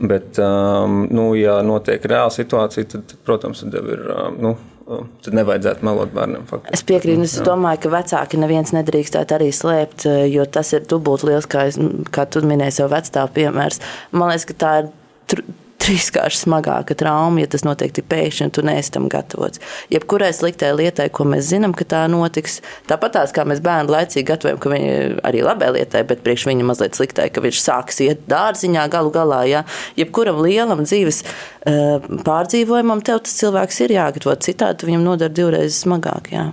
Bet, 0.00 0.38
um, 0.40 1.02
nu, 1.12 1.32
ja 1.36 1.58
notiek 1.66 2.04
reāla 2.08 2.32
situācija, 2.32 2.88
tad, 2.94 3.16
protams, 3.26 3.64
tad 3.64 3.74
jau 3.76 3.82
ir, 3.90 4.04
um, 4.14 4.36
nu, 4.40 4.52
um, 4.86 5.08
tad 5.24 5.36
nevajadzētu 5.36 5.84
melot 5.84 6.12
bērniem. 6.14 6.46
Faktiski. 6.48 6.76
Es 6.78 6.86
piekrītu, 6.88 7.26
es 7.26 7.34
domāju, 7.44 7.82
ka 7.84 7.92
vecāki 7.96 8.40
neviens 8.40 8.72
nedrīkstētu 8.76 9.36
arī 9.36 9.50
slēpt, 9.52 10.06
jo 10.30 10.46
tas 10.48 10.72
ir 10.76 10.86
dubult 10.88 11.26
liels, 11.26 11.48
kā, 11.50 11.66
es, 11.72 11.76
kā 12.14 12.24
tu 12.30 12.44
minēji, 12.46 12.78
savu 12.78 12.94
vecstāvu 12.94 13.34
piemērs. 13.40 13.82
Man 14.14 14.32
liekas, 14.32 14.46
ka 14.48 14.58
tā 14.62 14.72
ir 14.84 15.44
trīskārši 15.80 16.42
smagāka 16.44 16.94
trauma, 16.98 17.40
ja 17.42 17.48
tas 17.50 17.64
notiek 17.66 17.92
tik 17.96 18.06
pēkšņi, 18.10 18.46
un 18.46 18.52
tu 18.54 18.64
neesi 18.66 18.92
tam 18.94 19.08
gatavots. 19.12 19.62
Jebkurai 19.92 20.30
sliktai 20.36 20.72
lietai, 20.76 21.08
ko 21.14 21.26
mēs 21.28 21.48
zinām, 21.50 21.74
ka 21.76 21.86
tā 21.88 22.04
notiks, 22.12 22.60
tāpat 22.90 23.16
tās 23.16 23.34
kā 23.36 23.46
mēs 23.48 23.62
bērnu 23.64 23.94
laicīgi 23.94 24.28
gatavojam, 24.28 24.60
ka 24.60 24.72
viņi 24.74 24.94
arī 25.26 25.42
labai 25.46 25.72
lietai, 25.78 26.04
bet 26.08 26.24
priekš 26.26 26.46
viņa 26.50 26.68
mazliet 26.68 26.98
sliktai, 26.98 27.28
ka 27.32 27.44
viņš 27.44 27.62
sāks 27.64 28.02
iet 28.04 28.24
dārziņā 28.30 28.86
galu 28.92 29.12
galā. 29.14 29.42
Ja? 29.48 29.64
Jebkuram 29.98 30.42
lielam 30.44 30.84
dzīves 30.86 31.22
uh, 31.24 32.08
pārdzīvojumam 32.26 33.04
tev 33.06 33.22
tas 33.26 33.36
cilvēks 33.40 33.84
ir 33.86 33.96
jāgatavo, 33.96 34.36
citādi 34.44 34.90
viņam 34.90 35.06
nodara 35.06 35.32
divreiz 35.32 35.80
smagāk. 35.80 36.32
Jā. 36.34 36.50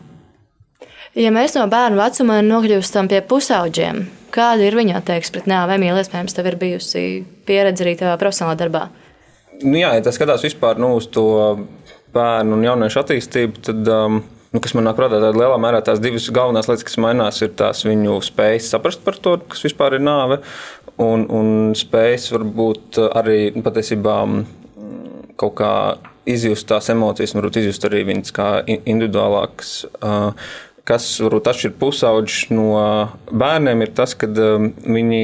Ja 1.18 1.32
mēs 1.34 1.56
no 1.58 1.64
bērnu 1.66 1.98
vecuma 1.98 2.38
nokļūstam 2.46 3.08
pie 3.10 3.24
pusauģiem, 3.26 4.04
kāda 4.34 4.68
ir 4.68 4.76
viņa 4.78 5.00
attieksme 5.00 5.42
pret? 5.42 5.50
Emīlija, 5.50 6.04
iespējams, 6.04 6.36
tev 6.38 6.52
ir 6.52 6.58
bijusi 6.62 7.04
pieredze 7.48 7.82
arī 7.82 7.96
tavā 7.98 8.20
profesionālā 8.22 8.60
darbā. 8.60 8.84
Nu, 9.64 9.78
jā, 9.80 9.92
ja 9.98 10.04
tas 10.06 10.18
skatās 10.18 10.44
vispār 10.46 10.78
nu, 10.82 10.92
uz 11.00 11.08
to 11.10 11.28
bērnu 12.14 12.58
un 12.58 12.66
jauniešu 12.66 13.02
attīstību, 13.02 13.62
tad, 13.66 13.88
um, 13.90 14.20
nu, 14.54 14.62
kas 14.64 14.76
man 14.78 14.86
nāk 14.88 14.98
prātā, 15.00 15.20
tad 15.24 15.38
lielā 15.38 15.58
mērā 15.62 15.82
tās 15.86 16.02
divas 16.04 16.28
galvenās 16.34 16.70
lietas, 16.70 16.86
kas 16.88 17.00
mainās, 17.02 17.42
ir 17.42 17.56
tās 17.58 17.82
viņu 17.88 18.20
spējas 18.26 18.70
saprast 18.74 19.02
par 19.06 19.18
to, 19.22 19.38
kas 19.50 19.66
vispār 19.66 19.98
ir 19.98 20.06
nāve, 20.06 20.40
un, 21.02 21.26
un 21.34 21.50
spējas 21.78 22.30
varbūt 22.36 23.02
arī 23.10 23.40
nu, 23.56 23.66
patiesībā 23.66 24.20
mm, 24.28 24.46
kaut 25.42 25.58
kā 25.62 25.74
izjust 26.28 26.68
tās 26.70 26.92
emocijas, 26.94 27.34
varbūt 27.38 27.62
izjust 27.62 27.86
arī 27.88 28.04
viņas 28.12 28.34
kā 28.36 28.50
in- 28.70 28.84
individuālākas. 28.94 29.78
Uh, 29.98 30.50
Kas 30.88 31.04
varbūt 31.20 31.50
atšķir 31.52 31.74
pusauģus 31.82 32.46
no 32.56 32.70
bērniem, 33.28 33.82
ir 33.84 33.90
tas, 33.98 34.14
ka 34.16 34.30
um, 34.30 34.70
viņi, 34.88 35.24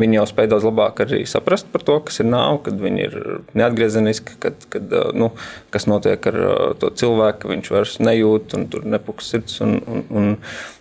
viņi 0.00 0.18
jau 0.18 0.24
spēj 0.26 0.48
daudz 0.50 0.66
labāk 0.66 1.04
arī 1.04 1.20
saprast 1.30 1.68
par 1.70 1.84
to, 1.86 2.00
kas 2.08 2.18
ir 2.18 2.26
nāve, 2.26 2.58
kad 2.66 2.80
viņi 2.82 3.04
ir 3.04 3.14
neatgriezeniski, 3.60 4.40
kad, 4.42 4.66
kad, 4.74 4.90
uh, 4.90 5.12
nu, 5.14 5.30
kas 5.74 5.86
notiek 5.86 6.26
ar 6.32 6.40
uh, 6.42 6.56
to 6.82 6.90
cilvēku, 6.98 7.44
ka 7.44 7.52
viņš 7.52 7.70
vairs 7.76 7.94
nejūt 8.02 8.58
un 8.58 8.66
tur 8.72 8.90
nepuks 8.90 9.30
sirds. 9.30 9.60
Un, 9.62 9.78
un, 9.86 10.02
un, 10.10 10.28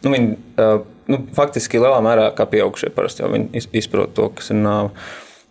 nu, 0.01 0.15
viņi, 0.15 0.33
uh, 0.65 0.81
nu, 1.13 1.21
faktiski 1.37 1.77
lielā 1.77 2.01
mērā 2.01 2.31
kā 2.33 2.49
pieaugušie 2.49 2.89
parasti 2.97 3.21
jau 3.21 3.29
izprot 3.53 4.17
to, 4.17 4.31
kas 4.39 4.49
ir 4.49 4.63
nāve. 4.63 4.95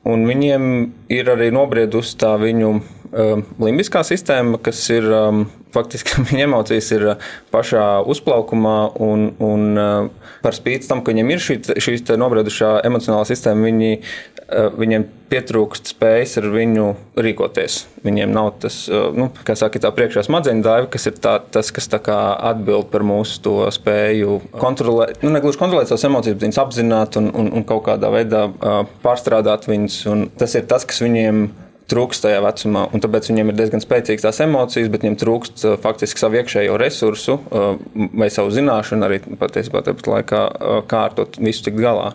Un 0.07 0.27
viņiem 0.27 0.67
ir 1.15 1.31
arī 1.31 1.53
nobriedusi 1.55 2.19
tā 2.19 2.35
viņu 2.39 2.81
limbiskā 3.13 4.03
sistēma, 4.07 4.59
kas 4.63 4.81
ir 4.95 5.07
um, 5.13 5.45
faktiski 5.77 6.23
viņa 6.31 6.47
emocijas 6.47 6.93
ir 6.97 7.09
pašā 7.55 7.87
uzplaukumā, 8.09 8.79
un, 9.03 9.29
un 9.43 9.67
uh, 9.81 10.31
par 10.45 10.57
spīti 10.57 10.89
tam, 10.91 11.03
ka 11.05 11.15
viņiem 11.15 11.35
ir 11.35 11.43
šī, 11.43 11.61
šī 11.83 11.99
nobriedušā 12.21 12.79
emocionālā 12.87 13.27
sistēma, 13.29 13.69
viņi, 13.69 13.93
uh, 13.99 14.71
viņiem 14.77 15.07
pietrūkst 15.27 15.91
spējas 15.91 16.37
ar 16.39 16.47
viņu 16.55 16.87
rīkoties. 17.19 17.81
Viņiem 18.07 18.31
nav 18.35 18.53
tas, 18.63 18.85
uh, 18.91 19.09
nu, 19.17 19.29
kā 19.47 19.57
saka, 19.59 19.83
tā 19.83 19.91
priekšā 19.95 20.23
smadzeņu 20.29 20.65
daiva, 20.67 20.89
kas 20.93 21.09
ir 21.11 21.19
tā, 21.23 21.37
tas, 21.53 21.73
kas 21.75 21.91
tā 21.91 22.01
atbild 22.07 22.93
par 22.93 23.05
mūsu 23.07 23.43
to 23.43 23.57
spēju 23.75 24.39
kontrolēt, 24.55 25.23
nu, 25.27 25.35
negluži 25.35 25.61
kontrolēt 25.61 25.91
savas 25.91 26.07
emocijas, 26.09 26.39
bet 26.39 26.47
viņas 26.47 26.63
apzināt 26.63 27.21
un, 27.21 27.31
un, 27.35 27.53
un 27.59 27.67
kaut 27.67 27.87
kādā 27.91 28.13
veidā 28.15 28.47
uh, 28.49 28.83
pārstrādāt 29.05 29.67
viņas. 29.71 30.03
Tas 30.39 30.55
ir 30.59 30.69
tas, 30.71 30.87
kas 30.89 31.03
viņiem 31.03 31.49
trūkst 31.91 32.27
tajā 32.27 32.41
vecumā, 32.45 32.87
un 32.95 33.03
tāpēc 33.05 33.31
viņiem 33.31 33.53
ir 33.53 33.59
diezgan 33.61 33.85
spēcīgas 33.85 34.27
tās 34.27 34.43
emocijas, 34.45 34.91
bet 34.93 35.07
viņiem 35.07 35.21
trūkst 35.23 35.65
uh, 35.67 35.77
faktiski 35.83 36.23
savu 36.23 36.41
iekšējo 36.41 36.77
resursu 36.83 37.39
uh, 37.39 37.71
vai 38.17 38.31
savu 38.33 38.53
zināšanu 38.55 39.07
arī 39.07 39.23
patiesībā 39.39 39.85
tāpat 39.87 40.13
laikā, 40.13 40.43
kā 40.91 41.07
ar 41.09 41.17
to 41.17 41.29
visu 41.39 41.69
tikt 41.69 41.81
galā. 41.83 42.13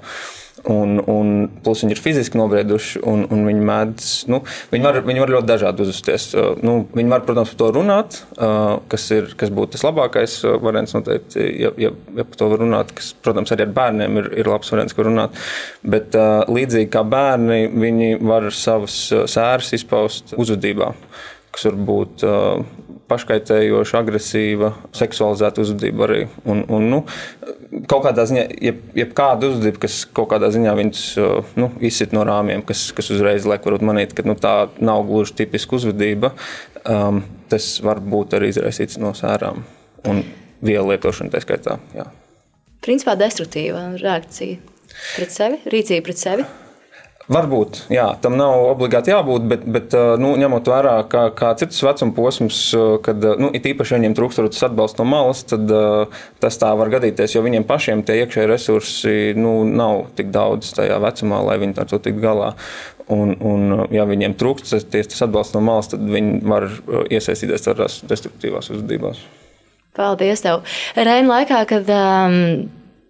Un, 0.69 0.99
un 1.09 1.31
plus 1.65 1.81
viņi 1.81 1.95
ir 1.95 2.01
fiziski 2.01 2.37
nobrieduši, 2.37 3.01
un, 3.09 3.23
un 3.33 3.47
viņi 3.47 3.63
mēdz, 3.65 4.09
nu, 4.29 4.41
viņi 4.69 4.85
var, 4.85 4.99
viņi 5.07 5.23
var 5.23 5.33
ļoti 5.35 5.49
dažādi 5.49 5.85
uzvesties. 5.85 6.27
Nu, 6.61 6.75
viņi 6.93 7.13
var, 7.13 7.23
protams, 7.25 7.53
par 7.53 7.59
to 7.63 7.69
runāt, 7.79 8.19
kas, 8.91 9.07
ir, 9.15 9.31
kas 9.39 9.53
būtu 9.53 9.75
tas 9.75 9.85
labākais 9.87 10.37
variants 10.61 10.93
noteikti, 10.93 11.47
ja, 11.63 11.73
ja, 11.81 11.93
ja 12.17 12.27
par 12.27 12.37
to 12.37 12.51
var 12.53 12.61
runāt, 12.61 12.93
kas, 12.97 13.11
protams, 13.25 13.53
arī 13.55 13.65
ar 13.65 13.75
bērniem 13.79 14.21
ir, 14.21 14.31
ir 14.43 14.51
labs 14.53 14.69
variants, 14.73 14.97
ko 14.97 15.07
runāt. 15.09 15.41
Bet 15.81 16.13
līdzīgi 16.13 16.91
kā 16.93 17.05
bērni, 17.09 17.63
viņi 17.81 18.13
var 18.21 18.51
savas 18.53 19.01
sēras 19.09 19.73
izpaust 19.79 20.35
uzvedībā 20.37 20.93
kas 21.51 21.67
var 21.67 21.77
būt 21.89 22.23
uh, 22.27 22.63
paškaitējoša, 23.11 23.99
agresīva, 23.99 24.71
seksualizēta 24.95 25.63
uzvedība 25.63 26.05
arī. 26.07 26.21
Un, 26.47 26.63
un, 26.71 26.87
nu, 26.93 27.01
kaut 27.91 28.05
kādā 28.05 28.25
ziņā, 28.29 28.45
jeb, 28.69 28.79
jebkāda 28.97 29.51
uzvedība, 29.51 29.83
kas 29.85 30.01
kaut 30.15 30.31
kādā 30.31 30.51
ziņā 30.53 30.75
viņus 30.79 31.03
uh, 31.19 31.51
nu, 31.59 31.71
izsit 31.83 32.15
no 32.15 32.23
rāmjiem, 32.27 32.63
kas, 32.67 32.87
kas 32.95 33.11
uzreiz 33.13 33.47
liek 33.49 33.67
manīt, 33.83 34.15
ka 34.17 34.25
nu, 34.27 34.37
tā 34.39 34.55
nav 34.79 35.03
gluži 35.09 35.41
tipiska 35.41 35.77
uzvedība, 35.79 36.33
um, 36.85 37.23
tas 37.51 37.73
var 37.83 37.99
būt 38.03 38.37
arī 38.39 38.51
izraisīts 38.53 38.99
no 39.01 39.13
sērām 39.17 39.65
un 40.07 40.23
vielu 40.63 40.93
lietošana 40.93 41.33
tā 41.33 41.43
skaitā. 41.43 41.77
Jā. 41.97 42.07
Principā 42.81 43.17
destruktīva 43.19 43.91
reakcija 44.01 44.57
pret 45.15 45.33
sevi, 45.33 45.61
rīcība 45.69 46.07
pret 46.07 46.21
sevi. 46.21 46.47
Varbūt, 47.29 47.83
jā, 47.93 48.07
tam 48.23 48.33
nav 48.39 48.63
obligāti 48.71 49.11
jābūt, 49.13 49.43
bet, 49.47 49.65
bet 49.69 49.93
nu, 50.19 50.31
ņemot 50.41 50.69
vērā, 50.71 50.93
kā, 51.11 51.27
kāds 51.37 51.61
ir 51.61 51.69
tas 51.69 51.81
vecuma 51.85 52.15
posms, 52.17 52.61
kad 53.05 53.27
nu, 53.39 53.51
it 53.53 53.67
īpaši 53.69 53.99
viņiem 53.99 54.15
trūkst 54.17 54.41
tas 54.41 54.65
atbalsts 54.65 54.97
no 54.97 55.05
malas, 55.05 55.43
tad 55.45 55.69
tas 56.41 56.57
tā 56.59 56.71
var 56.79 56.89
gadīties, 56.91 57.35
jo 57.35 57.43
viņiem 57.45 57.67
pašiem 57.69 58.01
tie 58.07 58.23
iekšēji 58.23 58.49
resursi 58.49 59.13
nu, 59.37 59.61
nav 59.69 60.07
tik 60.17 60.31
daudz 60.33 60.73
tajā 60.77 60.97
vecumā, 61.03 61.43
lai 61.45 61.59
viņi 61.61 61.77
ar 61.83 61.91
to 61.91 62.01
tiktu 62.01 62.23
galā. 62.23 62.55
Un, 63.11 63.35
un, 63.43 63.85
ja 63.93 64.07
viņiem 64.07 64.33
trūkst 64.39 64.73
tas 64.89 65.23
atbalsts 65.25 65.53
no 65.53 65.61
malas, 65.65 65.91
tad 65.91 66.01
viņi 66.01 66.41
var 66.47 66.67
iesaistīties 67.11 67.67
tādās 67.67 67.99
destruktīvās 68.07 68.71
uzvedībās. 68.73 69.21
Paldies! 69.97 70.41
Tev. 70.41 70.63
Reina 70.95 71.27
laikā, 71.35 71.61
kad 71.69 71.89
um, 71.91 72.39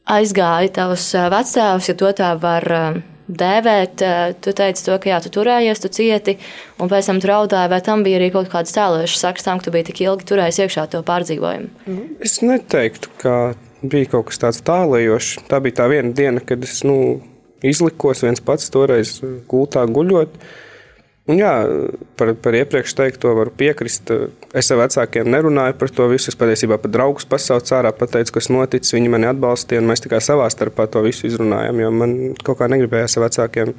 aizgāja 0.09 0.73
tavs 0.81 1.07
vecāks, 1.13 1.89
ja 1.91 1.97
to 1.97 2.11
tā 2.17 2.33
var. 2.41 2.67
Um, 2.81 3.01
dēvēt. 3.37 4.03
Tu 4.43 4.53
teici 4.57 4.85
to, 4.87 4.97
ka 5.01 5.11
jā, 5.13 5.19
tu 5.23 5.31
turējies, 5.37 5.81
tu 5.83 5.91
cieti, 5.93 6.37
un 6.81 6.91
pēc 6.91 7.09
tam 7.09 7.21
raudāji, 7.31 7.71
vai 7.71 7.81
tam 7.85 8.05
bija 8.05 8.21
arī 8.21 8.31
kaut 8.33 8.51
kādas 8.51 8.75
tēlošas 8.75 9.25
sakas 9.25 9.47
tam, 9.47 9.61
ka 9.61 9.67
tu 9.67 9.75
biji 9.75 9.89
tik 9.91 10.03
ilgi 10.05 10.27
turējis 10.31 10.61
iekšā 10.65 10.87
to 10.93 11.03
pārdzīvojumu? 11.07 11.71
Nu, 11.87 12.07
es 12.23 12.39
neteiktu, 12.45 13.13
ka 13.21 13.35
bija 13.81 14.11
kaut 14.15 14.29
kas 14.29 14.41
tāds 14.41 14.61
tālējošs. 14.67 15.45
Tā 15.49 15.61
bija 15.63 15.81
tā 15.81 15.87
viena 15.91 16.13
diena, 16.17 16.43
kad 16.45 16.63
es 16.65 16.81
nu, 16.87 16.97
izlikos 17.65 18.23
viens 18.25 18.43
pats 18.43 18.69
toreiz 18.73 19.17
gultā 19.49 19.85
guļot. 19.89 20.37
Un 21.31 21.39
jā, 21.39 21.51
par, 22.19 22.33
par 22.43 22.55
iepriekš 22.57 22.93
teikto 22.97 23.31
varu 23.37 23.53
piekrist. 23.55 24.11
Es 24.57 24.71
ar 24.73 24.81
vecākiem 24.83 25.29
nerunāju 25.31 25.77
par 25.79 25.91
to 25.95 26.07
visu. 26.11 26.31
Es 26.31 26.39
patiesībā 26.39 26.79
pat 26.81 26.93
draugus 26.93 27.27
pasaucu 27.29 27.75
ārā, 27.77 27.93
pateicu, 27.95 28.35
kas 28.37 28.51
noticis. 28.51 28.95
Viņi 28.97 29.11
mani 29.13 29.29
atbalstīja, 29.31 29.81
un 29.83 29.91
mēs 29.91 30.03
tikai 30.03 30.19
savā 30.23 30.49
starpā 30.51 30.89
to 30.91 31.03
visu 31.05 31.29
izrunājām. 31.29 31.83
Jo 31.83 31.91
man 31.95 32.15
kaut 32.43 32.59
kā 32.59 32.67
negribējās 32.71 33.17
ar 33.17 33.29
vecākiem. 33.29 33.75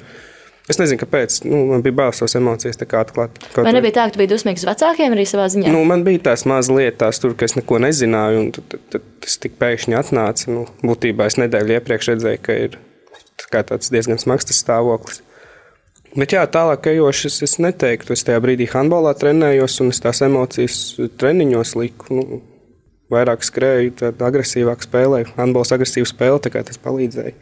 Es 0.71 0.79
nezinu, 0.79 1.01
kāpēc. 1.01 1.41
Nu, 1.43 1.59
man 1.73 1.83
bija 1.83 1.97
bail 1.99 2.13
savas 2.15 2.37
emocijas 2.39 2.79
atklāt. 2.79 3.35
Vai 3.57 3.73
nebija 3.75 3.97
tā, 3.97 4.05
ka 4.07 4.15
tu 4.15 4.21
biji 4.21 4.31
dusmīgs 4.31 4.63
uz 4.63 4.69
vecākiem 4.69 5.11
arī 5.11 5.25
savā 5.27 5.49
ziņā? 5.51 5.73
Nu, 5.75 5.81
man 5.87 6.05
bija 6.07 6.21
tās 6.29 6.45
mazas 6.47 6.71
lietas, 6.71 7.19
tur, 7.19 7.35
ka 7.35 7.49
es 7.49 7.57
neko 7.59 7.81
nezināju, 7.83 8.45
un 8.45 8.53
tad, 8.55 8.69
tad, 8.71 8.85
tad 8.95 9.09
tas 9.25 9.35
tik 9.43 9.59
pēkšņi 9.59 9.99
atnāca. 9.99 10.47
Nu, 10.55 10.63
būtībā 10.87 11.27
es 11.27 11.37
nedēļu 11.41 11.75
iepriekš 11.77 12.13
redzēju, 12.13 12.43
ka 12.47 12.57
ir 12.69 12.79
tā 13.51 13.65
tāds 13.67 13.91
diezgan 13.91 14.21
smags 14.23 14.47
stāvoklis. 14.55 15.19
Bet 16.13 16.35
jā, 16.35 16.43
tālāk 16.45 16.91
ejoši 16.91 17.29
es, 17.29 17.39
es 17.47 17.55
neteiktu. 17.63 18.13
Es 18.13 18.21
tajā 18.25 18.37
brīdī 18.43 18.67
handbolā 18.69 19.15
trenējos, 19.17 19.79
un 19.81 19.89
es 19.89 20.01
tās 20.03 20.21
emocijas 20.25 20.79
treniņos 21.17 21.73
liku. 21.79 22.09
Nu, 22.13 22.41
vairāk 23.13 23.45
skrēju, 23.45 23.95
tad 24.01 24.21
agresīvāk 24.25 24.85
spēlēju. 24.85 25.33
Handbols 25.37 25.73
agresīvu 25.73 26.09
spēli, 26.09 26.41
tā 26.45 26.53
kā 26.53 26.61
tas 26.65 26.77
palīdzēja. 26.81 27.33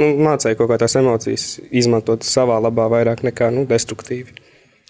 Nu, 0.00 0.08
mācīju 0.24 0.58
kaut 0.60 0.70
kā 0.70 0.78
tās 0.80 0.96
emocijas 1.00 1.46
izmantot 1.72 2.24
savā 2.24 2.58
labā 2.64 2.88
vairāk 2.92 3.24
nekā 3.26 3.50
nu, 3.52 3.64
destruktīvi. 3.68 4.36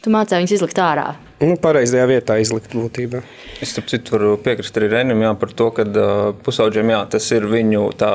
Tu 0.02 0.10
mācīji 0.10 0.42
viņus 0.42 0.54
izlikt 0.56 0.78
ārā. 0.82 1.12
Nu, 1.42 1.54
pareizajā 1.62 2.06
vietā 2.10 2.36
izlikt 2.42 2.74
būtībā. 2.74 3.20
Es 3.62 3.74
tam 3.76 3.86
citu 3.90 4.16
varu 4.16 4.32
piekrist 4.42 4.78
arī 4.78 4.88
Renim 4.96 5.22
jā, 5.22 5.30
par 5.38 5.54
to, 5.58 5.68
ka 5.74 5.86
uh, 5.86 6.24
pusauģiem 6.42 6.90
jā, 6.90 7.04
tas 7.14 7.28
ir 7.34 7.46
viņu 7.50 7.84
tā, 7.98 8.10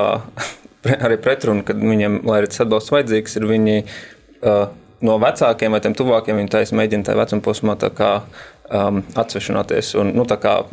arī 1.06 1.16
pretruna, 1.24 1.64
kad 1.64 1.80
viņiem, 1.80 2.20
lai 2.28 2.42
arī 2.42 2.52
tas 2.52 2.64
atbalsts 2.66 2.92
vajadzīgs, 2.92 3.38
ir 3.40 3.48
viņi. 3.48 3.78
Uh, 4.44 4.68
no 5.04 5.18
vecākiem 5.22 5.74
vai 5.74 5.80
tuvākiem 5.98 6.40
viņi 6.40 6.52
taisa 6.52 6.76
mēģina 6.78 7.06
tajā 7.06 7.18
vecuma 7.20 7.44
posmā 7.44 7.74
um, 8.70 9.00
atsvešināties. 9.18 9.92
Un, 10.00 10.10
nu, 10.16 10.24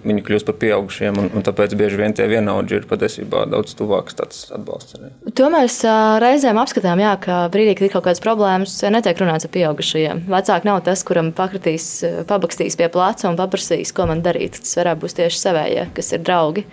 viņi 0.05 0.23
kļūst 0.25 0.47
par 0.47 0.57
pieaugušiem, 0.61 1.19
un, 1.21 1.29
un 1.35 1.45
tāpēc 1.45 1.75
bieži 1.77 1.99
vien 1.99 2.15
tie 2.15 2.27
vienaudži 2.29 2.79
ir 2.79 2.87
patiesībā 2.89 3.45
daudz 3.51 3.75
tuvāks 3.77 4.17
tāds 4.17 4.41
atbalsts. 4.55 4.97
Arī. 4.97 5.11
To 5.37 5.51
mēs 5.53 5.77
uh, 5.87 6.17
reizēm 6.23 6.59
apskatām, 6.61 7.01
jā, 7.03 7.13
ka 7.21 7.39
brīdī, 7.53 7.77
kad 7.77 7.87
ir 7.87 7.95
kaut 7.95 8.07
kādas 8.09 8.23
problēmas, 8.23 8.75
netiek 8.93 9.21
runāts 9.21 9.47
ar 9.47 9.53
pieaugušajiem. 9.55 10.25
Vecāki 10.31 10.69
nav 10.71 10.81
tas, 10.87 11.05
kuram 11.07 11.31
pakritīs, 11.35 11.89
pabakstīs 12.29 12.77
pie 12.79 12.89
plāca 12.93 13.29
un 13.31 13.39
paprasīs, 13.39 13.93
ko 13.95 14.09
man 14.11 14.25
darīt. 14.25 14.59
Tas 14.61 14.77
varētu 14.81 15.05
būt 15.05 15.17
tieši 15.21 15.41
savējie, 15.41 15.89
kas 15.95 16.13
ir 16.15 16.25
draugi. 16.25 16.65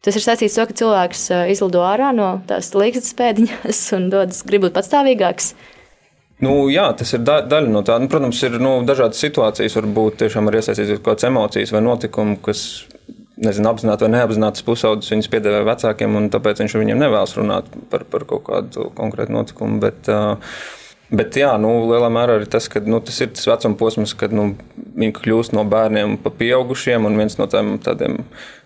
Tas 0.00 0.16
ir 0.16 0.24
saistīts 0.24 0.56
ar 0.56 0.64
to, 0.64 0.72
ka 0.72 0.78
cilvēks 0.80 1.26
izlido 1.52 1.82
ārā 1.84 2.08
no 2.16 2.38
tās 2.48 2.70
līgas 2.72 3.12
pēdiņas 3.18 3.82
un 3.98 4.08
dodas, 4.14 4.40
grib 4.48 4.64
būt 4.64 4.78
patstāvīgāks. 4.78 5.52
Nu, 6.40 6.54
jā, 6.72 6.86
tas 6.96 7.12
ir 7.12 7.24
da 7.26 7.40
daļa 7.44 7.68
no 7.68 7.82
tā. 7.84 7.98
Nu, 8.00 8.08
protams, 8.12 8.40
ir 8.46 8.56
nu, 8.62 8.78
dažādas 8.88 9.20
situācijas, 9.20 9.76
varbūt 9.76 10.22
tiešām 10.22 10.48
ir 10.48 10.60
iesaistīts 10.60 10.94
kaut 10.96 11.10
kādas 11.10 11.28
emocijas 11.28 11.74
vai 11.74 11.82
notikumi, 11.84 12.38
kas 12.44 12.64
nezinu, 13.40 13.70
apzināti 13.70 14.06
vai 14.06 14.12
neapzināti 14.14 14.64
pusaudzis 14.64 15.12
viņus 15.12 15.30
piedāvā 15.32 15.62
vecākiem, 15.68 16.16
un 16.16 16.28
tāpēc 16.32 16.62
viņš 16.62 16.76
viņiem 16.80 17.00
nevēlas 17.00 17.36
runāt 17.36 17.68
par, 17.92 18.04
par 18.08 18.24
kaut 18.28 18.44
kādu 18.48 18.88
konkrētu 18.96 19.36
notikumu. 19.36 19.80
Bet, 19.84 20.08
uh, 20.12 20.36
Bet 21.10 21.34
jā, 21.34 21.50
nu, 21.58 21.72
lielā 21.90 22.06
mērā 22.12 22.36
arī 22.38 22.46
tas, 22.46 22.68
ka 22.70 22.78
nu, 22.86 23.00
tas 23.02 23.16
ir 23.18 23.32
tas 23.34 23.48
vecuma 23.50 23.74
posms, 23.80 24.12
kad 24.14 24.30
nu, 24.30 24.52
viņi 24.94 25.16
kļūst 25.16 25.56
no 25.58 25.64
bērniem 25.66 26.14
pa 26.22 26.30
pieaugušiem, 26.30 27.08
un 27.08 27.18
viens 27.18 27.34
no 27.40 27.48
tādiem, 27.50 27.80
tādiem 27.82 28.20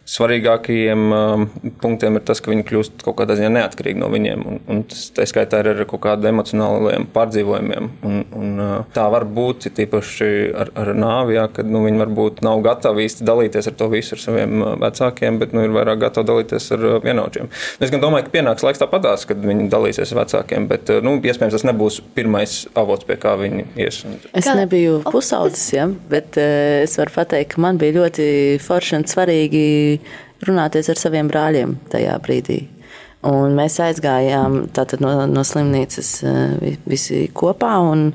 svarīgākajiem 0.04 1.04
um, 1.16 1.44
punktiem 1.80 2.18
ir 2.18 2.24
tas, 2.28 2.40
ka 2.44 2.52
viņi 2.52 2.64
kļūst 2.68 3.04
kaut 3.06 3.16
kādā 3.20 3.36
ziņā 3.38 3.50
neatkarīgi 3.54 4.00
no 4.00 4.10
viņiem. 4.12 4.42
Un, 4.48 4.58
un 4.68 4.82
tas 4.90 5.06
tā 5.16 5.24
skaitā 5.28 5.62
ir 5.62 5.70
ar 5.72 5.80
kaut 5.88 6.02
kādiem 6.04 6.34
emocionāliem 6.34 7.06
pārdzīvojumiem. 7.14 7.88
Un, 8.04 8.18
un, 8.36 8.50
uh, 8.60 8.74
tā 8.94 9.06
var 9.12 9.24
būt 9.24 9.70
tīpaši 9.74 10.28
ar, 10.60 10.72
ar 10.82 10.92
nāvi, 10.98 11.38
jā, 11.38 11.46
kad 11.56 11.70
nu, 11.70 11.80
viņi 11.86 12.02
varbūt 12.02 12.42
nav 12.44 12.60
gatavi 12.66 13.06
īsti 13.08 13.24
dalīties 13.24 13.70
ar 13.70 13.78
to 13.80 13.88
visu 13.92 14.16
ar 14.18 14.22
saviem 14.26 14.60
uh, 14.60 14.74
vecākiem, 14.84 15.40
bet 15.40 15.56
nu, 15.56 15.64
ir 15.64 15.72
vairāk 15.74 16.04
gatavi 16.04 16.28
dalīties 16.32 16.68
ar 16.76 16.84
uh, 16.84 16.98
vienaudžiem. 17.04 17.48
Es 17.80 17.94
gan 17.94 18.04
domāju, 18.04 18.28
ka 18.28 18.36
pienāks 18.36 18.66
laiks 18.66 18.84
tāpatās, 18.84 19.24
kad 19.30 19.40
viņi 19.40 19.70
dalīsies 19.72 20.12
ar 20.12 20.20
vecākiem, 20.24 20.68
bet 20.68 20.92
nu, 21.04 21.16
iespējams 21.16 21.56
tas 21.56 21.66
nebūs 21.70 22.02
pirmais 22.16 22.60
avots, 22.76 23.08
pie 23.08 23.16
kā 23.20 23.34
viņi 23.40 23.66
ies. 23.80 24.02
Es 24.36 24.52
nebiju 24.52 25.00
pusaudzis, 25.08 25.66
ja, 25.72 25.88
bet 26.12 26.36
es 26.36 26.98
varu 27.00 27.16
pateikt, 27.16 27.54
ka 27.54 27.64
man 27.64 27.80
bija 27.80 27.96
ļoti 28.02 28.28
forši 28.64 28.98
un 28.98 29.08
svarīgi 29.08 29.64
runāties 30.44 30.90
ar 30.92 31.00
saviem 31.00 31.30
brāļiem 31.30 31.76
tajā 31.92 32.16
brīdī. 32.24 32.62
Un 33.24 33.54
mēs 33.56 33.78
aizgājām 33.80 34.58
no, 35.00 35.12
no 35.30 35.44
slimnīcas 35.46 36.10
eh, 36.28 36.74
visi 36.84 37.22
kopā. 37.32 37.72
Un, 37.80 38.10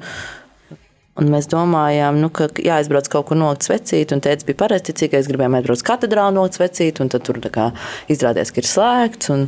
un 1.20 1.32
mēs 1.34 1.50
domājām, 1.50 2.20
nu, 2.22 2.30
ka 2.30 2.52
jāaizbrauc 2.62 3.10
kaut 3.10 3.32
kur 3.32 3.40
nolikt 3.42 3.66
svecīt. 3.66 4.14
Un 4.14 4.22
tēvs 4.26 4.46
bija 4.46 4.62
pareizticīgais, 4.62 5.30
gribējām 5.32 5.58
aizbraukt 5.58 5.88
katedrālē 5.90 6.38
nolikt 6.38 6.60
svecīt. 6.60 7.02
Tad 7.02 7.26
tur 7.26 7.42
kā, 7.50 7.72
izrādījās, 8.14 8.54
ka 8.54 8.62
ir 8.62 8.70
slēgts. 8.70 9.34
Un, 9.34 9.48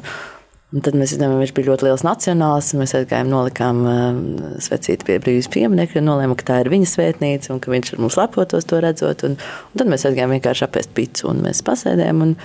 Un 0.72 0.80
tad 0.80 0.96
mēs 0.96 1.12
zinām, 1.12 1.34
viņš 1.36 1.52
bija 1.52 1.68
ļoti 1.68 1.84
liels 1.90 2.04
nacionāls. 2.08 2.70
Mēs 2.80 2.94
aizgājām, 2.96 3.28
nolikām 3.28 3.80
uh, 3.84 4.20
svecīti 4.64 5.04
pie 5.10 5.18
brīvības 5.20 5.50
pieminiekta, 5.52 6.04
nolēmām, 6.06 6.38
ka 6.40 6.48
tā 6.48 6.60
ir 6.64 6.72
viņa 6.72 6.88
svētnīca 6.88 7.52
un 7.52 7.60
ka 7.64 7.74
viņš 7.74 7.92
ar 7.92 8.00
mums 8.06 8.16
lepotos 8.16 8.68
to 8.70 8.80
redzot. 8.84 9.26
Un, 9.28 9.36
un 9.36 9.82
tad 9.82 9.92
mēs 9.92 10.08
aizgājām 10.08 10.32
vienkārši 10.38 10.64
apēst 10.70 10.94
picu 10.96 11.28
un 11.34 11.44
mēs 11.44 11.60
pasēdējām. 11.68 12.24
Un 12.24 12.38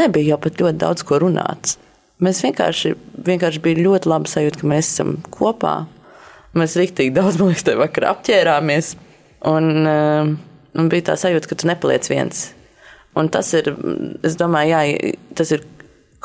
nebija 0.00 0.32
jau 0.32 0.40
pat 0.46 0.64
ļoti 0.64 0.80
daudz 0.80 1.04
ko 1.04 1.20
runāt. 1.26 1.76
Mēs 2.24 2.40
vienkārši, 2.46 2.94
vienkārši 3.28 3.60
bija 3.60 3.84
ļoti 3.84 4.08
labi 4.08 4.32
sajūta, 4.32 4.62
ka 4.62 4.72
mēs 4.72 4.94
esam 4.94 5.18
kopā. 5.36 5.76
Mēs 6.56 6.80
rīktīgi 6.80 7.12
daudz, 7.18 7.36
man 7.36 7.52
liekas, 7.52 7.68
tajā 7.68 7.82
vakarā 7.84 8.16
apģērāmies. 8.16 8.94
Un, 9.52 9.72
uh, 9.84 10.32
un 10.72 10.88
bija 10.88 11.10
tā 11.12 11.20
sajūta, 11.20 11.52
ka 11.52 11.60
tu 11.60 11.68
nepaliec 11.68 12.08
viens. 12.08 12.46
Un 13.16 13.28
tas 13.32 13.52
ir, 13.56 13.68
es 14.24 14.40
domāju, 14.40 14.72
jā, 14.72 15.16
tas 15.36 15.52
ir 15.52 15.68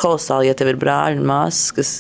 kolosāli, 0.02 0.50
ja 0.50 0.58
tev 0.58 0.72
ir 0.72 0.80
brāļi 0.82 1.20
un 1.22 1.28
māsas, 1.30 1.72
kas, 1.76 1.92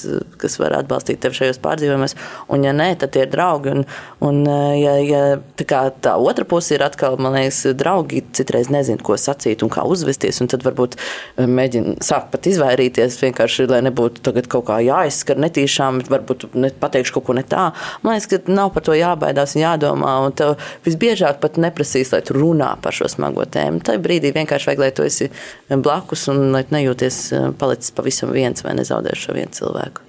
kas 0.41 0.57
var 0.61 0.75
atbalstīt 0.79 1.21
tevi 1.23 1.37
šajos 1.37 1.61
pārdzīvojumos. 1.63 2.15
Un, 2.51 2.65
ja 2.65 2.73
nē, 2.75 2.89
tad 3.01 3.13
tie 3.15 3.25
ir 3.25 3.31
draugi. 3.33 3.75
Un, 3.75 3.85
un 4.25 4.41
ja, 4.79 4.95
ja 5.05 5.21
tā, 5.61 5.83
tā 6.03 6.15
otra 6.17 6.45
puse 6.47 6.75
ir 6.75 6.85
atkal, 6.85 7.17
man 7.21 7.37
liekas, 7.37 7.63
draugi 7.77 8.23
citreiz 8.35 8.71
nezina, 8.73 9.01
ko 9.03 9.17
sacīt 9.19 9.63
un 9.65 9.71
kā 9.73 9.85
uzvesties. 9.87 10.41
Un 10.43 10.49
tad 10.51 10.65
varbūt 10.65 10.97
eh, 10.97 11.47
mēģina 11.47 11.97
sākt 12.05 12.31
pat 12.33 12.49
izvairīties 12.51 13.19
vienkārši, 13.21 13.67
lai 13.71 13.81
nebūtu 13.87 14.33
kaut 14.51 14.67
kā 14.69 14.79
jāizskar 14.83 15.39
netīšām, 15.41 16.01
varbūt 16.11 16.47
pateikšu 16.81 17.17
kaut 17.17 17.27
ko 17.29 17.37
ne 17.37 17.45
tā. 17.47 17.69
Man 18.03 18.17
liekas, 18.17 18.29
ka 18.31 18.41
nav 18.51 18.73
par 18.75 18.85
to 18.87 18.97
jābaidās 18.97 19.55
un 19.55 19.63
jādomā. 19.65 20.17
Un 20.25 20.35
tev 20.37 20.57
visbiežāk 20.85 21.41
pat 21.43 21.59
neprasīs, 21.61 22.13
lai 22.15 22.21
tu 22.25 22.35
runā 22.37 22.73
par 22.81 22.95
šo 22.95 23.09
smago 23.11 23.45
tēmu. 23.45 23.83
Tajā 23.85 24.01
brīdī 24.01 24.33
vienkārši 24.35 24.71
vajag, 24.71 24.83
lai 24.83 24.91
tu 24.95 25.05
esi 25.07 25.29
blakus 25.71 26.27
un 26.31 26.51
lai 26.55 26.63
nejūties 26.71 27.21
eh, 27.35 27.49
palicis 27.59 27.90
palicis 27.95 28.21
pavisam 28.21 28.31
viens 28.35 28.63
vai 28.63 28.75
nezaudējis 28.77 29.25
šo 29.25 29.35
vienu 29.35 29.53
cilvēku. 29.55 30.07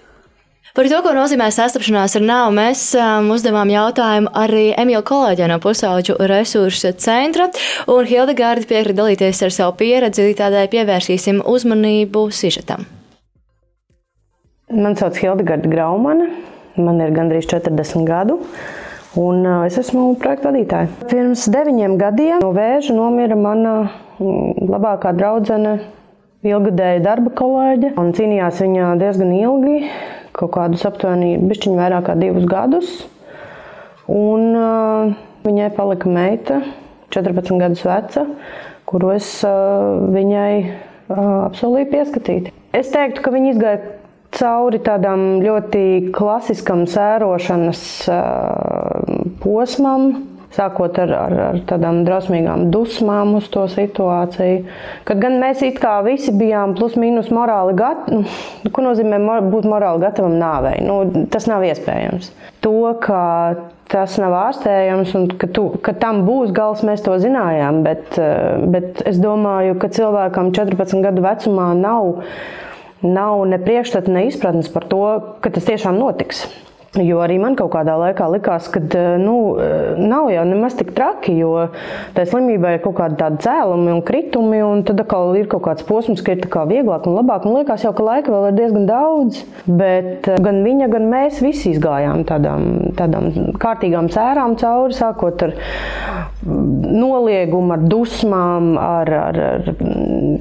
Par 0.72 0.88
to, 0.88 0.98
ko 1.04 1.10
nozīmē 1.12 1.50
sastapšanās 1.52 2.14
ar 2.16 2.22
nāvu, 2.24 2.52
mēs 2.56 2.94
um, 2.96 3.26
uzdevām 3.34 3.68
jautājumu 3.68 4.30
arī 4.32 4.70
Emīļa 4.80 5.02
kolēģiem 5.04 5.50
no 5.52 5.58
Pusauģu 5.60 6.16
resursu 6.30 6.94
centra, 6.96 7.50
un 7.92 8.08
Hildegārda 8.08 8.64
piekrita 8.70 9.02
dalīties 9.02 9.42
ar 9.44 9.52
savu 9.52 9.76
pieredzi, 9.82 10.30
tādēļ 10.38 10.70
pievērsīsim 10.72 11.42
uzmanību 11.44 12.24
sižetam. 12.32 12.86
Man 14.72 14.96
sauc 14.96 15.20
Hildegārda 15.20 15.68
Graumana, 15.68 16.30
man 16.80 17.04
ir 17.04 17.12
gandrīz 17.12 17.50
40 17.52 18.08
gadu. 18.08 18.40
Un 19.20 19.44
uh, 19.44 19.66
es 19.68 19.76
esmu 19.76 20.14
projekta 20.16 20.48
vadītāja. 20.48 20.88
Pirms 21.10 21.50
deviņiem 21.52 21.98
gadiem 22.00 22.40
no 22.40 22.54
vēža 22.56 22.96
nomira 22.96 23.36
mana 23.36 23.74
mm, 24.16 24.70
labākā 24.72 25.12
draudzene 25.18 25.82
ilgadēja 26.46 27.02
darba 27.04 27.30
kolēģe 27.38 27.92
un 28.00 28.10
cīnījās 28.16 28.60
viņa 28.64 28.92
diezgan 29.00 29.30
ilgi, 29.36 29.76
kaut 30.34 30.54
kādus 30.56 30.84
aptuveni 30.88 31.36
bišķiņu 31.38 31.78
vairāk 31.78 32.08
kā 32.08 32.16
divus 32.18 32.46
gadus. 32.50 32.92
Un 34.10 34.48
uh, 34.58 35.12
viņai 35.46 35.70
palika 35.76 36.10
meita, 36.10 36.58
14 37.14 37.60
gadus 37.62 37.84
veca, 37.86 38.26
kuru 38.90 39.12
es 39.14 39.28
uh, 39.46 40.02
viņai 40.10 40.52
uh, 40.58 41.16
apsolīju 41.46 41.90
pieskatīt. 41.92 42.50
Es 42.74 42.90
teiktu, 42.90 43.22
ka 43.22 43.34
viņa 43.34 43.52
izgāja 43.54 43.80
cauri 44.32 44.80
tādam 44.82 45.44
ļoti 45.44 46.10
klasiskam 46.16 46.88
sērošanas 46.90 47.84
uh, 48.10 49.22
posmam, 49.44 50.31
sākot 50.56 50.98
ar, 51.02 51.12
ar, 51.16 51.34
ar 51.48 51.60
tādām 51.68 52.02
drausmīgām 52.06 52.68
dusmām 52.72 53.36
uz 53.38 53.48
to 53.52 53.64
situāciju. 53.72 54.62
Kad 55.08 55.22
gan 55.22 55.38
mēs 55.42 55.64
it 55.66 55.80
kā 55.82 55.98
visi 56.06 56.34
bijām 56.36 56.76
plus 56.78 56.96
mīnus 57.00 57.32
morāli 57.34 57.76
gatavi, 57.78 58.22
nu, 58.64 58.72
ko 58.72 58.86
nozīmē 58.86 59.20
būt 59.52 59.68
morāli 59.68 60.04
gatavam 60.04 60.38
nāvei? 60.40 60.78
Nu, 60.84 61.26
tas 61.32 61.48
nav 61.50 61.64
iespējams. 61.68 62.32
To, 62.62 62.74
ka 63.02 63.22
tas 63.92 64.16
nav 64.20 64.32
ārstējams 64.38 65.12
un 65.18 65.28
ka, 65.36 65.48
tu, 65.52 65.66
ka 65.84 65.92
tam 65.98 66.22
būs 66.26 66.52
gals, 66.56 66.84
mēs 66.86 67.04
to 67.04 67.18
zinājām, 67.20 67.82
bet, 67.84 68.16
bet 68.72 69.02
es 69.08 69.20
domāju, 69.20 69.76
ka 69.80 69.92
cilvēkam 69.92 70.52
14 70.56 71.04
gadu 71.04 71.24
vecumā 71.24 71.72
nav, 71.76 72.22
nav 73.04 73.44
ne 73.50 73.60
priekšstata, 73.60 74.12
ne 74.12 74.26
izpratnes 74.30 74.72
par 74.72 74.88
to, 74.88 75.04
ka 75.44 75.52
tas 75.52 75.68
tiešām 75.68 76.00
notiks. 76.00 76.46
Jo 77.00 77.22
arī 77.24 77.38
man 77.40 77.54
kaut 77.56 77.70
kādā 77.72 77.94
laikā 77.96 78.26
likās, 78.34 78.66
ka 78.68 78.82
eh, 78.84 79.14
nu, 79.16 79.54
eh, 79.56 79.94
nav 79.96 80.26
jau 80.28 80.42
nemaz 80.44 80.74
tik 80.76 80.90
traki, 80.92 81.32
jo 81.40 81.70
tā 82.12 82.26
slimība 82.28 82.74
ir 82.74 82.82
kaut 82.84 82.98
kāda 82.98 83.16
tāda 83.16 83.40
cēlumi 83.40 83.94
un 83.94 84.02
kritumi, 84.04 84.58
un 84.60 84.82
tad 84.84 85.00
atkal 85.00 85.32
ir 85.40 85.48
kaut 85.48 85.64
kāds 85.64 85.86
posms, 85.88 86.20
ka 86.20 86.34
ir 86.36 86.44
vieglāk 86.44 87.08
un 87.08 87.16
labāk. 87.16 87.46
Man 87.48 87.62
liekas, 87.62 87.86
jau, 87.86 87.94
ka 87.96 88.04
laika 88.04 88.34
vēl 88.34 88.50
ir 88.50 88.58
diezgan 88.58 88.84
daudz, 88.90 89.40
bet 89.64 90.28
eh, 90.28 90.36
gan 90.44 90.60
viņa, 90.66 90.90
gan 90.92 91.08
mēs 91.08 91.40
visi 91.40 91.72
izgājām 91.72 92.26
tādām, 92.28 92.68
tādām 93.00 93.56
kārtīgām 93.56 94.12
cērām 94.12 94.58
cauri, 94.60 94.92
sākot 94.92 95.46
ar 95.48 95.56
noliegumu, 96.44 97.72
ar 97.76 97.84
dusmām, 97.86 98.72
ar, 98.76 99.12
ar, 99.16 99.40
ar 99.46 99.68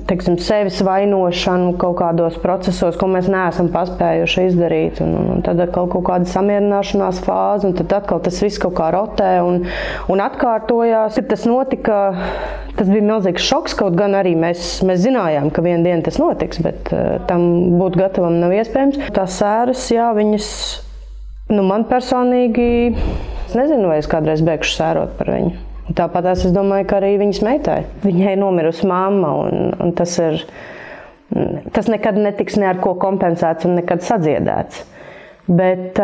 teiksim, 0.09 0.35
sevis 0.41 0.81
vainošanu 0.83 1.75
kaut 1.81 1.99
kādos 2.01 2.39
procesos, 2.41 2.97
ko 2.99 3.07
mēs 3.11 3.29
neesam 3.31 3.69
paspējuši 3.71 4.47
izdarīt. 4.49 5.01
Un, 5.05 5.15
un 5.37 5.45
tad 5.45 5.61
kaut 5.71 5.93
kādas 6.07 6.33
samierināšanās 6.41 7.21
fāzi, 7.23 7.69
un 7.69 7.77
tad 7.77 7.93
atkal 8.01 8.19
tas 8.25 8.41
viss 8.43 8.59
kaut 8.61 8.75
kā 8.79 8.89
rotē 8.93 9.31
un, 9.45 9.63
un 10.11 10.25
atkārtojās. 10.25 11.15
Kad 11.21 11.29
tas 11.31 11.47
notika, 11.49 12.01
tas 12.77 12.91
bija 12.91 13.05
milzīgs 13.05 13.45
šoks. 13.47 13.77
Kaut 13.79 13.95
gan 13.99 14.17
arī 14.17 14.33
mēs, 14.39 14.81
mēs 14.87 15.03
zinājām, 15.05 15.51
ka 15.53 15.63
vienā 15.65 15.85
dienā 15.85 16.05
tas 16.09 16.19
notiks, 16.21 16.61
bet 16.65 16.91
uh, 16.91 17.19
tam 17.29 17.77
būt 17.79 17.99
gatavam 18.01 18.41
nav 18.41 18.55
iespējams. 18.57 19.11
Tās 19.15 19.39
sēras, 19.39 19.87
jā, 19.93 20.11
viņas 20.17 20.47
nu, 21.51 21.65
man 21.67 21.85
personīgi, 21.89 22.69
es 23.47 23.57
nezinu, 23.57 23.91
vai 23.91 23.99
es 24.01 24.09
kādreiz 24.11 24.43
beigšu 24.45 24.77
sērot 24.77 25.17
par 25.19 25.31
viņu. 25.35 25.57
Tāpat 25.97 26.29
es 26.31 26.45
domāju, 26.55 26.87
ka 26.87 27.01
arī 27.01 27.15
viņas 27.19 27.41
meitai. 27.43 27.81
Viņai 28.05 28.37
nomirusi 28.39 28.87
mamma, 28.87 29.33
un, 29.43 29.73
un 29.81 29.91
tas 29.97 30.13
ir. 30.23 30.39
Tas 31.71 31.87
nekad 31.87 32.17
netiks 32.19 32.57
ne 32.59 32.67
ar 32.67 32.79
ko 32.83 32.93
kompensēts 32.99 33.67
un 33.67 33.77
nekad 33.79 34.03
sadziedēts. 34.03 34.85
Bet, 35.51 35.97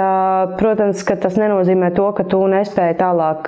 protams, 0.59 1.05
tas 1.07 1.37
nenozīmē 1.39 1.93
to, 1.95 2.09
ka 2.17 2.25
tu 2.27 2.41
nespēji 2.51 2.97
tālāk 2.99 3.47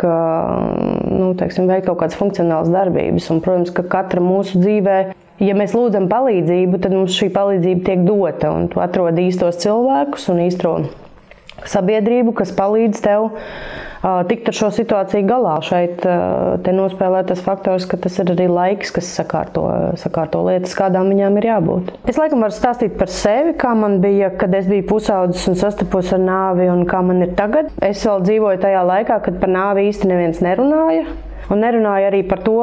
nu, 1.12 1.34
teiksim, 1.40 1.68
veikt 1.68 1.90
kaut 1.90 2.00
kādas 2.00 2.16
funkcionālas 2.20 2.72
darbības. 2.72 3.28
Un, 3.34 3.42
protams, 3.44 3.74
ka 3.76 3.84
katra 3.84 4.24
mūsu 4.24 4.62
dzīvē, 4.64 4.96
ja 5.44 5.58
mēs 5.60 5.76
lūdzam 5.76 6.08
palīdzību, 6.12 6.80
tad 6.80 6.96
mums 6.96 7.18
šī 7.20 7.28
palīdzība 7.36 7.84
tiek 7.90 8.08
dota. 8.08 8.54
Tu 8.72 8.84
atrod 8.84 9.20
īstos 9.20 9.60
cilvēkus 9.66 10.30
un 10.32 10.40
īsto 10.46 10.74
sabiedrību, 11.68 12.38
kas 12.38 12.56
palīdz 12.56 13.04
tev 13.04 13.30
tikt 14.02 14.50
ar 14.52 14.56
šo 14.56 14.70
situāciju 14.76 15.28
galā. 15.28 15.56
Šeit 15.66 16.06
nospēlē 16.66 17.24
tas 17.28 17.42
faktors, 17.44 17.88
ka 17.90 18.00
tas 18.02 18.20
ir 18.22 18.34
arī 18.34 18.48
laiks, 18.52 18.94
kas 18.96 19.12
sakārto, 19.20 19.66
sakārto 20.00 20.44
lietas, 20.48 20.76
kādām 20.78 21.12
viņām 21.14 21.40
ir 21.42 21.50
jābūt. 21.52 21.94
Es 22.10 22.20
laikam 22.20 22.46
varu 22.46 22.56
stāstīt 22.56 22.98
par 23.00 23.12
sevi, 23.14 23.56
kā 23.60 23.74
man 23.78 24.00
bija, 24.04 24.32
kad 24.40 24.54
es 24.56 24.70
biju 24.70 24.88
pusaudzis 24.92 25.48
un 25.52 25.60
sastapos 25.60 26.14
ar 26.16 26.24
nāvi, 26.24 26.70
un 26.72 26.86
kā 26.90 27.02
man 27.06 27.26
ir 27.26 27.36
tagad. 27.40 27.74
Es 27.84 28.06
vēl 28.08 28.24
dzīvoju 28.28 28.64
tajā 28.64 28.86
laikā, 28.94 29.22
kad 29.26 29.42
par 29.42 29.52
nāvi 29.56 29.90
īsti 29.92 30.12
neviens 30.12 30.44
nerunāja. 30.46 31.08
Un 31.50 31.64
nerunāju 31.64 32.10
arī 32.12 32.22
par 32.30 32.44
to, 32.46 32.58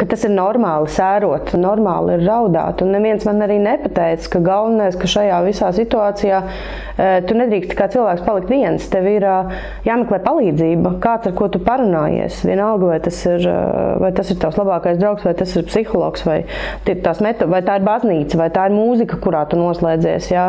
ka 0.00 0.06
tas 0.08 0.22
ir 0.24 0.32
normāli 0.32 0.88
sērot, 0.88 1.52
normāli 1.60 2.16
ir 2.16 2.24
raudāt. 2.24 2.80
Un 2.80 2.94
neviens 2.94 3.26
man 3.28 3.44
arī 3.44 3.58
nepateica, 3.60 4.30
ka 4.32 4.40
galvenais, 4.44 4.96
ka 4.96 5.10
šajā 5.10 5.40
visā 5.44 5.68
situācijā 5.76 6.38
e, 6.40 7.08
tu 7.28 7.36
nedrīkst 7.36 7.74
kā 7.76 7.90
cilvēks 7.92 8.24
palikt 8.24 8.52
viens. 8.52 8.86
Tev 8.92 9.08
ir 9.10 9.26
jāmeklē 9.84 10.20
palīdzība, 10.24 10.94
kāds 11.04 11.28
ar 11.28 11.36
ko 11.36 11.50
tu 11.52 11.60
parunājies. 11.66 12.40
Vienalga, 12.48 12.88
vai 12.94 13.00
tas 13.04 13.18
ir, 13.28 13.44
vai 14.00 14.12
tas 14.16 14.32
ir 14.32 14.40
tavs 14.40 14.56
labākais 14.60 14.96
draugs, 15.00 15.26
vai 15.28 15.34
tas 15.36 15.52
ir 15.56 15.68
psihologs, 15.68 16.24
vai, 16.24 16.38
meto, 17.20 17.50
vai 17.50 17.60
tā 17.66 17.76
ir 17.76 17.86
baznīca, 17.86 18.40
vai 18.40 18.48
tā 18.54 18.66
ir 18.70 18.76
mūzika, 18.78 19.20
kurā 19.20 19.44
tu 19.50 19.60
noslēdzies. 19.60 20.30
Jā. 20.32 20.46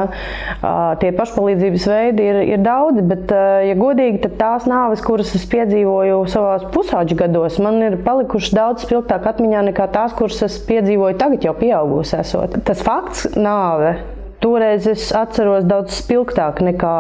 Tie 1.04 1.12
pašpalīdzības 1.20 1.90
veidi 1.92 2.32
ir, 2.32 2.42
ir 2.56 2.64
daudzi, 2.64 3.04
bet, 3.12 3.36
ja 3.68 3.76
godīgi, 3.76 4.24
tad 4.30 4.40
tās 4.40 4.72
nāves, 4.72 5.04
kuras 5.04 5.36
es 5.36 5.44
piedzīvoju 5.52 6.24
savās 6.32 6.66
pusauģu 6.72 7.20
gados, 7.26 7.60
man 7.64 7.81
man 7.82 7.96
ir 7.96 8.02
palikušas 8.06 8.54
daudz 8.54 8.86
spilgtāk 8.86 9.26
atmiņā 9.32 9.64
nekā 9.72 9.88
tās, 9.94 10.14
kuras 10.18 10.42
es 10.46 10.60
piedzīvoju 10.68 11.18
tagad, 11.18 11.46
jau 11.48 11.54
pieaugusi 11.58 12.18
esot. 12.20 12.60
Tas 12.68 12.82
fakts, 12.86 13.32
nāve, 13.34 13.96
toreiz 14.44 14.88
es 14.90 15.10
atceros 15.18 15.66
daudz 15.70 15.96
spilgtāk 15.98 16.62
nekā, 16.66 16.96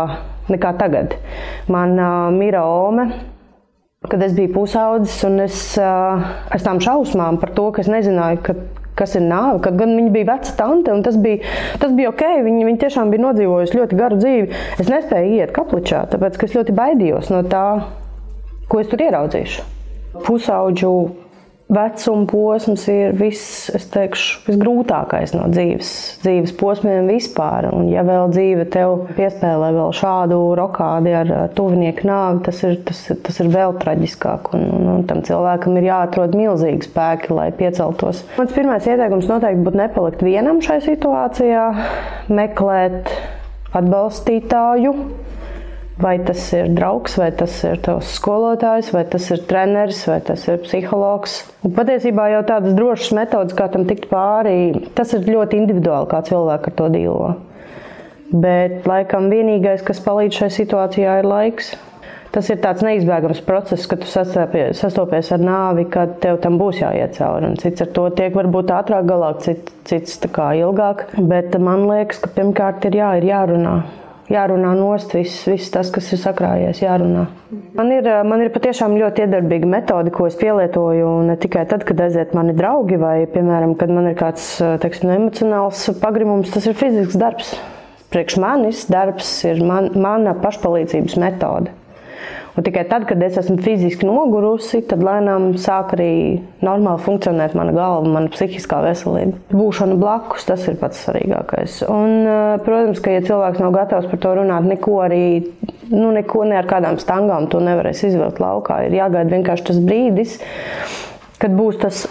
nekā 0.50 0.74
tagad. 0.80 1.18
Man 1.72 1.98
uh, 2.00 2.30
mira 2.34 2.66
Ome. 2.66 3.12
Kad 4.10 4.24
es 4.26 4.32
biju 4.34 4.50
pusaudzis, 4.56 5.20
un 5.28 5.44
es 5.44 5.58
uh, 5.78 6.24
ar 6.50 6.64
tām 6.66 6.80
šausmām 6.82 7.38
par 7.38 7.52
to, 7.54 7.68
ka 7.70 7.84
es 7.84 7.90
nezināju, 7.92 8.40
ka, 8.48 8.56
kas 8.98 9.14
ir 9.20 9.22
nāve. 9.28 9.60
Kad 9.62 9.78
gan 9.78 9.94
viņa 9.94 10.14
bija 10.16 10.30
veca 10.32 10.56
tante, 10.58 10.90
un 10.90 11.04
tas 11.06 11.20
bija, 11.22 11.46
tas 11.78 11.94
bija 11.94 12.10
ok, 12.10 12.24
viņa, 12.48 12.64
viņa 12.66 12.82
tiešām 12.82 13.14
bija 13.14 13.28
nodzīvojusi 13.28 13.78
ļoti 13.78 14.00
garu 14.00 14.18
dzīvi. 14.24 14.64
Es 14.82 14.90
nespēju 14.90 15.38
iet 15.38 15.54
kapličā, 15.54 16.08
tāpēc 16.16 16.42
es 16.50 16.58
ļoti 16.58 16.76
baidījos 16.82 17.30
no 17.30 17.44
tā, 17.46 17.68
ko 18.74 18.82
es 18.82 18.90
tur 18.90 19.06
ieraudzīšu 19.06 19.81
pusauģu 20.26 20.94
vecuma 21.72 22.26
posms 22.28 22.84
ir 22.92 23.14
viss, 23.16 23.70
teikšu, 23.94 24.42
visgrūtākais 24.50 25.32
no 25.38 25.46
dzīves, 25.52 25.92
dzīves 26.24 26.54
posmiem 26.60 27.08
vispār. 27.08 27.70
Un, 27.72 27.88
ja 27.92 28.04
vēl 28.08 28.32
dzīve 28.34 28.66
tev 28.74 29.06
piespēlē 29.16 29.72
vēl 29.78 29.96
šādu 29.96 30.40
rokādi 30.60 31.16
ar 31.16 31.32
tuvinieku 31.56 32.10
nāvi, 32.10 32.44
tas 32.48 32.60
ir, 32.68 32.76
tas, 32.88 33.06
tas 33.24 33.40
ir 33.44 33.52
vēl 33.54 33.78
traģiskāk. 33.80 34.52
Un, 34.58 34.68
un, 34.76 34.90
un 34.98 35.08
tam 35.08 35.24
cilvēkam 35.28 35.80
ir 35.80 35.88
jāatrod 35.88 36.36
milzīgi 36.38 36.90
spēki, 36.90 37.32
lai 37.38 37.50
pieceltos. 37.56 38.26
Mans 38.36 38.56
pirmais 38.56 38.88
ieteikums 38.92 39.32
noteikti 39.32 39.68
būtu 39.68 39.84
nepalikt 39.86 40.28
vienam 40.28 40.60
šai 40.66 40.82
situācijā, 40.90 41.68
meklēt 42.36 43.16
atbalstītāju 43.80 44.96
Vai 46.02 46.16
tas 46.26 46.48
ir 46.58 46.72
draugs, 46.74 47.14
vai 47.20 47.30
tas 47.38 47.54
ir 47.68 47.78
tavs 47.86 48.16
skolotājs, 48.18 48.90
vai 48.96 49.04
tas 49.06 49.28
ir 49.34 49.44
treneris, 49.46 50.00
vai 50.10 50.18
tas 50.26 50.48
ir 50.50 50.58
psihologs. 50.64 51.36
Un 51.68 51.76
patiesībā 51.78 52.26
jau 52.32 52.42
tādas 52.48 52.74
drošas 52.78 53.14
metodas, 53.18 53.54
kā 53.58 53.68
tam 53.70 53.86
tikt 53.90 54.08
pāri, 54.10 54.88
tas 54.98 55.14
ir 55.14 55.30
ļoti 55.30 55.62
individuāli, 55.62 56.10
kā 56.10 56.24
cilvēks 56.26 56.72
ar 56.72 56.76
to 56.80 56.90
dīlo. 56.96 57.30
Bet 58.32 58.88
laikam 58.90 59.30
vienīgais, 59.30 59.86
kas 59.86 60.02
palīdz 60.02 60.42
šai 60.42 60.52
situācijā, 60.58 61.20
ir 61.22 61.30
laiks. 61.30 61.74
Tas 62.32 62.48
ir 62.48 62.62
tāds 62.64 62.80
neizbēgams 62.88 63.42
process, 63.44 63.86
kad 63.92 64.02
tu 64.02 64.08
sastopies 64.08 65.34
ar 65.36 65.42
nāvi, 65.44 65.84
kad 65.92 66.16
tev 66.24 66.40
tam 66.42 66.56
būs 66.62 66.80
jāiet 66.80 67.18
cauri. 67.20 67.52
Cits 67.60 67.84
ar 67.84 67.92
to 67.92 68.06
tiek 68.16 68.38
varbūt 68.40 68.72
ātrāk 68.72 69.10
galā, 69.10 69.34
cits, 69.44 69.76
cits 69.84 70.22
ilgāk. 70.24 71.10
Bet 71.20 71.60
man 71.60 71.90
liekas, 71.92 72.24
ka 72.24 72.32
pirmkārt 72.38 72.88
ir, 72.88 73.02
jā, 73.04 73.18
ir 73.20 73.34
jārunā 73.34 73.82
jārunā 74.32 74.72
nost 74.78 75.14
viss, 75.16 75.44
viss 75.50 75.72
tas, 75.74 75.92
kas 75.94 76.08
ir 76.14 76.22
sakrājies, 76.22 76.82
jārunā. 76.84 77.26
Man 77.78 77.92
ir, 77.94 78.08
man 78.28 78.44
ir 78.44 78.52
patiešām 78.54 78.96
ļoti 79.00 79.26
iedarbīga 79.26 79.70
metode, 79.70 80.14
ko 80.16 80.28
es 80.30 80.38
pielietoju 80.40 81.12
ne 81.28 81.36
tikai 81.42 81.66
tad, 81.70 81.86
kad 81.88 82.02
aiziet 82.06 82.36
mani 82.38 82.56
draugi, 82.58 83.00
vai, 83.02 83.18
piemēram, 83.32 83.76
kad 83.80 83.94
man 83.94 84.12
ir 84.12 84.18
kāds 84.20 84.54
teiksim, 84.84 85.14
emocionāls 85.18 85.84
pagrimums, 86.02 86.54
tas 86.54 86.68
ir 86.70 86.78
fizisks 86.80 87.20
darbs. 87.20 87.54
Priekš 88.12 88.36
manis 88.44 88.88
darbs 88.92 89.30
ir 89.48 89.62
man, 89.64 89.94
mana 89.96 90.34
pašpalīdzības 90.42 91.16
metode. 91.22 91.72
Un 92.52 92.66
tikai 92.68 92.84
tad, 92.90 93.06
kad 93.08 93.22
es 93.24 93.38
esmu 93.40 93.56
fiziski 93.64 94.04
nogurusi, 94.04 94.82
tad 94.90 95.04
lēnām 95.08 95.54
sāk 95.62 95.94
arī 95.96 96.12
normāli 96.60 97.00
funkcionēt 97.06 97.54
mana 97.56 97.72
galva, 97.72 98.10
mana 98.12 98.32
psihiskā 98.34 98.82
veselība. 98.84 99.40
Būšana 99.56 99.96
blakus, 100.02 100.44
tas 100.50 100.66
ir 100.68 100.76
pats 100.82 101.00
svarīgākais. 101.06 101.78
Un, 101.88 102.28
eh, 102.28 102.58
protams, 102.66 103.00
ka, 103.00 103.16
ja 103.16 103.24
cilvēks 103.24 103.64
nav 103.64 103.72
gatavs 103.78 104.12
par 104.12 104.20
to 104.20 104.36
runāt, 104.42 104.68
neko 104.68 105.00
arī, 105.08 105.24
nu, 105.94 106.12
neko 106.12 106.44
ne 106.44 106.60
ar 106.60 106.68
kādām 106.68 107.00
stangām 107.00 107.48
to 107.48 107.64
nevarēs 107.64 108.04
izvilkt 108.12 108.44
laukā. 108.44 108.84
Ir 108.88 109.00
jāgaida 109.00 109.32
vienkārši 109.32 109.70
tas 109.72 109.80
brīdis, 109.80 110.38
kad 111.40 111.56
būs 111.56 111.80
tas 111.80 112.06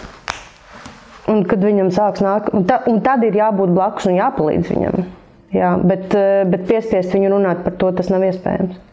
un 1.29 1.45
kad 1.45 1.61
viņam 1.61 1.93
sāks 1.93 2.25
nākt, 2.25 2.49
un, 2.57 2.65
ta, 2.65 2.81
un 2.89 2.97
tad 3.05 3.21
ir 3.23 3.37
jābūt 3.37 3.75
blakus 3.77 4.09
un 4.09 4.17
jāpalīdz 4.17 4.73
viņam. 4.73 5.03
Jā, 5.53 5.75
bet, 5.85 6.15
eh, 6.15 6.45
bet 6.49 6.65
piespiest 6.65 7.13
viņu 7.13 7.29
runāt 7.29 7.61
par 7.63 7.77
to, 7.77 7.91
tas 7.91 8.09
nav 8.09 8.25
iespējams. 8.25 8.87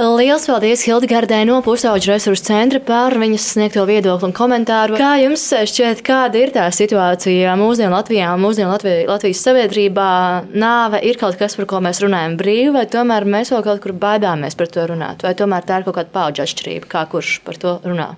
Lielas 0.00 0.46
paldies 0.48 0.80
Hildegardai 0.88 1.42
no 1.44 1.58
Pusauģu 1.60 2.08
resursu 2.14 2.46
centra 2.46 2.78
par 2.80 3.12
viņas 3.20 3.50
sniegto 3.52 3.82
viedokli 3.84 4.30
un 4.30 4.32
komentāru. 4.32 4.94
Kā 4.96 5.18
jums 5.20 5.42
šķiet, 5.44 5.98
kāda 6.06 6.40
ir 6.40 6.52
tā 6.54 6.64
situācija 6.72 7.52
mūsdienu 7.60 7.92
Latvijā 7.92 8.30
un 8.32 8.40
mūsdienu 8.40 8.70
Latvijas, 8.70 9.02
Latvijas 9.10 9.42
sabiedrībā? 9.44 10.06
Nāve 10.56 11.02
ir 11.04 11.20
kaut 11.20 11.36
kas, 11.36 11.58
par 11.58 11.68
ko 11.68 11.82
mēs 11.84 12.00
runājam 12.00 12.38
brīvi, 12.40 12.70
vai 12.78 12.86
tomēr 12.88 13.28
mēs 13.28 13.52
vēl 13.52 13.60
kaut 13.66 13.82
kur 13.84 13.92
baidāmies 14.06 14.56
par 14.56 14.72
to 14.72 14.86
runāt, 14.88 15.26
vai 15.26 15.34
tomēr 15.36 15.68
tā 15.68 15.82
ir 15.82 15.86
kaut 15.90 15.98
kāda 15.98 16.14
paudžu 16.16 16.46
atšķirība, 16.46 16.88
kā 16.96 17.04
kurš 17.12 17.34
par 17.44 17.60
to 17.60 17.76
runā? 17.84 18.08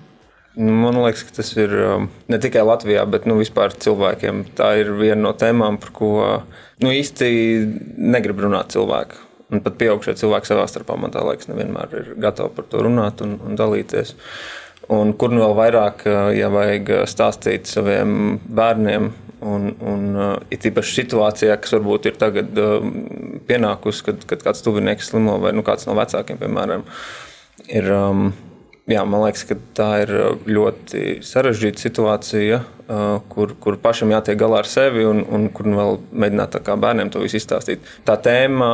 Man 0.55 1.01
liekas, 1.03 1.25
ka 1.27 1.35
tas 1.41 1.51
ir 1.57 1.75
um, 1.83 2.07
ne 2.31 2.39
tikai 2.39 2.63
Latvijā, 2.63 3.03
bet 3.11 3.27
nu, 3.27 3.35
vispār 3.41 3.75
cilvēkiem. 3.75 4.45
Tā 4.55 4.71
ir 4.85 4.95
viena 5.03 5.19
no 5.25 5.35
tēmām, 5.35 5.83
par 5.83 5.91
ko 5.99 6.15
nu, 6.79 6.95
īsti 6.95 7.27
negrib 7.99 8.39
runāt 8.47 8.71
cilvēki. 8.71 9.32
Un 9.51 9.61
pat 9.63 9.75
pieaugušie 9.77 10.15
cilvēki 10.17 10.49
savā 10.49 10.65
starpā, 10.69 10.95
man 10.97 11.13
liekas, 11.13 11.49
nevienmēr 11.49 11.97
ir 11.99 12.13
gatavi 12.21 12.55
par 12.55 12.67
to 12.71 12.83
runāt 12.85 13.21
un, 13.25 13.35
un 13.43 13.57
dalīties. 13.59 14.15
Un 14.93 15.13
kur 15.19 15.31
nu 15.31 15.43
vēl 15.43 15.53
vairāk, 15.57 16.07
ja 16.35 16.49
vajag 16.51 16.89
stāstīt 17.07 17.69
saviem 17.71 18.39
bērniem, 18.43 19.11
un, 19.43 19.69
un 19.79 20.07
it 20.51 20.65
īpaši 20.67 20.97
situācijā, 21.01 21.57
kas 21.61 21.75
varbūt 21.75 22.09
ir 22.09 22.17
tagad 22.19 22.63
pienākusi, 23.47 24.07
kad, 24.09 24.25
kad 24.29 24.47
kāds 24.47 24.63
tuvinieks 24.65 25.11
slimo 25.11 25.37
vai 25.43 25.53
nu, 25.55 25.63
kāds 25.65 25.87
no 25.89 25.95
vecākiem, 25.99 26.41
piemēram, 26.41 26.87
ir. 27.69 27.93
Jā, 28.83 29.05
man 29.07 29.21
liekas, 29.23 29.45
ka 29.47 29.55
tā 29.77 29.85
ir 30.01 30.09
ļoti 30.43 31.21
sarežģīta 31.23 31.79
situācija, 31.79 32.57
kur, 33.31 33.53
kur 33.63 33.77
pašam 33.79 34.11
jātiek 34.11 34.35
galā 34.41 34.59
ar 34.59 34.67
sevi 34.67 35.05
un, 35.07 35.21
un 35.23 35.45
kur 35.55 35.69
nu 35.71 35.77
vēl 35.79 35.95
mēģināt 36.11 36.57
bērniem 36.67 37.13
to 37.13 37.21
visu 37.23 37.39
izstāstīt. 37.39 37.85
Tā 38.03 38.17
tēma 38.19 38.73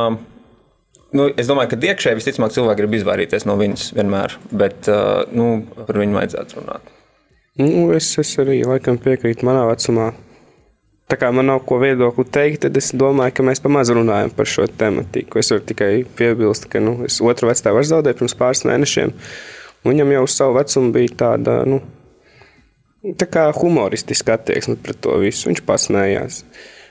Nu, 1.16 1.26
es 1.34 1.48
domāju, 1.50 1.72
ka 1.72 1.78
iekšēji 1.90 2.20
visticamāk 2.20 2.54
cilvēki 2.54 2.82
grib 2.84 2.96
izvairīties 3.00 3.46
no 3.48 3.56
viņas 3.58 3.90
vienmēr, 3.96 4.36
bet 4.54 4.86
uh, 4.92 5.24
nu, 5.34 5.64
par 5.74 5.98
viņu 5.98 6.18
vajadzētu 6.20 6.60
runāt. 6.60 6.92
Nu, 7.58 7.88
es, 7.96 8.12
es 8.22 8.30
arī 8.38 8.60
laikam 8.62 8.98
piekrītu 9.02 9.46
manā 9.48 9.64
vecumā. 9.72 10.12
Tā 11.10 11.18
kā 11.18 11.32
man 11.34 11.48
nav 11.50 11.64
ko 11.66 11.80
viedokli 11.82 12.22
teikt, 12.30 12.60
tad 12.62 12.76
es 12.78 12.92
domāju, 12.94 13.34
ka 13.34 13.44
mēs 13.48 13.58
pamazs 13.64 13.90
runājam 13.96 14.30
par 14.36 14.46
šo 14.46 14.68
tematiku. 14.70 15.40
Es 15.42 15.50
varu 15.50 15.64
tikai 15.66 15.90
piebilst, 16.16 16.68
ka 16.70 16.78
nu, 16.78 17.00
es 17.08 17.18
otru 17.18 17.50
vecāku 17.50 17.82
zaudēju 17.90 18.20
pirms 18.20 18.36
pāris 18.38 18.62
mēnešiem. 18.70 19.10
Viņam 19.90 20.12
jau 20.14 20.22
uz 20.28 20.36
savu 20.36 20.54
vecumu 20.60 20.92
bija 20.94 21.16
tāda 21.24 21.56
nu, 21.66 21.80
tā 23.18 23.48
humoristiska 23.56 24.38
attieksme 24.38 24.76
pret 24.78 25.02
to 25.02 25.18
visu. 25.18 25.48
Viņš 25.50 25.64
pasmējās. 25.66 26.44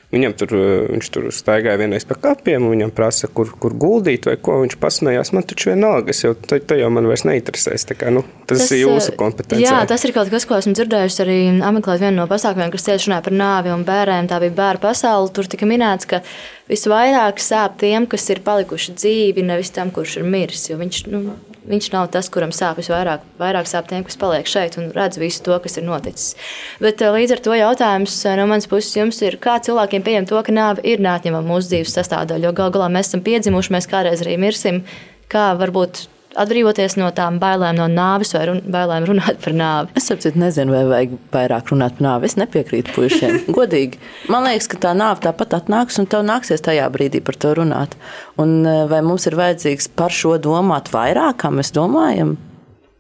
Viņam 0.10 0.34
tur, 0.34 0.54
eh, 0.58 0.88
viņš 0.90 1.08
tur 1.14 1.26
staigāja 1.30 1.78
vienreiz 1.78 2.06
pa 2.10 2.16
kapiem, 2.18 2.64
un 2.66 2.74
viņam 2.74 2.92
prasa, 2.98 3.28
kur, 3.30 3.52
kur 3.62 3.76
guldīt 3.78 4.26
vai 4.26 4.38
ko. 4.42 4.56
Viņš 4.64 4.76
pasmējās, 4.82 5.30
man 5.38 5.46
taču 5.46 5.70
vienalga, 5.70 6.10
es 6.10 6.24
jau 6.24 6.34
tā 6.34 6.80
jau 6.80 6.90
man 6.90 7.06
vairs 7.06 7.28
neinteresēs. 7.30 7.86
Kā, 7.94 8.10
nu, 8.10 8.24
tas, 8.48 8.64
tas 8.64 8.72
ir 8.74 8.88
jūsu 8.88 9.14
eh, 9.14 9.18
kompetence. 9.20 9.62
Jā, 9.62 9.86
tas 9.86 10.06
ir 10.06 10.16
kaut 10.16 10.32
kas, 10.34 10.48
ko 10.50 10.58
esmu 10.58 10.74
dzirdējusi 10.74 11.22
arī 11.26 11.38
apmeklējot 11.62 12.08
vienu 12.08 12.24
no 12.24 12.26
pasākumiem, 12.32 12.72
kas 12.74 12.88
tieši 12.90 13.12
runāja 13.12 13.28
par 13.28 13.38
nāvi 13.38 13.74
un 13.76 13.86
bērniem. 13.86 14.32
Tā 14.32 14.42
bija 14.42 14.58
bērnu 14.64 14.82
pasaule. 14.88 15.30
Tur 15.36 15.52
tika 15.52 15.70
minēts, 15.70 16.10
ka 16.10 16.24
visvairāk 16.70 17.42
sāp 17.44 17.80
tiem, 17.82 18.08
kas 18.10 18.30
ir 18.30 18.44
palikuši 18.46 18.96
dzīvi, 18.96 19.46
nevis 19.46 19.74
tam, 19.76 19.94
kurš 19.94 20.20
ir 20.22 20.28
miris. 20.30 20.70
Jo 20.70 20.80
viņš, 20.82 21.06
nu, 21.12 21.24
Viņš 21.70 21.90
nav 21.94 22.08
tas, 22.10 22.26
kuram 22.34 22.50
sāp 22.56 22.80
visvairāk. 22.80 23.26
Vairāk 23.38 23.68
sāp 23.70 23.90
tiem, 23.92 24.02
kas 24.08 24.18
paliek 24.18 24.48
šeit 24.50 24.80
un 24.82 24.88
redz 24.96 25.20
visu 25.22 25.44
to, 25.46 25.58
kas 25.62 25.78
ir 25.78 25.86
noticis. 25.86 26.32
Bet 26.82 27.04
eh, 27.04 27.12
līdz 27.14 27.36
ar 27.36 27.42
to 27.46 27.58
jautājums 27.58 28.16
eh, 28.26 28.38
no 28.40 28.48
manas 28.50 28.66
puses 28.72 28.96
jums 28.98 29.20
ir, 29.22 29.38
kā 29.44 29.60
cilvēkiem 29.62 30.06
pieņemt 30.06 30.32
to, 30.32 30.40
ka 30.46 30.56
nāve 30.56 30.82
ir 30.88 31.04
neatņemama 31.06 31.46
mūsu 31.46 31.76
dzīves 31.76 31.94
sastāvdaļa. 32.00 32.48
Jo 32.50 32.56
gal 32.58 32.74
galā 32.74 32.88
mēs 32.96 33.12
esam 33.12 33.22
piedzimuši, 33.28 33.76
mēs 33.76 33.90
kādreiz 33.92 34.24
arī 34.26 34.40
mirsim. 34.42 34.82
Kā 35.30 35.52
varbūt 35.60 36.08
atbrīvoties 36.40 36.98
no 37.00 37.10
tām 37.16 37.40
bailēm 37.42 37.78
no 37.80 37.88
nāves 37.92 38.34
vai 38.36 38.46
run, 38.50 38.62
bailēm 38.66 39.08
runāt 39.10 39.40
par 39.44 39.56
nāvi? 39.56 39.94
Es 40.00 40.10
saprotu, 40.10 40.40
nezinu, 40.40 40.76
vai 40.76 40.84
vajag 40.90 41.16
vairāk 41.36 41.72
runāt 41.74 41.98
par 42.00 42.08
nāvi. 42.08 42.30
Es 42.30 42.38
nepiekrītu 42.40 42.96
puišiem. 42.96 43.40
Godīgi. 43.58 44.02
Man 44.32 44.48
liekas, 44.48 44.70
ka 44.72 44.82
tā 44.88 44.96
nāve 44.98 45.24
tāpat 45.28 45.58
atnāks 45.62 46.02
un 46.02 46.10
tev 46.10 46.26
nāksies 46.28 46.66
tajā 46.66 46.90
brīdī 46.94 47.24
par 47.26 47.40
to 47.40 47.56
runāt. 47.62 47.98
Un 48.42 48.60
eh, 48.64 48.84
vai 48.92 49.04
mums 49.06 49.30
ir 49.30 49.40
vajadzīgs 49.40 49.92
par 50.00 50.16
šo 50.16 50.38
domāt 50.42 50.94
vairāk, 50.96 51.42
kā 51.44 51.54
mēs 51.54 51.76
domājam? 51.76 52.38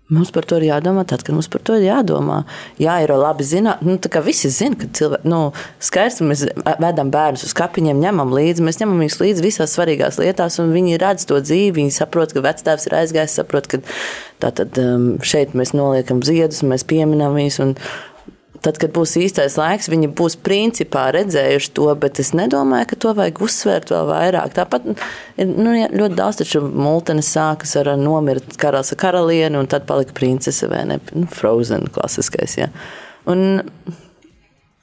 Mums 0.09 0.31
par 0.33 0.45
to 0.49 0.57
ir 0.57 0.63
jādomā, 0.71 1.03
tad, 1.05 1.21
kad 1.21 1.35
mums 1.37 1.47
par 1.53 1.61
to 1.61 1.75
ir 1.77 1.83
jādomā. 1.85 2.39
Jā, 2.81 2.95
ir 3.03 3.11
labi 3.13 3.45
zināt, 3.45 3.83
nu, 3.85 3.99
ka 4.01 4.23
visi 4.25 4.49
zina, 4.49 4.73
ka 4.79 4.87
cilvēki, 4.97 5.29
nu, 5.29 5.41
skaisti 5.85 6.25
mēs 6.25 6.47
vedam 6.81 7.11
bērnus 7.13 7.45
uz 7.45 7.53
kapiņiem, 7.59 8.01
ņemam 8.01 8.33
līdzi, 8.33 8.65
mēs 8.65 8.81
ņemam 8.81 9.03
viņus 9.03 9.19
līdzi 9.21 9.45
visās 9.45 9.77
svarīgās 9.77 10.17
lietās, 10.17 10.57
un 10.63 10.73
viņi 10.73 10.97
redz 11.03 11.27
to 11.29 11.37
dzīvi, 11.43 11.75
viņi 11.77 11.93
saprot, 11.99 12.33
ka 12.33 12.41
vectēvs 12.41 12.89
ir 12.89 12.97
aizgājis, 13.03 13.37
saprot, 13.37 13.69
ka 13.69 13.83
tātad 14.41 14.81
um, 14.81 15.07
šeit 15.21 15.53
mēs 15.53 15.75
noliekam 15.77 16.25
ziedus, 16.25 16.65
mēs 16.65 16.87
pieminam 16.89 17.37
viņus, 17.37 17.61
un 17.67 17.77
tad, 18.65 18.79
kad 18.81 18.91
būs 18.95 19.15
īstais 19.21 19.55
laiks, 19.59 19.89
viņi 19.91 20.11
būs 20.17 20.37
principā 20.45 21.07
redzējuši 21.15 21.71
to, 21.77 21.87
bet 21.99 22.19
es 22.23 22.33
nedomāju, 22.37 22.89
ka 22.91 22.99
to 23.05 23.13
vajag 23.17 23.41
uzsvērt 23.45 23.93
vēl 23.93 24.09
vairāk. 24.09 24.53
Tāpat 24.57 24.89
ir 25.39 25.49
nu, 25.49 25.75
ļoti 25.75 26.19
daudz, 26.19 26.41
taču 26.41 26.63
multenes 26.67 27.31
sākas 27.35 27.75
ar 27.79 27.93
nomirt 27.99 28.57
karalis 28.59 28.93
ar 28.95 29.01
karalieni, 29.05 29.59
un 29.59 29.69
tad 29.71 29.87
palika 29.89 30.15
princese 30.17 30.69
vai 30.71 30.85
ne? 30.91 30.99
Nu, 31.13 31.29
Frozen 31.31 31.89
klasiskais. 31.93 32.59
Ja. 32.59 32.69
Un, 33.29 33.63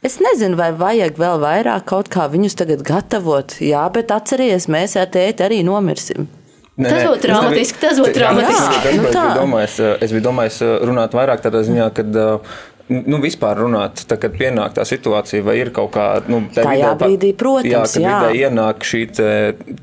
Es 0.05 0.21
nezinu, 0.23 0.55
vai 0.55 0.69
vajag 0.77 1.17
vēl 1.19 1.41
vairāk 1.43 1.87
kaut 1.89 2.07
kā 2.13 2.29
viņus 2.31 2.55
tagad 2.61 2.83
gatavot. 2.87 3.57
Jā, 3.65 3.81
bet 3.91 4.13
atcerieties, 4.15 4.69
mēs 4.71 4.95
ar 5.01 5.09
tēti 5.11 5.43
arī 5.43 5.63
nomirsim. 5.67 6.29
Nē, 6.77 6.91
tas 6.93 7.07
būtu 7.09 7.25
traumatiski. 7.25 7.81
Tas 7.81 7.99
būtu 7.99 8.13
traumatiski. 8.19 8.77
Jā, 8.85 8.93
jā, 8.93 9.01
nu 9.01 9.09
es, 9.09 9.17
biju 9.17 9.39
domājis, 9.41 9.77
es 10.05 10.13
biju 10.13 10.25
domājis 10.29 10.59
runāt 10.85 11.17
vairāk 11.17 11.43
tādā 11.43 11.65
ziņā, 11.67 11.89
kad 11.97 12.19
uh, 12.21 12.59
nu, 12.89 13.19
vispār 13.23 13.59
runāt, 13.65 14.05
tā, 14.09 14.19
kad 14.21 14.35
pienāk 14.39 14.77
tā 14.77 14.85
situācija, 14.87 15.45
vai 15.47 15.57
ir 15.59 15.73
kaut 15.75 15.93
kā 15.97 16.07
nu, 16.31 16.43
tajā 16.55 16.93
vidē, 16.93 16.93
brīdī, 17.01 17.31
protams, 17.39 17.69
jā, 17.71 17.81
kad 17.83 18.03
jā. 18.05 18.19
vidē 18.23 18.47
ienāk 18.47 18.87
šī 18.87 19.01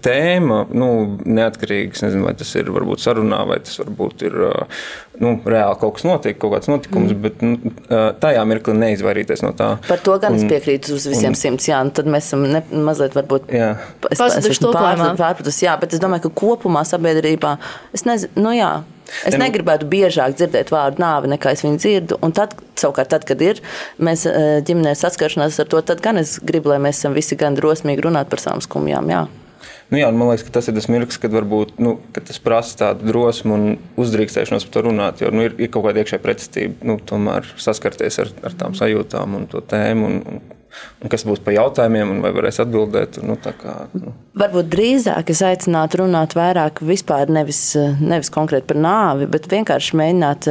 tēma, 0.04 0.60
nu, 0.76 0.90
neatkarīgs, 1.26 2.06
nezinu, 2.06 2.28
vai 2.30 2.36
tas 2.40 2.54
ir 2.60 2.72
varbūt 2.74 3.04
sarunā, 3.04 3.42
vai 3.50 3.60
tas 3.66 3.82
varbūt 3.82 4.24
ir 4.30 4.38
nu, 5.22 5.34
reāli 5.46 5.80
kaut 5.82 5.98
kas 5.98 6.08
notiek, 6.08 6.40
kaut 6.40 6.56
kāds 6.56 6.72
notikums, 6.72 7.12
mm. 7.12 7.26
bet 7.26 7.44
nu, 7.44 7.74
tajā 8.24 8.46
mirklī 8.50 8.78
neizvairīties 8.80 9.44
no 9.46 9.52
tā. 9.58 9.74
Par 9.90 10.02
to 10.06 10.16
gan 10.24 10.38
un, 10.38 10.40
es 10.40 10.48
piekrītu 10.50 10.96
uz 10.96 11.10
visiem 11.12 11.36
un, 11.36 11.40
simts, 11.40 11.68
jā, 11.70 11.82
nu 11.86 11.94
tad 11.96 12.10
mēs 12.10 12.32
esam 12.32 12.48
ne, 12.48 12.64
mazliet 12.88 13.18
varbūt. 13.20 13.52
Pārpratus, 15.20 15.62
jā, 15.66 15.76
bet 15.82 15.96
es 15.96 16.02
domāju, 16.04 16.30
ka 16.30 16.36
kopumā 16.44 16.88
sabiedrībā, 16.88 17.58
es 17.96 18.08
nezinu, 18.08 18.48
nu 18.48 18.56
jā, 18.58 18.74
Es 19.28 19.38
ne, 19.38 19.46
negribētu 19.46 19.88
biežāk 19.92 20.38
dzirdēt 20.40 20.74
vārdu 20.74 21.04
nāve, 21.04 21.30
nekā 21.36 21.54
es 21.56 21.64
viņu 21.66 21.82
dzirdu. 21.82 22.20
Un 22.26 22.36
tad, 22.36 22.56
savukārt, 22.80 23.12
tad, 23.14 23.28
kad 23.30 23.42
ir 23.44 23.62
mēs 24.02 24.26
ģimenē 24.68 24.96
saskaršanās 25.00 25.62
ar 25.64 25.72
to, 25.72 25.84
tad 25.86 26.04
gan 26.04 26.22
es 26.22 26.40
gribu, 26.44 26.74
lai 26.74 26.82
mēs 26.84 27.02
esam 27.02 27.16
visi 27.18 27.40
gan 27.40 27.58
drosmīgi 27.60 28.06
runāt 28.06 28.32
par 28.32 28.44
savām 28.44 28.64
skumjām. 28.64 29.14
Jā. 29.14 29.24
Nu 29.94 30.00
jā, 30.00 30.08
man 30.10 30.32
liekas, 30.32 30.48
tas 30.50 30.66
ir 30.70 30.74
tas 30.74 30.88
mirklis, 30.90 31.20
kad, 31.22 31.34
varbūt, 31.36 31.76
nu, 31.84 31.98
kad 32.16 32.26
tas 32.26 32.40
prasa 32.42 32.78
tādu 32.80 33.12
drosmu 33.12 33.54
un 33.54 33.66
uzdrīkstēšanos 34.02 34.66
par 34.66 34.74
to 34.74 34.84
runāt. 34.88 35.22
Jo 35.22 35.30
nu, 35.34 35.44
ir, 35.46 35.54
ir 35.62 35.70
kaut 35.74 35.86
kāda 35.86 36.02
iekšējā 36.02 36.24
pretestība, 36.24 36.88
nu, 36.90 36.98
tomēr 36.98 37.46
saskarties 37.62 38.18
ar, 38.24 38.32
ar 38.50 38.56
tām 38.58 38.78
sajūtām 38.80 39.38
un 39.38 39.46
to 39.52 39.62
tēmu. 39.70 40.10
Un, 40.10 40.20
un, 40.26 40.63
un 41.04 41.12
kas 41.12 41.26
būs 41.28 41.42
pa 41.44 41.54
jautājumiem, 41.56 42.16
un 42.16 42.22
vai 42.24 42.32
varēs 42.36 42.62
atbildēt. 42.64 43.20
Nu, 43.26 43.38
kā, 43.38 43.76
nu. 43.98 44.14
Varbūt 44.40 44.70
drīzāk 44.74 45.30
es 45.34 45.44
aicinātu 45.46 46.02
runāt 46.04 46.36
vairāk 46.38 46.82
vispār 46.86 47.30
nevis, 47.34 47.62
nevis 48.02 48.32
konkrēti 48.34 48.70
par 48.72 48.80
nāvi, 48.82 49.28
bet 49.30 49.50
vienkārši 49.52 50.00
mēģināt 50.00 50.48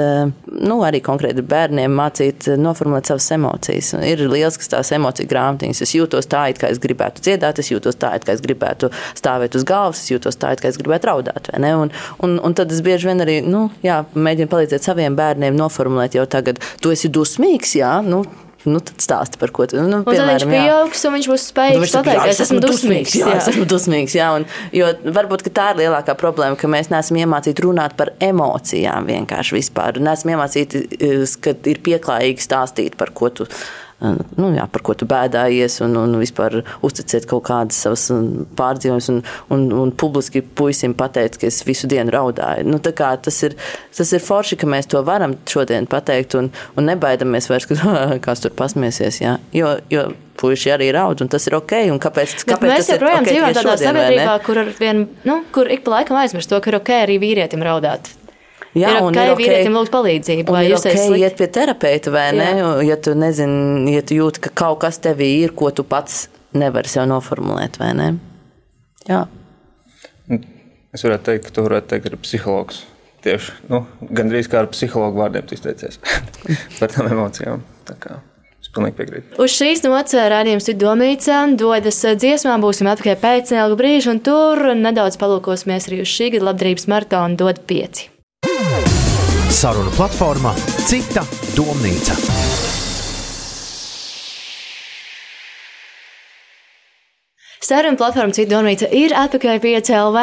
nu, 0.62 0.78
arī 0.86 1.02
konkrēti 1.04 1.44
bērniem 1.46 1.94
mācīt 1.98 2.50
noformulēt 2.60 3.10
savas 3.10 3.30
emocijas. 3.34 3.92
Ir 4.06 4.24
liels, 4.30 4.58
kas 4.60 4.70
tās 4.72 4.92
emociju 4.94 5.30
grāmatiņas. 5.30 5.82
Es 5.86 5.96
jūtos 5.96 6.30
tā, 6.30 6.44
it 6.52 6.60
kā 6.62 6.70
es 6.72 6.80
gribētu 6.82 7.24
dziedāt, 7.24 7.58
es 7.62 7.72
jūtos 7.72 7.98
tā, 8.00 8.14
it 8.18 8.28
kā 8.28 8.36
es 8.36 8.44
gribētu 8.44 8.92
stāvēt 9.18 9.58
uz 9.58 9.66
galvas, 9.68 10.04
es 10.04 10.14
jūtos 10.14 10.38
tā, 10.38 10.54
it 10.54 10.62
kā 10.62 10.70
es 10.70 10.78
gribētu 10.80 11.10
raudāt. 11.10 11.50
Un, 11.72 11.90
un, 12.22 12.38
un 12.38 12.54
tad 12.58 12.72
es 12.74 12.82
bieži 12.84 13.10
vien 13.10 13.24
arī 13.24 13.40
nu, 13.46 13.66
jā, 13.84 14.02
mēģinu 14.14 14.52
palīdzēt 14.52 14.86
saviem 14.86 15.16
bērniem 15.18 15.56
noformulēt 15.58 16.16
jau 16.18 16.28
tagad, 16.30 16.62
tu 16.82 16.92
esi 16.94 17.10
dusmīgs, 17.12 17.76
jā, 17.80 17.96
nu, 18.06 18.22
Nu, 18.68 18.78
tad 18.78 19.02
stāsti 19.02 19.40
par 19.40 19.50
ko 19.54 19.66
tu 19.66 19.80
nu, 19.82 20.02
piemēram, 20.06 20.46
viņš 20.46 20.66
pieaugs 20.68 21.04
un 21.08 21.14
viņš 21.16 21.28
būs 21.32 21.46
spējīgs 21.50 21.82
nu, 21.82 21.98
pateikt, 21.98 22.28
es 22.30 22.42
esmu 22.44 22.60
dusmīgs. 22.62 23.14
Jā, 23.18 23.28
jā. 23.32 23.38
es 23.40 23.48
esmu 23.50 23.66
dusmīgs. 23.70 24.14
Jā, 24.14 24.28
un, 24.38 24.46
jo 24.76 24.90
varbūt 25.18 25.48
tā 25.50 25.72
ir 25.72 25.80
lielākā 25.82 26.14
problēma, 26.18 26.58
ka 26.60 26.70
mēs 26.70 26.92
neesam 26.92 27.18
iemācīti 27.24 27.66
runāt 27.66 27.96
par 27.98 28.12
emocijām 28.22 29.08
vienkārši 29.10 29.58
vispār. 29.58 29.98
Neesam 30.02 30.36
iemācīti, 30.36 30.84
eh, 30.98 31.24
ka 31.42 31.56
ir 31.72 31.82
pieklājīgi 31.82 32.46
stāstīt 32.46 32.98
par 33.00 33.10
ko 33.16 33.32
tu 33.34 33.48
nu, 34.02 34.50
jā, 34.56 34.64
par 34.72 34.82
ko 34.86 34.94
tu 34.98 35.06
bēdājies, 35.08 35.78
un, 35.86 35.96
un 36.00 36.16
vispār 36.20 36.60
uzticēt 36.84 37.26
kaut 37.30 37.44
kādas 37.48 37.78
savas 37.84 38.08
pārdzīvojumus, 38.58 39.10
un, 39.12 39.20
un, 39.54 39.66
un 39.84 39.92
publiski 39.94 40.42
puisim 40.42 40.96
pateikt, 40.98 41.38
ka 41.40 41.48
es 41.50 41.62
visu 41.66 41.90
dienu 41.90 42.14
raudāju. 42.14 42.66
Nu, 42.68 42.80
tas, 42.82 43.38
ir, 43.46 43.56
tas 43.94 44.12
ir 44.12 44.24
forši, 44.24 44.58
ka 44.60 44.70
mēs 44.70 44.90
to 44.92 45.02
varam 45.06 45.36
šodien 45.48 45.88
pateikt, 45.90 46.36
un, 46.38 46.50
un 46.76 46.90
nebaidamies 46.90 47.50
vairs, 47.52 47.68
ka 47.70 47.94
kāds 48.26 48.44
tur 48.44 48.54
pasmiesies. 48.58 49.22
Jā. 49.22 49.38
Jo, 49.56 49.76
jo 49.92 50.10
puiši 50.42 50.72
arī 50.74 50.88
raud, 50.96 51.22
un 51.22 51.30
tas 51.30 51.46
ir 51.46 51.56
ok. 51.58 51.76
Kāpēc, 52.02 52.42
kāpēc 52.48 52.72
mēs 52.72 52.90
joprojām 52.94 53.20
okay 53.20 53.36
dzīvojam 53.36 53.58
tādā 53.60 53.76
sabiedrībā, 53.84 54.38
kur, 54.46 54.64
vien, 54.80 55.06
nu, 55.28 55.38
kur 55.54 55.70
ik 55.70 55.84
pa 55.86 55.98
laikam 55.98 56.18
aizmirst 56.22 56.50
to, 56.50 56.58
ka 56.62 56.72
ir 56.72 56.80
ok 56.80 56.96
arī 57.04 57.20
vīrietim 57.22 57.62
raudāt. 57.66 58.10
Jā, 58.72 58.94
ir 58.96 59.04
ok, 59.04 59.16
ir 59.16 59.32
okay 59.34 59.36
vīrietim 59.36 59.74
lūgt 59.76 59.92
palīdzību. 59.92 60.54
Vai 60.54 60.64
jūs 60.70 60.86
okay 60.88 61.20
iet 61.20 61.36
pie 61.36 61.48
terapeita 61.52 62.12
vai 62.14 62.28
ne? 62.36 62.48
Jā. 62.56 62.70
Ja 62.88 62.96
tu 62.96 63.12
nezini, 63.18 63.92
ja 63.92 64.04
tu 64.06 64.16
jūti, 64.16 64.46
ka 64.46 64.52
kaut 64.62 64.80
kas 64.86 65.00
tevī 65.04 65.28
ir, 65.42 65.52
ko 65.56 65.68
tu 65.76 65.84
pats 65.84 66.26
nevari 66.56 66.88
sev 66.88 67.04
noformulēt, 67.10 67.76
vai 67.82 67.92
ne? 67.98 68.08
Jā. 69.08 69.26
Es 70.92 71.04
varētu 71.04 71.28
teikt, 71.28 71.46
ka 71.48 71.56
tu 71.56 71.66
varētu 71.66 71.92
teikt, 71.92 72.06
ka 72.06 72.12
ir 72.12 72.24
psihologs. 72.24 72.82
Tieši 73.22 73.52
nu, 73.70 73.84
gandrīz 74.10 74.48
kā 74.50 74.64
ar 74.64 74.68
psihologu 74.72 75.20
vārdiem 75.20 75.46
izteicies 75.54 76.00
par 76.80 76.90
tām 76.90 77.12
emocijām. 77.12 77.62
Tā. 77.86 78.18
Pilnīgi 78.72 78.96
piekrītu. 78.96 79.36
Uz 79.42 79.52
šīs 79.52 79.82
nots 79.84 80.14
rādījums 80.16 80.70
ir 80.72 80.78
domīts, 80.80 81.28
dodas 81.60 81.98
dziesmā, 82.16 82.54
būsim 82.62 82.88
atpakaļ 82.88 83.18
pēc 83.20 83.52
ilga 83.52 83.76
brīža, 83.76 84.14
un 84.14 84.22
tur 84.24 84.72
nedaudz 84.78 85.18
palūkosimies 85.20 85.90
arī 85.90 86.00
uz 86.06 86.08
šī 86.08 86.30
gada 86.32 86.48
labdarības 86.48 86.88
maratonu 86.88 87.36
dod 87.42 87.60
pieci. 87.68 88.08
Saruna 89.52 89.92
platformā 89.94 90.54
Cita 90.86 91.26
domnīca. 91.56 92.41
Saruna 97.62 97.94
platforma 97.94 98.34
Citonīca 98.34 98.88
ir 98.90 99.12
atpakaļ 99.14 99.60
pie 99.62 99.76
CLV. 99.86 100.22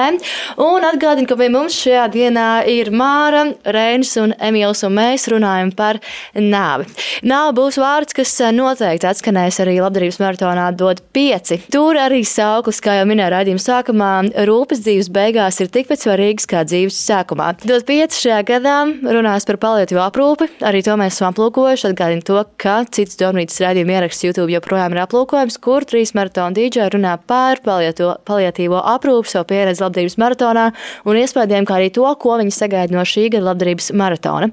Un 0.60 0.84
atgādinu, 0.84 1.28
ka 1.30 1.38
pie 1.40 1.48
mums 1.54 1.78
šajā 1.80 2.08
dienā 2.12 2.48
ir 2.68 2.90
Māra, 2.92 3.46
Reinis 3.64 4.12
un 4.20 4.34
Emīls, 4.44 4.82
un 4.84 4.98
mēs 4.98 5.30
runājam 5.32 5.72
par 5.76 6.02
nāvi. 6.36 6.90
Nāve 7.24 7.54
būs 7.56 7.80
vārds, 7.80 8.16
kas 8.18 8.34
noteikti 8.56 9.08
atskanēs 9.08 9.62
arī 9.64 9.78
labdarības 9.80 10.20
maratonā 10.20 10.66
dod 10.76 11.00
pieci. 11.16 11.62
Tur 11.72 12.00
arī 12.02 12.26
sauklis, 12.28 12.82
kā 12.84 12.98
jau 13.00 13.08
minēja 13.08 13.32
raidījuma 13.38 13.64
sākumā, 13.64 14.12
rūpes 14.50 14.84
dzīves 14.84 15.12
beigās 15.16 15.62
ir 15.64 15.72
tikpat 15.72 16.04
svarīgas 16.04 16.50
kā 16.50 16.66
dzīves 16.68 17.00
sākumā. 17.08 17.54
Dod 17.64 17.88
pieci 17.88 18.26
šajā 18.26 18.42
gadā 18.52 18.76
runās 19.08 19.48
par 19.48 19.62
palietīvu 19.64 20.04
aprūpi, 20.04 20.50
arī 20.68 20.84
to 20.84 21.00
mēs 21.00 21.16
esam 21.16 21.32
aplūkojuši. 21.32 21.88
Atgādinu 21.94 22.28
to, 22.28 22.44
ka 22.60 22.82
citas 22.92 23.16
domnīcas 23.24 23.64
raidījuma 23.64 23.96
ieraksts 23.96 24.28
YouTube 24.28 24.52
joprojām 24.58 24.96
ir 24.98 25.04
aplūkojams, 25.06 25.60
kur 25.64 25.88
trīs 25.88 26.12
maratona 26.18 26.52
dīdžai 26.60 26.92
runā 26.98 27.16
par 27.30 27.62
paliatīvo 27.64 28.82
aprūpu, 28.96 29.30
savu 29.30 29.48
pieredzi 29.52 29.86
labdarības 29.86 30.18
maratonā 30.22 30.66
un 31.06 31.20
iespējām, 31.22 31.68
kā 31.70 31.78
arī 31.78 31.92
to, 31.94 32.08
ko 32.20 32.40
viņi 32.42 32.56
sagaida 32.56 32.96
no 32.96 33.06
šī 33.06 33.30
gada 33.36 33.52
labdarības 33.52 33.92
maratona. 33.94 34.50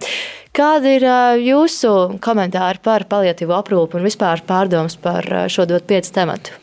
Kādi 0.57 0.95
ir 0.97 1.09
jūsu 1.45 1.91
komentāri 2.25 2.81
par 2.85 3.05
paliatīvo 3.11 3.57
aprūpu 3.59 3.99
un 3.99 4.07
vispār 4.07 4.45
pārdomas 4.47 4.97
par 5.01 5.27
šo 5.53 5.67
dot 5.69 5.89
pieci 5.89 6.15
tematu? 6.17 6.55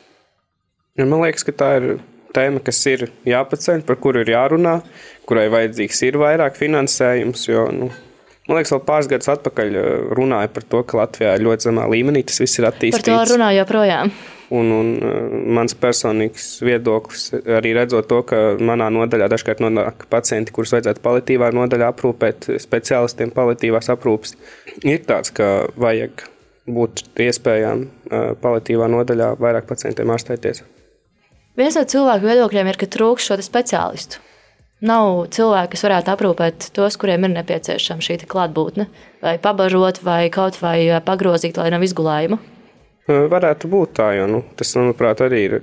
Man 0.97 1.23
liekas, 1.23 1.45
ka 1.45 1.53
tā 1.57 1.69
ir 1.79 1.85
tēma, 2.33 2.61
kas 2.65 2.79
ir 2.89 3.07
jāpaceļ, 3.29 3.83
par 3.87 3.99
kuru 4.01 4.23
ir 4.23 4.33
jārunā, 4.33 4.79
kurai 5.29 5.47
vajadzīgs 5.53 6.01
ir 6.07 6.17
vairāk 6.21 6.57
finansējums. 6.59 7.47
Jo, 7.49 7.67
nu, 7.73 7.89
man 8.49 8.59
liekas, 8.59 8.73
vēl 8.75 8.83
pāris 8.87 9.09
gadus 9.11 9.31
atpakaļ 9.33 9.77
runāja 10.17 10.51
par 10.53 10.67
to, 10.69 10.83
ka 10.85 11.03
Latvijā 11.03 11.35
ir 11.37 11.45
ļoti 11.47 11.69
zemā 11.69 11.87
līmenī 11.93 12.25
tas 12.29 12.41
viss 12.43 12.61
ir 12.61 12.69
attīstīts. 12.69 13.05
Par 13.05 13.27
to 13.29 13.35
runā 13.35 13.53
joprojām. 13.59 14.13
Un, 14.53 14.67
un 14.69 14.89
uh, 14.99 15.13
mans 15.57 15.73
personīgs 15.81 16.59
viedoklis, 16.61 17.31
arī 17.57 17.71
redzot 17.73 18.05
to, 18.11 18.19
ka 18.29 18.41
manā 18.61 18.91
nodaļā 18.93 19.29
dažkārt 19.31 19.63
nonāk 19.63 20.05
pacienti, 20.11 20.53
kurus 20.53 20.75
vajadzētu 20.75 21.01
palitīvā 21.01 21.49
nodaļā 21.57 21.87
aprūpēt, 21.89 22.51
speciālistiem 22.61 23.33
palitīvās 23.33 23.89
aprūpes, 23.95 24.35
ir 24.85 25.01
tāds, 25.07 25.33
ka 25.33 25.49
vajag 25.79 26.27
būt 26.69 27.05
iespējām 27.25 27.87
uh, 27.87 28.29
palitīvā 28.43 28.91
nodaļā 28.93 29.33
vairāk 29.41 29.65
pacientiem 29.71 30.13
ārstēties. 30.13 30.61
Viens 31.57 31.75
no 31.77 31.83
cilvēku 31.89 32.29
viedokļiem 32.29 32.69
ir, 32.69 32.79
ka 32.81 32.89
trūks 32.93 33.31
šo 33.31 33.39
speciālistu. 33.41 34.21
Nav 34.83 35.29
cilvēku, 35.31 35.73
kas 35.73 35.85
varētu 35.87 36.11
aprūpēt 36.11 36.71
tos, 36.75 36.97
kuriem 36.99 37.25
ir 37.25 37.37
nepieciešama 37.37 38.03
šī 38.03 38.21
klātbūtne, 38.27 38.89
vai 39.23 39.37
pabažot, 39.41 40.01
vai 40.03 40.27
kaut 40.33 40.61
vai 40.61 40.77
uh, 40.91 41.01
pagrozīt, 41.01 41.57
lai 41.57 41.71
nav 41.73 41.85
izgulējuma. 41.89 42.52
Varētu 43.03 43.67
būt 43.67 43.97
tā, 43.99 44.05
jo 44.15 44.27
nu, 44.31 44.37
tas, 44.55 44.69
manuprāt, 44.79 45.19
arī 45.25 45.39
ir 45.43 45.55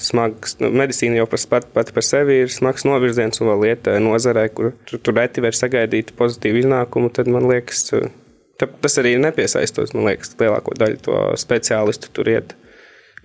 smags. 0.00 0.54
Nu, 0.62 0.70
medicīna 0.72 1.18
jau 1.18 1.26
pat, 1.28 1.66
pat 1.74 1.90
par 1.92 2.04
sevi 2.06 2.38
ir 2.46 2.52
smags 2.52 2.86
novirziens, 2.88 3.42
un 3.42 3.50
vēl 3.50 3.64
lieta 3.66 3.98
nozarē, 4.00 4.46
kur 4.48 4.70
tur, 4.88 5.02
tur 5.04 5.18
reti 5.18 5.44
var 5.44 5.52
sagaidīt 5.52 6.14
pozitīvu 6.16 6.62
iznākumu. 6.62 7.12
Tad 7.12 7.28
man 7.28 7.50
liekas, 7.50 7.84
tā, 7.92 8.70
tas 8.80 8.96
arī 9.02 9.12
ir 9.18 9.22
nepiesaistos. 9.26 9.92
Man 9.92 10.08
liekas, 10.08 10.32
lielāko 10.40 10.72
daļu 10.80 11.02
to 11.04 11.20
speciālistu 11.36 12.14
tur 12.16 12.32
iet. 12.32 12.56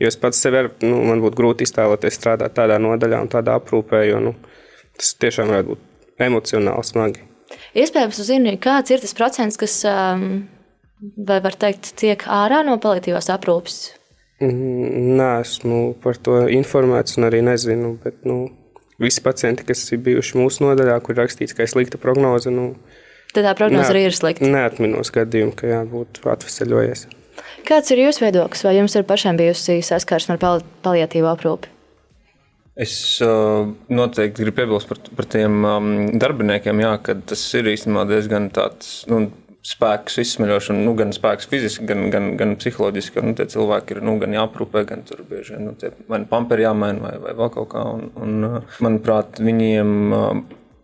Jo 0.04 0.12
es 0.12 0.20
pats 0.20 0.44
sev 0.44 0.60
ar, 0.60 0.74
nu, 0.84 1.00
man 1.08 1.24
būtu 1.24 1.40
grūti 1.40 1.64
iztēloties 1.64 2.20
strādāt 2.20 2.60
tādā 2.60 2.76
nodaļā 2.82 3.24
un 3.24 3.32
tādā 3.32 3.56
aprūpē, 3.56 4.04
jo 4.10 4.20
nu, 4.28 4.40
tas 5.00 5.16
tiešām 5.22 5.48
varētu 5.54 5.78
būt 5.78 6.26
emocionāli 6.28 6.90
smagi. 6.92 7.24
Iespējams, 7.72 8.20
jūs 8.20 8.34
zināt, 8.34 8.60
kāds 8.64 8.92
ir 8.92 9.00
tas 9.00 9.16
procents, 9.16 9.64
kas. 9.64 9.86
Um 9.88 10.42
Vai 11.02 11.40
var 11.42 11.56
teikt, 11.58 11.96
tiek 11.98 12.24
ārā 12.30 12.62
no 12.66 12.76
paliatīvās 12.82 13.32
aprūpes? 13.34 13.78
Mm, 14.42 15.16
nē, 15.18 15.30
esmu 15.42 15.80
par 16.02 16.18
to 16.22 16.44
informēts 16.54 17.18
un 17.18 17.26
arī 17.26 17.40
nezinu. 17.46 17.96
Bet, 18.04 18.20
nu, 18.28 18.44
visi 19.02 19.24
pacienti, 19.26 19.66
kas 19.66 19.82
ir 19.94 20.04
bijuši 20.06 20.38
mūsu 20.38 20.66
nodaļā, 20.68 21.00
kur 21.06 21.18
rakstīts, 21.18 21.58
ka 21.58 21.66
ir 21.66 21.74
slikta 21.74 21.98
prognoze, 22.02 22.54
nu, 22.54 22.76
tad 23.34 23.50
tā 23.50 23.56
prognoze 23.58 23.90
arī 23.94 24.06
ir 24.12 24.18
slikta. 24.18 24.46
Neatminos 24.46 25.14
gadījumu, 25.16 25.58
ka 25.58 25.74
jābūt 25.74 26.22
atvesaļojies. 26.36 27.08
Kāds 27.66 27.94
ir 27.94 28.06
jūsu 28.06 28.28
viedoklis? 28.28 28.66
Vai 28.68 28.78
jums 28.78 28.98
ir 28.98 29.06
pašiem 29.10 29.42
bijusi 29.42 29.82
saskarsme 29.86 30.38
ar 30.38 30.42
pal 30.42 30.66
paliatīvu 30.86 31.30
aprūpi? 31.34 31.78
Es 32.82 32.94
uh, 33.26 33.68
noteikti 33.92 34.46
gribu 34.46 34.62
piebilst 34.62 34.90
par, 34.90 35.02
par 35.18 35.28
tiem 35.30 35.58
um, 35.68 35.90
darbiniekiem, 36.22 36.80
jā, 36.86 36.94
ka 37.04 37.18
tas 37.34 37.42
ir 37.58 37.68
īstenībā 37.74 38.06
diezgan 38.10 38.48
tāds. 38.56 39.02
Nu, 39.12 39.26
spēks 39.66 40.18
izsmeļošana, 40.24 40.82
nu, 40.86 40.96
gan 40.98 41.12
spēks 41.14 41.50
fiziski, 41.50 41.86
gan, 41.90 42.08
gan, 42.14 42.32
gan 42.40 42.56
psiholoģiski. 42.58 43.22
Nu, 43.26 43.36
tie 43.38 43.46
cilvēki 43.52 43.98
ir 43.98 44.02
nu, 44.06 44.16
gan 44.22 44.34
jāprūpē, 44.34 44.86
gan 44.90 45.06
tur 45.08 45.22
bieži 45.28 45.58
vien 45.58 45.70
nu, 45.70 45.76
nu 45.76 46.24
pamperi 46.32 46.66
jāmaina, 46.66 47.04
vai, 47.04 47.14
vai 47.22 47.36
vēl 47.38 47.54
kaut 47.54 47.70
kā. 47.76 47.86
Un, 47.94 48.10
un, 48.18 48.50
manuprāt, 48.82 49.38
viņiem 49.44 49.94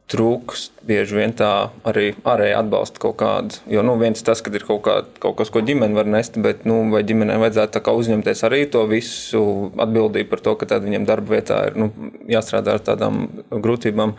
trūkst 0.07 0.85
bieži 0.87 1.17
vien 1.17 1.33
tā 1.35 1.69
arī 1.87 2.11
ārēji 2.23 2.55
atbalsta 2.55 3.01
kaut 3.03 3.17
kādu. 3.19 3.57
Jo 3.71 3.83
nu, 3.83 3.97
viens 3.99 4.23
tas, 4.23 4.39
ka 4.43 4.53
ir 4.55 4.63
kaut, 4.67 4.83
kā, 4.85 5.01
kaut 5.23 5.35
kas, 5.41 5.51
ko 5.51 5.61
ģimene 5.67 5.97
var 5.97 6.07
nest, 6.07 6.37
bet 6.43 6.63
nu, 6.69 6.79
vai 6.93 7.03
ģimenei 7.07 7.39
vajadzētu 7.41 7.95
uzņemties 8.01 8.43
arī 8.47 8.61
to 8.71 8.85
visu 8.87 9.41
atbildību 9.75 10.31
par 10.31 10.43
to, 10.45 10.55
ka 10.59 10.79
viņiem 10.83 11.07
darba 11.09 11.35
vietā 11.35 11.65
ir 11.71 11.81
nu, 11.81 11.89
jāstrādā 12.31 12.77
ar 12.77 12.85
tādām 12.87 13.25
grūtībām. 13.51 14.15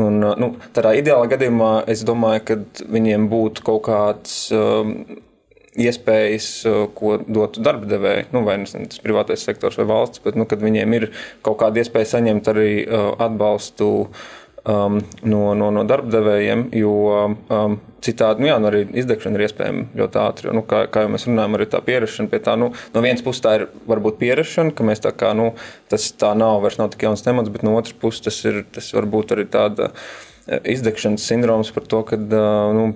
Un, 0.00 0.22
nu, 0.24 0.54
tādā 0.72 0.94
ideālā 0.96 1.26
gadījumā 1.34 1.72
es 1.92 2.00
domāju, 2.08 2.44
ka 2.48 2.56
viņiem 2.94 3.26
būtu 3.28 3.64
kaut 3.66 3.82
kāds 3.90 4.36
um, 4.56 4.94
iespējas, 5.76 6.46
uh, 6.68 6.86
ko 6.96 7.18
dotu 7.20 7.60
darba 7.64 7.88
devēji, 7.90 8.30
nu, 8.32 8.40
vai 8.46 8.56
nu, 8.62 8.68
tas 8.72 9.02
privātais 9.04 9.44
sektors 9.44 9.76
vai 9.80 9.88
valsts, 9.90 10.22
bet 10.24 10.38
nu, 10.40 10.48
viņiem 10.48 10.96
ir 10.96 11.10
kaut 11.44 11.60
kāda 11.60 11.84
iespēja 11.84 12.14
saņemt 12.14 12.48
arī 12.54 12.70
uh, 12.86 13.10
atbalstu 13.20 13.90
uh, 14.06 14.24
um, 14.68 15.00
no, 15.22 15.42
no, 15.58 15.70
no 15.74 15.84
darbdevējiem, 15.88 16.66
jo 16.76 16.94
um, 17.12 17.78
citādi 18.02 18.42
nu, 18.42 18.50
jā, 18.50 18.58
nu 18.62 18.70
arī 18.70 18.82
izdegšana 19.02 19.38
ir 19.38 19.46
iespējama 19.46 19.84
ļoti 19.98 20.20
ātri. 20.22 20.48
Jo, 20.48 20.56
nu, 20.58 20.64
kā, 20.68 20.84
kā 20.92 21.04
jau 21.04 21.12
mēs 21.14 21.26
runājam, 21.28 21.56
arī 21.58 21.68
tā 21.70 21.82
pierašana 21.86 22.32
pie 22.32 22.42
tā, 22.44 22.56
nu, 22.60 22.72
no 22.94 23.04
vienas 23.04 23.24
puses 23.24 23.44
tā 23.44 23.56
ir 23.58 23.68
varbūt 23.90 24.18
pierašana, 24.22 24.74
ka 24.76 24.86
mēs 24.86 25.04
tā 25.04 25.14
kā, 25.16 25.32
nu, 25.38 25.52
tas 25.92 26.10
tā 26.18 26.34
nav 26.38 26.60
vairs 26.64 26.80
nav 26.80 26.92
tik 26.92 27.06
jauns 27.08 27.24
temats, 27.26 27.52
bet 27.52 27.66
no 27.66 27.76
otras 27.78 27.96
puses 27.98 28.24
tas 28.26 28.42
ir, 28.48 28.62
tas 28.74 28.92
varbūt 28.96 29.36
arī 29.36 29.48
tāda 29.50 29.92
eh, 29.92 30.60
izdegšanas 30.76 31.26
sindroms 31.26 31.72
par 31.74 31.88
to, 31.90 32.04
ka, 32.08 32.20
nu, 32.20 32.92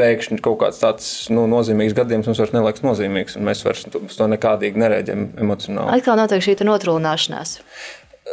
pēkšņi 0.00 0.38
kaut 0.44 0.60
kāds 0.62 0.80
tāds 0.80 1.08
nu, 1.32 1.44
nozīmīgs 1.50 1.96
gadījums 1.96 2.30
mums 2.30 2.40
vairs 2.40 2.54
neliekas 2.54 2.84
nozīmīgs, 2.86 3.36
un 3.36 3.46
mēs 3.48 3.64
vairs 3.66 3.84
uz 3.90 4.16
to 4.16 4.28
nekādīgi 4.30 4.80
nereaģējam 4.80 5.26
emocionāli. 5.44 5.98
Atkal 5.98 6.16
notiek 6.20 6.44
šī 6.44 6.56
notrūlināšanās. 6.64 7.58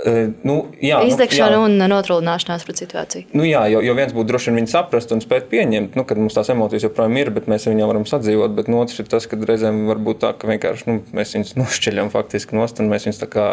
Nu, 0.05 0.55
jā, 0.83 0.99
Izdegšana 1.09 1.57
nu, 1.57 1.65
un 1.65 1.89
notrūlināšanās 1.91 2.63
pret 2.67 2.81
situāciju. 2.83 3.27
Nu, 3.35 3.43
jā, 3.47 3.63
jo, 3.71 3.81
jo 3.83 3.95
viens 3.97 4.13
būtu 4.15 4.29
droši 4.29 4.51
vien 4.51 4.59
viņu 4.61 4.71
saprast 4.71 5.11
un 5.15 5.23
spēt 5.23 5.49
pieņemt, 5.51 5.97
nu, 5.97 6.05
kad 6.07 6.19
mums 6.21 6.37
tās 6.37 6.51
emocijas 6.53 6.85
joprojām 6.85 7.17
ir, 7.19 7.31
bet 7.35 7.49
mēs 7.51 7.67
viņām 7.69 7.91
varam 7.91 8.05
sadzīvot. 8.09 8.53
Bet 8.57 8.69
no 8.71 8.81
otrs 8.83 9.01
ir 9.01 9.09
tas, 9.11 9.27
ka 9.29 9.39
reizēm 9.41 9.85
var 9.89 10.01
būt 10.03 10.21
tā, 10.23 10.33
ka 10.37 10.49
vienkārši 10.51 10.89
nu, 10.89 10.99
mēs 11.17 11.33
viņus 11.37 11.55
nošķeļam 11.61 12.11
faktiski 12.13 12.57
nost, 12.57 12.81
un 12.83 12.91
mēs 12.93 13.07
viņus 13.09 13.23
tā 13.23 13.31
kā 13.33 13.47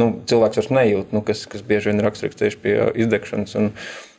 nu, 0.00 0.12
cilvēks 0.28 0.60
vairs 0.60 0.74
nejūt, 0.80 1.16
nu, 1.16 1.24
kas, 1.26 1.46
kas 1.50 1.64
bieži 1.66 1.92
vien 1.92 2.04
raksturīgs 2.04 2.42
tieši 2.42 2.60
pie 2.62 2.76
izdegšanas. 3.06 3.56
Un, 3.62 3.72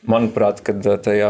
Manuprāt, 0.07 0.61
kad 0.63 0.85
tajā 1.03 1.29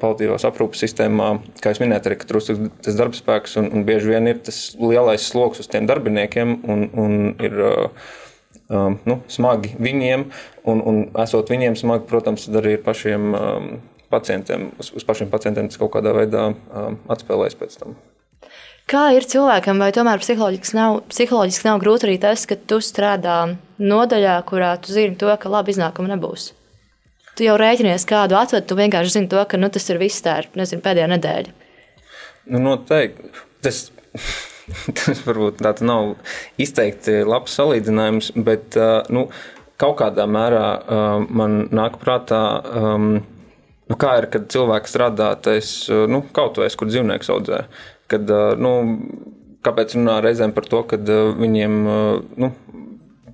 paliatīvās 0.00 0.46
aprūpes 0.48 0.80
sistēmā, 0.80 1.26
kā 1.60 1.74
jau 1.74 1.82
minēju, 1.82 2.06
arī 2.08 2.16
trūkst 2.22 2.62
tas 2.86 2.96
darbspēks, 2.96 3.58
un, 3.60 3.66
un 3.76 3.82
bieži 3.84 4.14
vien 4.14 4.30
ir 4.30 4.38
tas 4.46 4.60
lielais 4.80 5.26
sloks 5.26 5.60
uz 5.60 5.68
tiem 5.68 5.88
darbiniekiem, 5.90 6.54
un, 6.64 6.86
un 6.96 7.18
ir 7.44 7.58
uh, 7.60 8.06
um, 8.70 8.98
nu, 9.08 9.20
smagi 9.32 9.74
viņiem, 9.82 10.26
un, 10.70 10.82
un 10.82 11.00
esot 11.22 11.52
viņiem 11.52 11.78
smagi, 11.78 12.06
protams, 12.10 12.48
arī 12.50 12.76
ir 12.76 12.84
pašiem 12.86 13.30
um, 13.36 13.70
pacientiem, 14.12 14.70
uz, 14.80 14.92
uz 14.96 15.06
pašiem 15.06 15.30
pacientiem 15.32 15.70
tas 15.70 15.80
kaut 15.80 15.94
kādā 15.96 16.14
veidā 16.16 16.50
um, 16.52 16.98
atspēlēs 17.12 17.58
pēc 17.58 17.80
tam. 17.80 17.96
Kā 18.86 19.08
ir 19.16 19.24
cilvēkam, 19.26 19.80
vai 19.82 19.90
tomēr 19.90 20.20
psiholoģiski 20.22 20.76
nav, 20.78 21.00
psiholoģiski 21.10 21.66
nav 21.66 21.80
grūti 21.82 22.06
arī 22.06 22.20
tas, 22.22 22.44
ka 22.46 22.54
tu 22.54 22.78
strādā 22.78 23.56
nodaļā, 23.82 24.36
kurā 24.46 24.76
tu 24.78 24.94
zini 24.94 25.18
to, 25.18 25.32
ka 25.42 25.50
labi 25.50 25.74
iznākuma 25.74 26.12
nebūs? 26.12 26.52
Tu 27.36 27.48
jau 27.48 27.56
rēķinies 27.58 28.06
kādu 28.08 28.38
atved, 28.38 28.64
tu 28.64 28.78
vienkārši 28.78 29.18
zini 29.18 29.30
to, 29.32 29.42
ka 29.50 29.58
nu, 29.58 29.68
tas 29.74 29.90
ir 29.90 29.98
viss 30.00 30.22
tā, 30.24 30.38
ir, 30.44 30.50
nezinu, 30.56 30.84
pēdējā 30.86 31.08
nedēļa. 31.16 31.56
Nu, 32.54 32.62
noteikti. 32.62 33.32
Tas 33.66 33.88
tas 34.98 35.22
varbūt 35.26 35.62
tāds 35.62 35.84
nav 35.86 36.16
izteikti 36.60 37.20
labs 37.26 37.56
salīdzinājums, 37.58 38.32
bet 38.46 38.78
nu, 39.12 39.28
kaut 39.80 39.98
kādā 40.00 40.26
mērā 40.30 40.66
man 41.28 41.66
nāk 41.74 41.98
prātā. 42.02 42.42
Nu, 43.86 43.94
kā 44.00 44.16
ir, 44.18 44.26
kad 44.32 44.48
cilvēks 44.50 44.90
strādā 44.90 45.28
tais, 45.38 45.68
nu, 46.10 46.24
kaut 46.34 46.58
vai 46.58 46.66
es, 46.66 46.74
kur 46.78 46.90
dzīvnieks 46.90 47.30
audzē? 47.30 47.60
Kad, 48.10 48.32
nu, 48.58 48.72
kāpēc 49.66 49.94
runā 49.98 50.16
reizēm 50.24 50.54
par 50.56 50.66
to, 50.70 50.82
ka 50.90 50.98
viņiem 51.38 51.76
nu, 52.42 52.50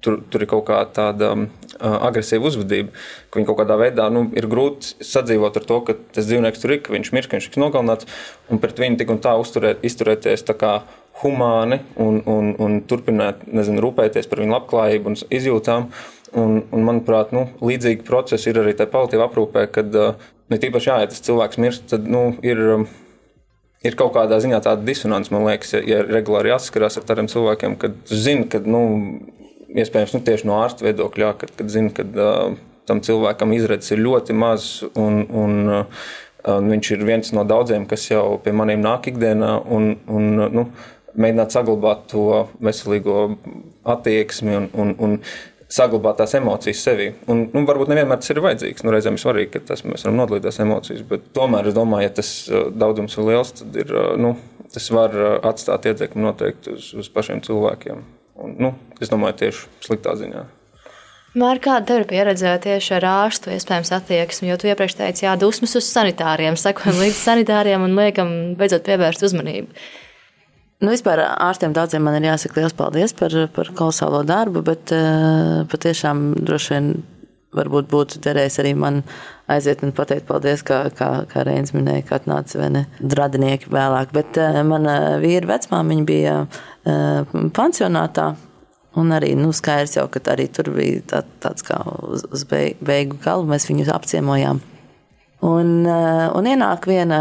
tur, 0.03 0.19
tur 0.31 0.45
ir 0.45 0.51
kaut 0.51 0.65
kā 0.69 0.81
tāda 0.95 1.33
uh, 1.37 1.99
agresīva 2.09 2.51
uzvedība, 2.51 2.95
ka 3.31 3.41
viņi 3.41 3.49
kaut 3.49 3.61
kādā 3.63 3.79
veidā 3.81 4.09
nu, 4.13 4.27
ir 4.39 4.49
grūti 4.51 4.97
sadzīvot 5.05 5.61
ar 5.61 5.69
to, 5.69 5.79
ka 5.87 5.97
tas 6.17 6.29
dzīvnieks 6.29 6.63
tur 6.63 6.77
ir, 6.77 6.83
ka 6.85 6.95
viņš 6.95 7.13
mirst, 7.15 7.31
ka 7.31 7.39
viņš 7.39 7.49
tiks 7.49 7.63
nogalināts, 7.63 8.09
un 8.53 8.63
pret 8.63 8.83
viņu 8.83 9.01
tik 9.01 9.15
un 9.15 9.23
tā 9.25 9.37
uzturēt, 9.41 9.85
izturēties 9.87 10.47
tā 10.49 10.59
kā 10.59 10.73
humāni 11.23 11.83
un, 12.01 12.23
un, 12.27 12.55
un 12.63 12.81
turpināt 12.89 13.47
nezinu, 13.47 13.83
rūpēties 13.85 14.29
par 14.31 14.43
viņu 14.43 14.57
labklājību 14.57 15.13
un 15.13 15.23
izjūtām. 15.31 15.93
Un, 16.33 16.63
un, 16.73 16.81
manuprāt, 16.81 17.29
nu, 17.37 17.43
līdzīgi 17.61 18.07
procesi 18.09 18.49
ir 18.49 18.63
arī 18.63 18.73
tajā 18.73 18.89
paliatīvā 18.89 19.27
aprūpē, 19.29 19.67
kad 19.69 19.93
ne 19.93 20.59
tīpaši 20.63 20.89
jā, 20.89 20.95
ja 21.03 21.11
tas 21.11 21.21
cilvēks 21.27 21.61
mirst, 21.61 21.85
tad 21.91 22.07
nu, 22.09 22.23
ir, 22.41 22.63
ir 23.85 23.99
kaut 24.01 24.15
kādā 24.15 24.39
ziņā 24.41 24.63
tāda 24.65 24.81
disonance, 24.87 25.29
man 25.35 25.45
liekas, 25.51 25.75
ja, 25.77 25.83
ja 25.85 25.99
regulāri 26.07 26.55
jāsaskarās 26.55 26.97
ar 26.97 27.05
tādiem 27.11 27.29
cilvēkiem, 27.29 27.77
kad 27.83 28.01
zina, 28.09 28.49
ka 28.49 28.63
nu, 28.65 28.81
iespējams, 29.79 30.17
nu, 30.17 30.23
tieši 30.27 30.49
no 30.49 30.59
ārsta 30.63 30.87
viedokļa, 30.87 31.33
kad, 31.41 31.55
kad 31.59 31.73
zina, 31.73 31.93
ka 31.97 32.05
uh, 32.05 32.57
tam 32.89 33.03
cilvēkam 33.05 33.55
izredzes 33.57 33.95
ir 33.95 34.03
ļoti 34.05 34.37
maz 34.37 34.73
un, 34.99 35.23
un 35.29 35.77
uh, 35.83 36.09
viņš 36.43 36.91
ir 36.97 37.07
viens 37.07 37.33
no 37.37 37.45
daudziem, 37.47 37.87
kas 37.91 38.09
jau 38.11 38.41
pie 38.43 38.55
maniem 38.57 38.83
nāk 38.83 39.09
ikdienā. 39.13 39.55
Un, 39.71 39.95
un, 40.11 40.35
nu, 40.53 40.67
Mēģināt 41.13 41.53
saglabāt 41.53 42.07
to 42.09 42.23
veselīgo 42.65 43.35
attieksmi 43.85 44.55
un, 44.57 44.69
un, 44.81 44.95
un 44.97 45.19
saglabāt 45.69 46.23
tās 46.23 46.33
emocijas 46.39 46.81
sevī. 46.87 47.11
Un, 47.29 47.43
nu, 47.53 47.67
varbūt 47.69 47.93
nevienmēr 47.93 48.23
tas 48.23 48.33
ir 48.33 48.41
vajadzīgs. 48.41 48.81
Nu, 48.81 48.95
reizēm 48.95 49.19
ir 49.19 49.21
svarīgi, 49.21 49.51
ka 49.53 49.61
tas, 49.75 49.85
mēs 49.85 50.07
varam 50.07 50.23
nodalīt 50.23 50.47
tās 50.47 50.63
emocijas, 50.65 51.05
bet 51.11 51.29
tomēr 51.37 51.69
es 51.69 51.77
domāju, 51.77 52.07
ja 52.09 52.15
tas 52.17 52.33
daudzums 52.49 53.19
ir 53.19 53.29
liels, 53.29 53.53
tad 53.61 53.77
ir, 53.85 53.93
nu, 54.25 54.33
tas 54.73 54.89
var 54.97 55.21
atstāt 55.53 55.93
ietekmi 55.93 56.25
noteikti 56.25 56.79
uz, 56.79 56.89
uz 57.05 57.13
pašiem 57.13 57.45
cilvēkiem. 57.45 58.01
Un, 58.41 58.57
nu, 58.59 58.73
es 59.03 59.13
domāju, 59.13 59.43
tieši 59.45 59.71
sliktā 59.85 60.15
ziņā. 60.19 60.45
Mārķis, 61.33 61.65
kāda 61.65 61.89
tev 61.89 62.03
ir 62.03 62.07
pieredze 62.11 62.51
tieši 62.61 62.95
ar 62.99 63.07
ārstu 63.09 63.53
iespējams 63.55 63.93
attieksmi? 63.97 64.51
Jo 64.51 64.59
tu 64.61 64.69
iepriekš 64.69 64.99
teici, 64.99 65.25
jā, 65.25 65.33
dusmas 65.41 65.73
uz 65.81 65.89
sanitāriem, 65.89 66.59
sekojam 66.61 67.01
līdz 67.01 67.19
sanitāriem 67.19 67.87
un 67.87 67.97
liekam 67.97 68.33
beidzot 68.61 68.85
pievērst 68.89 69.25
uzmanību. 69.29 69.85
Nu, 70.83 70.91
vispār 70.91 71.23
ārstiem 71.23 71.75
daudziem 71.77 72.03
man 72.03 72.19
ir 72.19 72.33
jāsaka 72.33 72.59
liels 72.59 72.75
paldies 72.75 73.15
par, 73.15 73.35
par 73.55 73.71
kolosālo 73.79 74.25
darbu, 74.27 74.65
bet 74.67 74.91
uh, 74.97 75.63
patiešām 75.71 76.33
droši 76.43 76.75
vien 76.75 76.89
varbūt 77.55 77.89
būtu 77.93 78.21
derējis 78.25 78.59
arī 78.63 78.73
man 78.79 79.03
aiziet 79.55 79.85
un 79.87 79.93
pateikt 79.97 80.27
paldies, 80.29 80.65
kā, 80.67 80.85
kā, 80.97 81.11
kā 81.31 81.45
Reins 81.47 81.75
minēja, 81.77 82.07
ka 82.09 82.19
atnāca 82.21 82.61
vai 82.63 82.71
ne 82.77 82.85
radinieki 83.01 83.73
vēlāk. 83.73 84.15
Bet 84.17 84.41
uh, 84.41 84.63
mana 84.67 85.19
vīra 85.23 85.55
vecmāmiņa 85.55 86.09
bija 86.09 86.39
uh, 86.47 87.37
pansionātā. 87.57 88.33
Un 89.01 89.09
arī 89.17 89.31
nu, 89.39 89.55
skaidrs 89.57 89.97
jau, 89.97 90.05
ka 90.13 90.21
arī 90.35 90.51
tur 90.53 90.69
bija 90.75 91.01
tā, 91.09 91.23
tāds 91.41 91.65
kā 91.65 91.79
uz, 92.05 92.27
uz 92.29 92.45
beigu 92.49 93.17
galu. 93.25 93.49
Mēs 93.49 93.71
viņus 93.71 93.93
apciemojām. 93.95 94.61
Un, 95.43 95.71
uh, 95.83 96.29
un 96.39 96.47
ienāk 96.47 96.87
viena 96.87 97.21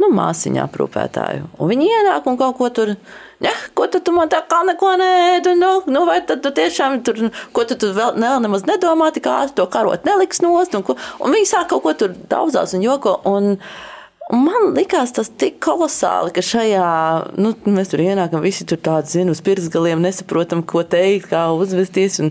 nu, 0.00 0.08
māsiņa 0.16 0.64
aprūpētāju. 0.66 1.50
Un 1.60 1.70
viņi 1.70 1.90
ienāk 2.00 2.26
un 2.26 2.38
kaut 2.40 2.58
ko 2.58 2.70
tur 2.74 2.96
Ja, 3.40 3.54
ko 3.72 3.86
tu, 3.88 4.02
tu 4.04 4.12
man 4.12 4.28
tā 4.28 4.42
kā 4.44 4.58
neko 4.68 4.90
nēdi? 5.00 5.54
Nu, 5.56 5.70
nu, 5.88 6.02
vai 6.04 6.18
tad 6.28 6.42
tu 6.44 6.50
tiešām 6.52 6.98
tur, 7.06 7.30
ko 7.56 7.62
tu, 7.64 7.76
tu 7.80 7.88
vēl 7.96 8.18
ne, 8.20 8.34
nemaz 8.44 8.66
nedomā, 8.68 9.08
kā 9.16 9.38
to 9.56 9.64
karot 9.72 10.04
neliks 10.04 10.42
nost? 10.44 10.76
Un, 10.76 10.84
ko, 10.84 10.98
un 11.24 11.32
viņi 11.32 11.48
sāk 11.48 11.70
kaut 11.70 11.86
ko 11.86 11.94
tur 11.96 12.12
daudzās 12.28 12.76
un 12.76 12.84
joko. 12.84 13.16
Un, 13.28 13.56
Un 14.30 14.44
man 14.46 14.68
likās 14.76 15.10
tas 15.10 15.26
tik 15.42 15.56
kolosāli, 15.64 16.30
ka 16.30 16.42
šajā, 16.44 16.90
nu, 17.42 17.50
mēs 17.66 17.88
tur 17.90 17.98
ienākam, 18.04 18.44
visi 18.44 18.62
tur 18.62 18.78
tādi 18.78 19.16
zina, 19.16 19.32
uz 19.34 19.40
pirksgaliem 19.42 19.98
nesaprotam, 20.04 20.62
ko 20.62 20.84
teikt, 20.86 21.32
kā 21.32 21.48
uzvesties. 21.50 22.20
Un, 22.22 22.30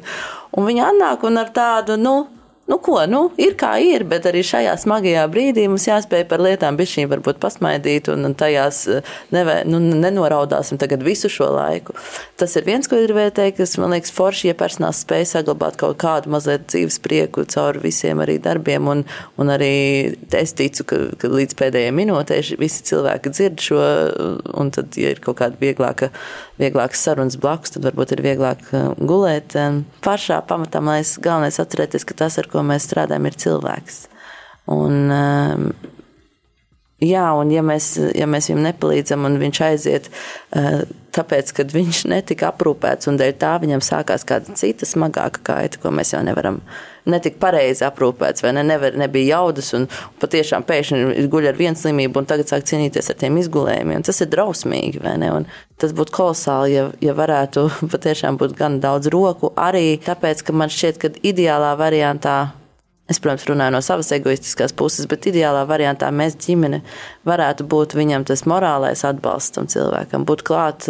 un 0.56 0.70
viņi 0.70 0.86
atnāk 0.86 1.26
un 1.28 1.42
ar 1.42 1.52
tādu, 1.52 1.98
nu, 2.00 2.14
nu, 2.70 2.78
ko, 2.84 3.00
nu, 3.10 3.22
ir 3.42 3.56
kā 3.60 3.74
ir, 3.82 4.06
bet 4.10 4.28
arī 4.30 4.44
šajā 4.46 4.76
smagajā 4.84 5.26
brīdī 5.32 5.66
mums 5.70 5.88
jāspēj 5.90 6.26
par 6.30 6.44
lietām 6.46 6.78
bišķīm 6.80 7.10
varbūt 7.12 7.40
pasmaidīt 7.42 8.12
un, 8.14 8.28
un 8.30 8.36
tajās 8.38 8.82
eh, 8.94 9.14
nevē, 9.36 9.64
nu, 9.70 9.82
nenoraudāsim 9.82 10.80
tagad 10.82 11.04
visu 11.06 11.32
šo 11.34 11.50
laiku. 11.56 11.96
Tas 12.40 12.54
ir 12.60 12.68
viens, 12.68 12.88
ko 12.90 13.00
gribēju 13.02 13.34
teikt, 13.40 13.60
kas 13.62 13.78
man 13.82 13.96
liekas 13.96 14.14
forši, 14.16 14.52
ja 14.52 14.58
personāls 14.60 15.02
spēj 15.06 15.26
saglabāt 15.34 15.80
kaut 15.82 15.98
kādu 16.02 16.32
mazliet 16.34 16.68
dzīves 16.70 17.00
prieku 17.04 17.46
caur 17.50 17.80
visiem 17.82 18.22
arī 18.24 18.38
darbiem 18.44 18.92
un, 18.92 19.06
un 19.42 19.54
arī 19.54 19.74
es 20.40 20.54
ticu, 20.58 20.86
ka, 20.90 21.02
ka 21.20 21.32
līdz 21.34 21.58
pēdējai 21.60 21.96
minūtei 21.96 22.44
visi 22.62 22.86
cilvēki 22.92 23.34
dzird 23.34 23.66
šo 23.66 23.82
un 24.60 24.70
tad, 24.76 24.94
ja 25.00 25.16
ir 25.16 25.24
kaut 25.24 25.40
kāda 25.42 25.58
vieglāka 25.60 26.14
vieglākas 26.60 27.02
sarunas 27.06 27.38
blakus, 27.40 27.74
tad 27.74 27.86
varbūt 27.88 28.14
ir 28.16 28.24
vieglāk 28.26 28.64
uh, 28.74 28.92
gulēt. 29.00 29.56
Pašā 30.04 30.42
pamatā 30.48 30.82
man 30.84 31.00
liekas, 31.00 31.16
galvenais 31.24 31.60
atcerēties, 31.62 32.06
ka 32.08 32.18
tas, 32.24 32.38
ar 32.42 32.50
ko 32.52 32.59
mēs 32.66 32.88
strādājam, 32.90 33.28
ir 33.30 33.38
cilvēks. 33.44 34.02
Un, 34.76 34.98
um, 35.14 35.70
Jā, 37.00 37.30
un 37.40 37.52
ja 37.54 37.62
mēs, 37.64 37.94
ja 38.12 38.28
mēs 38.28 38.50
viņam 38.50 38.66
nepalīdzam, 38.66 39.24
un 39.24 39.38
viņš 39.40 39.60
aiziet, 39.64 40.10
eh, 40.52 40.82
tāpēc, 41.16 41.54
ka 41.56 41.64
viņš 41.72 42.02
netika 42.12 42.50
aprūpēts, 42.52 43.08
un 43.08 43.16
dēļ 43.20 43.34
tā 43.40 43.54
viņam 43.64 43.80
sākās 43.80 44.28
kāda 44.28 44.56
cita 44.60 44.86
smagāka 44.86 45.40
kaita, 45.48 45.80
ko 45.80 45.94
mēs 45.96 46.12
jau 46.12 46.22
nevaram 46.28 46.60
netika 47.10 47.40
pareizi 47.40 47.86
aprūpēts, 47.88 48.44
vai 48.44 48.52
ne, 48.58 48.66
nevar, 48.68 48.98
nebija 49.00 49.40
jaudas, 49.40 49.72
un, 49.78 49.88
patiešām 50.20 50.68
pēkšņi 50.68 51.26
guļ 51.32 51.50
ar 51.54 51.58
vienu 51.58 51.80
slimību, 51.80 52.20
un 52.20 52.30
tagad 52.30 52.52
sāk 52.52 52.68
cīnīties 52.68 53.10
ar 53.10 53.18
tiem 53.24 53.40
izgulējumiem. 53.42 54.04
Tas 54.06 54.20
ir 54.22 54.30
drausmīgi, 54.36 55.02
vai 55.04 55.16
ne? 55.24 55.32
Un 55.40 55.48
tas 55.80 55.96
būtu 55.96 56.14
kolosāli, 56.20 56.76
ja, 56.76 56.88
ja 57.00 57.16
varētu 57.18 57.70
patiešām 57.96 58.38
būt 58.42 58.60
gan 58.60 58.82
daudz 58.84 59.08
roku, 59.08 59.54
arī 59.56 59.98
tāpēc, 60.04 60.44
ka 60.44 60.56
man 60.56 60.74
šķiet, 60.74 61.00
ka 61.02 61.16
ideālā 61.24 61.74
variantā 61.80 62.40
Es, 63.10 63.18
protams, 63.18 63.48
runāju 63.50 63.74
no 63.74 63.82
savas 63.82 64.12
egoistiskās 64.14 64.74
puses, 64.78 65.08
bet 65.10 65.26
ideālā 65.32 65.64
variantā 65.70 66.12
mēs 66.14 66.36
ģimene 66.44 66.84
varētu 67.26 67.66
būt 67.70 67.96
viņam 67.98 68.26
tas 68.30 68.46
morālais 68.50 69.02
atbalsts 69.08 69.56
tam 69.56 69.70
cilvēkam, 69.72 70.28
būt 70.30 70.44
klāt, 70.46 70.86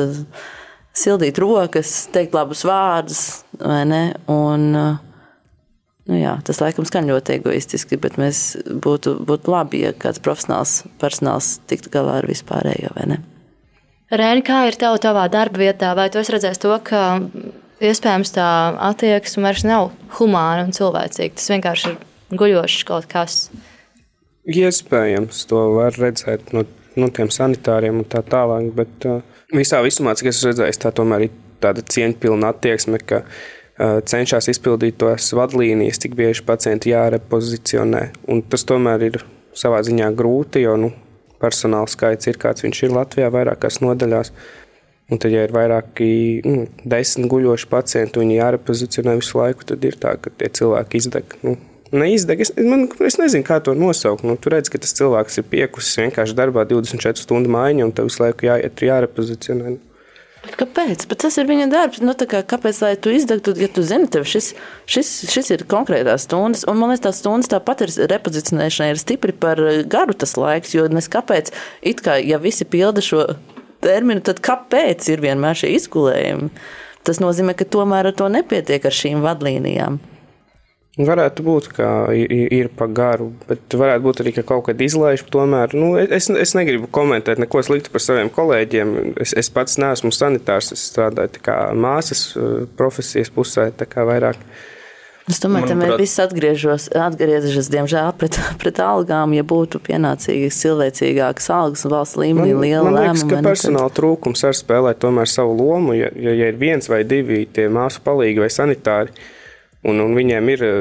sildīt 0.99 1.39
rokas, 1.39 2.09
teikt 2.11 2.35
labus 2.35 2.65
vārdus, 2.67 3.21
vai 3.61 3.85
ne? 3.87 4.01
Un, 4.31 4.65
nu 6.11 6.19
jā, 6.19 6.35
tas 6.43 6.59
laikam 6.59 6.87
skan 6.89 7.07
ļoti 7.07 7.37
egoistiski, 7.37 7.99
bet 8.03 8.19
mēs 8.19 8.43
būtu, 8.67 9.15
būtu 9.23 9.55
labi, 9.55 9.85
ja 9.87 9.93
kāds 9.95 10.19
profesionāls 10.25 10.81
personāls 10.99 11.55
tiktu 11.71 11.93
galā 11.95 12.19
ar 12.19 12.27
vispārējo? 12.27 12.91
Rēni, 14.09 14.43
kā 14.43 14.65
ir 14.67 14.75
tev 14.81 14.99
tavā 14.99 15.29
darba 15.31 15.63
vietā? 15.63 15.93
Vai 15.95 16.09
tu 16.11 16.19
esi 16.19 16.35
redzējis 16.35 16.59
to, 16.65 16.75
ka 16.83 17.05
iespējams 17.79 18.35
tā 18.35 18.51
attieksme 18.89 19.47
vairs 19.47 19.63
nav 19.63 19.91
humāna 20.19 20.67
un 20.67 20.75
cilvēcīga? 20.75 21.37
Tas 21.37 21.51
vienkārši 21.53 21.93
ir 21.93 21.99
guļošs 22.31 22.85
kaut 22.89 23.09
kas. 23.11 23.47
Iespējams, 24.49 25.43
to 25.49 25.61
var 25.75 25.97
redzēt 25.99 26.53
no, 26.55 26.63
no 26.97 27.09
tiem 27.13 27.29
sanitāriem 27.33 28.01
un 28.01 28.07
tā 28.09 28.23
tālāk, 28.25 28.71
bet 28.77 29.07
uh, 29.09 29.21
visā 29.53 29.81
visumā, 29.85 30.15
cik 30.17 30.31
es 30.31 30.43
redzēju, 30.47 30.79
tā 30.81 30.93
tomēr 30.95 31.27
ir 31.27 31.35
tāda 31.61 31.83
cieņpilna 31.83 32.53
attieksme, 32.53 33.01
ka 33.03 33.23
uh, 33.25 33.99
cenšas 34.09 34.49
izpildīt 34.53 34.97
tos 35.01 35.33
vadlīnijas, 35.37 36.01
cik 36.05 36.15
bieži 36.17 36.45
pacienti 36.47 36.93
jārepozicionē. 36.93 38.07
Un 38.31 38.41
tas 38.47 38.65
tomēr 38.67 39.09
ir 39.11 39.21
savā 39.57 39.83
ziņā 39.85 40.09
grūti, 40.17 40.63
jo 40.65 40.77
nu, 40.79 40.93
personāla 41.41 41.89
skaits 41.89 42.29
ir 42.29 42.39
kāds 42.41 42.65
viņš 42.65 42.83
ir 42.85 42.95
Latvijā 42.95 43.29
vairākās 43.33 43.79
nodaļās. 43.83 44.33
Un 45.09 45.17
tad, 45.17 45.33
ja 45.33 45.41
ir 45.47 45.53
vairāki 45.53 46.09
nu, 46.45 46.67
desmit 46.85 47.31
guļoši 47.31 47.69
pacienti, 47.71 48.21
viņi 48.21 48.35
jārepozicionē 48.37 49.15
visu 49.17 49.39
laiku, 49.39 49.65
tad 49.71 49.85
ir 49.87 49.97
tā, 49.97 50.13
ka 50.21 50.29
tie 50.37 50.51
cilvēki 50.59 51.01
izdeg. 51.01 51.33
Nu, 51.41 51.55
neizdeg. 51.95 52.43
Es, 52.45 52.53
man, 52.55 52.87
es 53.05 53.19
nezinu, 53.21 53.45
kā 53.47 53.59
to 53.63 53.75
nosaukt. 53.77 54.25
Nu, 54.27 54.37
tur 54.39 54.55
redz, 54.55 54.71
ka 54.71 54.81
tas 54.81 54.95
cilvēks 54.97 55.41
ir 55.41 55.47
piekusis 55.51 56.01
vienkārši 56.03 56.37
darbā 56.37 56.65
24 56.69 57.23
stundu 57.23 57.51
maiņa, 57.53 57.85
un 57.87 57.93
tev 57.95 58.09
visu 58.09 58.23
laiku 58.23 58.49
jāiet, 58.49 58.83
jārepozicionē. 58.89 59.77
Kāpēc? 60.39 61.03
Bet 61.09 61.19
tas 61.25 61.35
ir 61.37 61.47
viņa 61.49 61.67
darbs. 61.71 61.99
Nu, 62.01 62.13
kā, 62.15 62.41
kāpēc 62.47 62.79
lai 62.83 62.93
tu 63.01 63.11
izdegtu, 63.13 63.53
ja 63.59 63.67
tu 63.71 63.83
zini, 63.85 64.07
tev 64.11 64.25
šis, 64.27 64.53
šis, 64.89 65.11
šis 65.33 65.51
ir 65.55 65.65
konkrētās 65.69 66.25
stundas? 66.27 66.63
Un 66.69 66.79
man 66.79 66.93
liekas, 66.93 67.03
tās 67.05 67.19
stundas 67.21 67.51
tāpat 67.51 67.83
ir 67.85 67.93
repozicionēšanai 68.11 68.93
ir 68.93 69.01
stipri 69.01 69.35
par 69.35 69.59
garu 69.91 70.15
tas 70.15 70.37
laiks. 70.39 70.73
Jo 70.77 70.87
nes 70.91 71.11
kāpēc, 71.11 71.51
it 71.83 72.03
kā, 72.05 72.17
ja 72.23 72.39
visi 72.41 72.67
pilda 72.67 73.03
šo 73.03 73.25
terminu, 73.83 74.23
tad 74.25 74.39
kāpēc 74.43 75.11
ir 75.11 75.23
vienmēr 75.27 75.59
šie 75.59 75.73
izgulējumi? 75.75 76.53
Tas 77.07 77.19
nozīmē, 77.23 77.55
ka 77.59 77.67
tomēr 77.67 78.09
ar 78.09 78.15
to 78.15 78.31
nepietiek 78.31 78.87
ar 78.87 78.95
šīm 78.95 79.23
vadlīnijām. 79.25 79.99
Varētu 80.99 81.43
būt, 81.47 81.67
ka 81.77 81.89
ir 82.11 82.67
pa 82.75 82.89
garu, 82.91 83.29
bet 83.47 83.71
varētu 83.71 84.03
būt 84.03 84.17
arī, 84.19 84.33
ka 84.35 84.41
kaut 84.49 84.65
kad 84.67 84.81
izlaiž. 84.83 85.21
Tomēr 85.31 85.71
nu, 85.77 85.93
es, 85.95 86.27
es 86.27 86.51
negribu 86.57 86.89
komentēt 86.91 87.39
neko 87.39 87.61
sliktu 87.63 87.93
par 87.93 88.03
saviem 88.03 88.31
kolēģiem. 88.35 88.91
Es, 89.23 89.31
es 89.39 89.47
pats 89.53 89.79
neesmu 89.79 90.11
sanitārs, 90.11 90.73
es 90.75 90.83
strādāju 90.91 91.39
kā 91.45 91.55
māsas 91.71 92.25
eh, 92.35 92.65
profesijas 92.75 93.31
pusē, 93.31 93.69
tā 93.79 93.87
kā 93.87 94.03
vairāk. 94.09 94.43
Es 95.29 95.39
domāju, 95.39 95.69
ka 95.69 95.77
mēs 95.77 95.95
visi 96.01 96.19
atgriežos, 96.23 96.89
atgriežas, 96.97 97.67
diemžēl, 97.71 98.11
pret, 98.19 98.35
pret 98.59 98.79
algām, 98.81 99.37
ja 99.37 99.45
būtu 99.47 99.79
pienācīgas, 99.85 100.57
cilvēcīgākas 100.63 101.51
algas 101.53 101.85
un 101.85 101.93
valsts 101.93 102.17
līmenī 102.19 102.55
man, 102.55 102.63
liela 102.65 102.85
man 102.87 102.97
liekas, 102.97 103.23
lēmuma. 103.23 103.35
ka 103.37 103.51
personāla 103.51 103.93
trūkums 103.93 104.43
arī 104.49 104.57
spēlē 104.57 104.95
tomēr 104.99 105.29
savu 105.29 105.53
lomu. 105.61 105.95
Ja, 105.95 106.09
ja, 106.17 106.33
ja 106.33 106.49
ir 106.49 106.57
viens 106.59 106.89
vai 106.89 107.05
divi 107.07 107.45
tie 107.53 107.69
māsu 107.71 108.01
palīgi 108.03 108.41
vai 108.41 108.49
sanitāri, 108.51 109.13
un, 109.83 109.99
un 110.03 110.15
viņiem 110.17 110.53
ir 110.55 110.63
eh, 110.65 110.79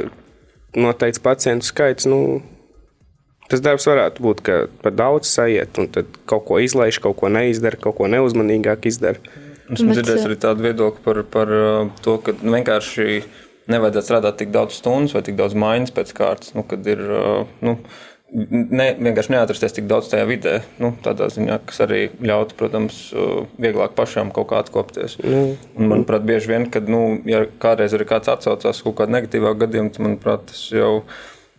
noteikts 0.78 1.22
pacientu 1.24 1.68
skaits. 1.68 2.08
Nu, 2.10 2.40
Tas 3.48 3.62
darbs 3.64 3.86
varētu 3.88 4.20
būt, 4.20 4.40
ka 4.44 4.54
par 4.84 4.92
daudz 4.92 5.30
sajiet, 5.32 5.78
un 5.80 5.86
tad 5.88 6.18
kaut 6.28 6.42
ko 6.50 6.58
izlaiž, 6.60 6.98
kaut 7.00 7.16
ko 7.16 7.30
neizdara, 7.32 7.78
kaut 7.80 7.94
ko 7.96 8.04
neuzmanīgāk 8.12 8.84
izdara. 8.90 9.22
Esmu 9.72 9.96
dzirdējis 9.96 10.26
arī 10.28 10.36
tādu 10.42 10.66
viedokli 10.66 11.00
par, 11.00 11.22
par 11.32 11.52
uh, 11.56 11.88
to, 12.04 12.18
ka 12.20 12.34
vienkārši 12.36 13.22
nevajadzētu 13.72 14.04
strādāt 14.04 14.36
tik 14.42 14.52
daudz 14.52 14.76
stundu 14.76 15.16
vai 15.16 15.24
tik 15.24 15.38
daudz 15.40 15.56
maiņas 15.56 15.94
pēc 15.96 16.12
kārtas, 16.16 16.52
nu, 16.56 16.64
kad 16.68 16.84
ir. 16.92 17.00
Nu, 17.64 17.78
ne, 18.32 18.88
vienkārši 18.98 19.32
neatrasties 19.34 19.76
tik 19.78 19.88
daudz 19.90 20.10
tajā 20.12 20.26
vidē. 20.28 20.58
Nu, 20.82 20.92
tādā 21.04 21.30
ziņā, 21.32 21.60
kas 21.68 21.80
arī 21.84 22.02
ļautu, 22.20 22.58
protams, 22.58 23.00
vieglāk 23.60 23.96
pašam 23.98 24.32
kaut 24.34 24.50
kā 24.52 24.60
atkopties. 24.64 25.18
Mm. 25.22 25.56
Un, 25.78 25.90
manuprāt, 25.94 26.26
bieži 26.28 26.52
vien, 26.52 26.68
kad 26.72 26.90
nu, 26.90 27.02
ja 27.28 27.46
kādreiz 27.62 27.96
arī 27.96 28.08
kāds 28.08 28.30
atsaucās 28.32 28.84
kaut 28.84 29.00
kādā 29.00 29.18
negatīvā 29.18 29.56
gadījumā, 29.64 29.92
tad, 29.94 30.04
manuprāt, 30.04 30.48
tas 30.52 30.68
jau 30.74 30.92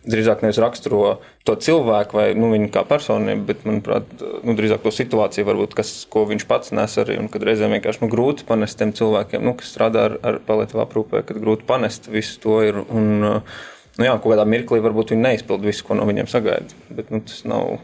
drīzāk 0.00 0.40
nevis 0.40 0.56
raksturo 0.62 1.18
to 1.44 1.54
cilvēku 1.60 2.16
vai 2.16 2.28
nu, 2.38 2.48
viņu 2.54 2.70
kā 2.72 2.86
personību, 2.88 3.42
bet, 3.50 3.66
manuprāt, 3.68 4.14
nu, 4.46 4.54
drīzāk 4.56 4.80
to 4.84 4.92
situāciju, 4.94 5.44
varbūt, 5.48 5.74
kas, 5.76 5.92
ko 6.12 6.24
viņš 6.30 6.46
pats 6.48 6.72
nes 6.76 6.94
arī. 7.02 7.18
Un 7.20 7.28
kad 7.32 7.44
reizēm 7.44 7.74
vienkārši 7.76 8.04
nu, 8.06 8.08
grūti 8.12 8.46
panest 8.48 8.80
tiem 8.80 8.94
cilvēkiem, 8.96 9.44
nu, 9.44 9.52
kas 9.58 9.74
strādā 9.74 10.06
ar, 10.08 10.16
ar 10.24 10.40
palietīvu 10.46 10.84
aprūpē, 10.86 11.24
kad 11.28 11.42
grūti 11.42 11.68
panest 11.68 12.08
visu 12.12 12.40
to 12.40 12.62
ir. 12.64 12.80
Un, 12.88 13.12
uh, 13.28 13.60
nu, 14.00 14.06
jā, 14.08 14.14
kaut 14.16 14.32
kādā 14.32 14.46
mirklī 14.48 14.80
varbūt 14.82 15.12
viņi 15.14 15.26
neizpild 15.26 15.66
visu, 15.66 15.84
ko 15.86 15.98
no 15.98 16.08
viņiem 16.08 16.30
sagaida. 16.30 16.80
Bet 16.96 17.12
nu, 17.12 17.20
tas 17.26 17.44
nav. 17.48 17.76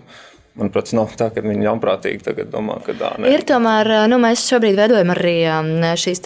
Manuprāt, 0.56 0.88
nav 0.96 1.10
tā, 1.20 1.26
ka 1.34 1.42
viņi 1.44 1.66
ļaunprātīgi 1.66 2.46
domā, 2.48 2.78
ka 2.80 2.94
tā 2.96 3.10
ir. 3.20 3.26
Ir 3.28 3.42
tomēr, 3.44 3.90
nu, 4.08 4.16
mēs 4.22 4.46
šobrīd 4.48 4.78
veidojam 4.78 5.12
arī 5.12 5.34
šīs 6.00 6.22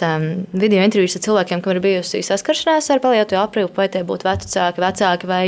video 0.55 0.85
intervijas 0.85 1.17
ar 1.19 1.25
cilvēkiem, 1.25 1.59
kam 1.59 1.75
ir 1.75 1.81
bijusi 1.83 2.23
saskaršanās 2.23 2.87
ar 2.95 3.03
palietu 3.03 3.35
aprūpi, 3.41 3.75
vai 3.75 3.89
tie 3.91 4.05
būtu 4.07 4.29
vecāki, 4.29 4.85
vecāki 4.85 5.27
vai 5.27 5.43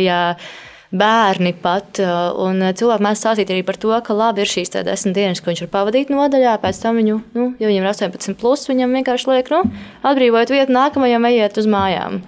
bērni 0.91 1.53
pat. 1.63 2.03
Un 2.43 2.59
cilvēki 2.75 3.07
mēs 3.07 3.23
stāstīt 3.23 3.55
arī 3.55 3.63
par 3.63 3.79
to, 3.79 3.95
ka 4.03 4.19
labi 4.19 4.43
ir 4.43 4.51
šīs 4.51 4.75
desmit 4.83 5.15
dienas, 5.15 5.39
ko 5.39 5.53
viņš 5.53 5.63
var 5.65 5.73
pavadīt 5.79 6.11
nodaļā, 6.13 6.59
pēc 6.61 6.83
tam 6.83 6.99
viņu, 6.99 7.19
nu, 7.39 7.49
ja 7.63 7.71
viņam 7.71 7.87
ir 7.87 7.91
18, 7.93 8.35
plus, 8.39 8.67
viņam 8.67 8.99
vienkārši 8.99 9.31
liek, 9.31 9.53
nu, 9.53 9.63
atbrīvojot 10.11 10.53
vietu 10.53 10.75
nākamajam, 10.75 11.31
ejiet 11.31 11.63
uz 11.63 11.71
mājām. 11.71 12.19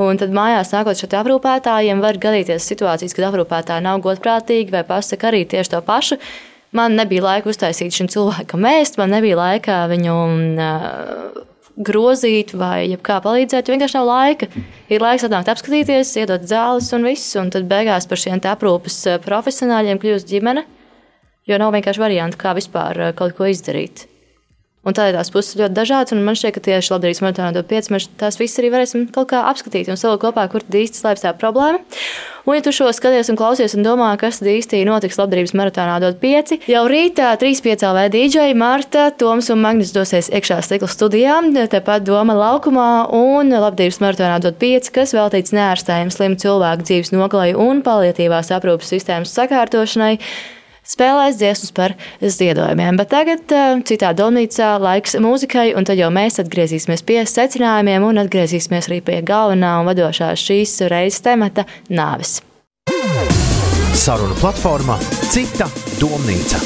Un 0.00 0.18
tad 0.18 0.32
mājās 0.34 0.72
nākot 0.74 0.98
šeit 0.98 1.14
aprūpētājiem 1.14 2.00
var 2.02 2.18
gadīties 2.18 2.66
situācijas, 2.66 3.14
kad 3.14 3.28
aprūpētāji 3.28 3.84
nav 3.86 4.00
godprātīgi 4.02 4.74
vai 4.74 4.82
pasaka 4.88 5.30
arī 5.30 5.44
tieši 5.46 5.76
to 5.76 5.80
pašu. 5.86 6.18
Man 6.74 6.96
nebija 6.98 7.22
laika 7.22 7.50
uztaisīt 7.52 7.94
šim 7.94 8.08
cilvēkam 8.10 8.66
ēst, 8.66 8.98
man 8.98 9.14
nebija 9.14 9.38
laika 9.38 9.84
viņu 9.92 10.14
uh, 10.58 11.44
grozīt 11.76 12.56
vai 12.58 12.88
kā 13.02 13.20
palīdzēt, 13.22 13.70
vienkārši 13.70 13.98
nav 14.00 14.08
laika. 14.08 14.48
Ir 14.90 15.04
laiks 15.04 15.26
atnākt 15.28 15.52
apskatīties, 15.52 16.10
iedot 16.18 16.42
zāles 16.50 16.90
un 16.96 17.06
viss, 17.06 17.36
un 17.38 17.52
tad 17.54 17.70
beigās 17.70 18.10
par 18.10 18.18
šiem 18.18 18.42
aprūpes 18.50 18.98
profesionāļiem 19.22 20.02
kļūst 20.02 20.30
ģimene, 20.30 20.66
jo 21.46 21.60
nav 21.62 21.70
vienkārši 21.76 22.02
variantu, 22.02 22.40
kā 22.42 22.56
vispār 22.58 23.12
kaut 23.14 23.38
ko 23.38 23.46
izdarīt. 23.50 24.08
Un 24.84 24.92
tādēļ 24.92 25.16
tās 25.16 25.32
puses 25.32 25.54
ir 25.54 25.62
ļoti 25.64 25.76
dažādas, 25.78 26.12
man 26.20 26.36
šķiet, 26.36 26.52
ka 26.54 26.62
tieši 26.66 26.92
labdarības 26.92 27.22
maratonā 27.24 27.52
dod 27.56 27.68
5, 27.70 27.86
mēs 27.94 28.06
tās 28.20 28.36
visas 28.36 28.60
arī 28.60 28.70
varēsim 28.74 29.06
kaut 29.14 29.30
kā 29.30 29.40
apskatīt 29.48 29.88
un 29.88 29.96
salikt 29.96 30.26
kopā, 30.26 30.44
kur 30.52 30.64
īsti 30.68 31.00
slēpjas 31.00 31.24
tā 31.24 31.32
problēma. 31.40 31.80
Un, 32.44 32.58
ja 32.58 32.60
tu 32.60 32.74
šo 32.76 32.90
skaties 32.92 33.30
un 33.32 33.38
klausies 33.40 33.72
un 33.78 33.86
domā, 33.86 34.10
kas 34.20 34.42
tad 34.42 34.50
īsti 34.52 34.82
notiks 34.84 35.16
labdarības 35.16 35.54
maratonā 35.56 35.94
dod 36.04 36.18
5, 36.20 36.58
jau 36.68 36.82
rītā 36.92 37.30
3-5 37.40 37.86
LV 37.88 38.02
DJ 38.12 38.50
Marta, 38.60 39.06
Toms 39.16 39.48
un 39.54 39.62
Magnus 39.64 39.94
dosies 39.96 40.28
iekšā 40.28 40.58
stikla 40.66 40.90
studijā, 40.92 41.38
tepat 41.72 42.04
Doma 42.04 42.36
laukumā, 42.36 42.90
un 43.16 43.54
labdarības 43.54 44.02
maratonā 44.04 44.36
dod 44.44 44.58
5, 44.60 44.92
kas 44.92 45.16
veltīts 45.16 45.56
neārstējiem 45.56 46.12
slimu 46.12 46.36
cilvēku 46.44 46.84
dzīves 46.84 47.14
nogalai 47.16 47.54
un 47.56 47.80
palietīvās 47.86 48.52
aprūpas 48.52 48.92
sistēmas 48.92 49.32
sakārtošanai 49.32 50.18
spēlēs 50.88 51.38
dziesmas 51.40 51.72
par 51.74 51.94
ziedojumiem. 52.20 52.98
Bet 53.00 53.12
tagad 53.12 53.54
uh, 53.54 53.80
citā 53.86 54.12
domnīcā 54.16 54.74
laiks 54.82 55.18
mūzikai, 55.20 55.72
un 55.78 55.88
tad 55.88 56.00
jau 56.00 56.10
mēs 56.14 56.40
atgriezīsimies 56.42 57.04
pie 57.06 57.22
secinājumiem 57.28 58.06
un 58.06 58.22
atgriezīsimies 58.24 58.90
arī 58.90 59.00
pie 59.04 59.20
galvenā 59.26 59.76
un 59.80 59.90
vadošā 59.90 60.34
šīs 60.38 60.78
reizes 60.92 61.24
temata- 61.24 61.66
nāves. 62.00 62.40
Saruna 63.94 64.34
platformā 64.36 64.98
Cita 65.32 65.68
domnīca. 66.00 66.60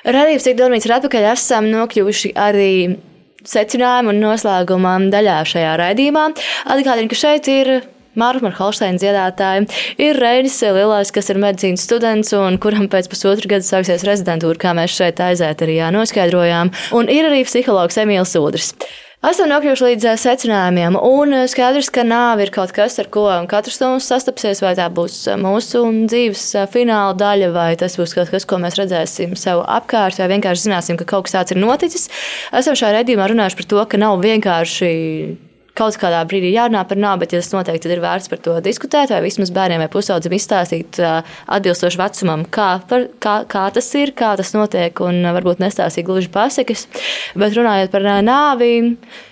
Radījums 0.00 0.46
ir 0.48 0.56
domāts, 0.56 0.86
ir 0.88 0.94
atpakaļ. 0.96 1.26
Esam 1.34 1.66
nokļuvuši 1.72 2.32
arī 2.38 2.96
secinājumu 3.44 4.14
un 4.14 4.20
noslēguma 4.22 4.94
daļā 5.12 5.38
šajā 5.52 5.72
raidījumā. 5.80 6.26
Atgādinu, 6.72 7.10
ka 7.10 7.18
šeit 7.20 7.50
ir 7.52 7.72
Mārta 8.18 8.50
Holsteina 8.58 8.98
dziedātāja, 8.98 9.66
ir 10.02 10.18
Reinis 10.18 10.56
Lielais, 10.64 11.12
kas 11.14 11.30
ir 11.30 11.38
medicīnas 11.38 11.84
students 11.86 12.32
un 12.34 12.58
kuram 12.62 12.88
pēc 12.90 13.06
pusotra 13.12 13.52
gada 13.54 13.66
sāksies 13.66 14.02
rezidentūra, 14.06 14.58
kā 14.58 14.72
mēs 14.74 14.96
šeit 14.96 15.22
aizētarijā 15.22 15.92
noskaidrojām, 15.94 16.72
un 16.98 17.12
ir 17.12 17.28
arī 17.28 17.44
psihologs 17.46 18.00
Emīls 18.02 18.34
Udrs. 18.40 18.72
Esam 19.20 19.50
nokļuvuši 19.50 19.84
līdz 19.84 20.04
secinājumiem, 20.16 20.94
un 20.96 21.34
skaidrs, 21.52 21.90
ka 21.92 22.02
nāve 22.08 22.46
ir 22.46 22.50
kaut 22.54 22.72
kas, 22.72 22.94
ar 23.02 23.10
ko 23.12 23.26
katrs 23.50 23.76
no 23.82 23.90
mums 23.92 24.08
sastapsies, 24.08 24.62
vai 24.64 24.72
tā 24.78 24.86
būs 24.90 25.18
mūsu 25.38 25.82
dzīves 26.08 26.46
fināla 26.72 27.12
daļa, 27.20 27.50
vai 27.52 27.68
tas 27.76 27.98
būs 28.00 28.16
kaut 28.16 28.32
kas, 28.32 28.48
ko 28.48 28.56
mēs 28.64 28.80
redzēsim 28.80 29.36
sev 29.36 29.60
apkārt, 29.68 30.16
vai 30.18 30.30
vienkārši 30.32 30.64
zināsim, 30.66 30.98
ka 30.98 31.04
kaut 31.04 31.28
kas 31.28 31.36
tāds 31.36 31.52
ir 31.52 31.60
noticis. 31.60 32.08
Esam 32.48 32.74
šajā 32.80 32.96
redzījumā 32.96 33.28
runājuši 33.28 33.60
par 33.60 33.70
to, 33.74 33.84
ka 33.92 34.00
nav 34.00 34.24
vienkārši 34.24 34.90
kaut 35.78 35.96
kādā 36.00 36.20
brīdī 36.28 36.52
jārunā 36.54 36.82
par 36.88 37.00
nāvi, 37.00 37.24
bet 37.24 37.34
ja 37.34 37.40
tas 37.42 37.52
noteikti 37.54 37.90
ir 37.90 38.02
vērts 38.02 38.30
par 38.32 38.42
to 38.44 38.56
diskutēt, 38.64 39.12
vai 39.14 39.22
vismaz 39.24 39.52
bērniem 39.54 39.84
vai 39.84 39.90
pusaudzim 39.92 40.34
izstāstīt 40.36 41.00
atbilstoši 41.00 42.00
vecumam, 42.00 42.44
kā, 42.52 42.70
par, 42.90 43.08
kā, 43.22 43.36
kā 43.50 43.66
tas 43.74 43.90
ir, 43.98 44.14
kā 44.18 44.34
tas 44.40 44.54
notiek, 44.56 45.02
un 45.04 45.22
varbūt 45.38 45.62
nestāstīt 45.62 46.08
gluži 46.08 46.32
pasakas. 46.34 46.86
Bet 47.38 47.56
runājot 47.56 47.94
par 47.94 48.08
nāvi, 48.26 48.72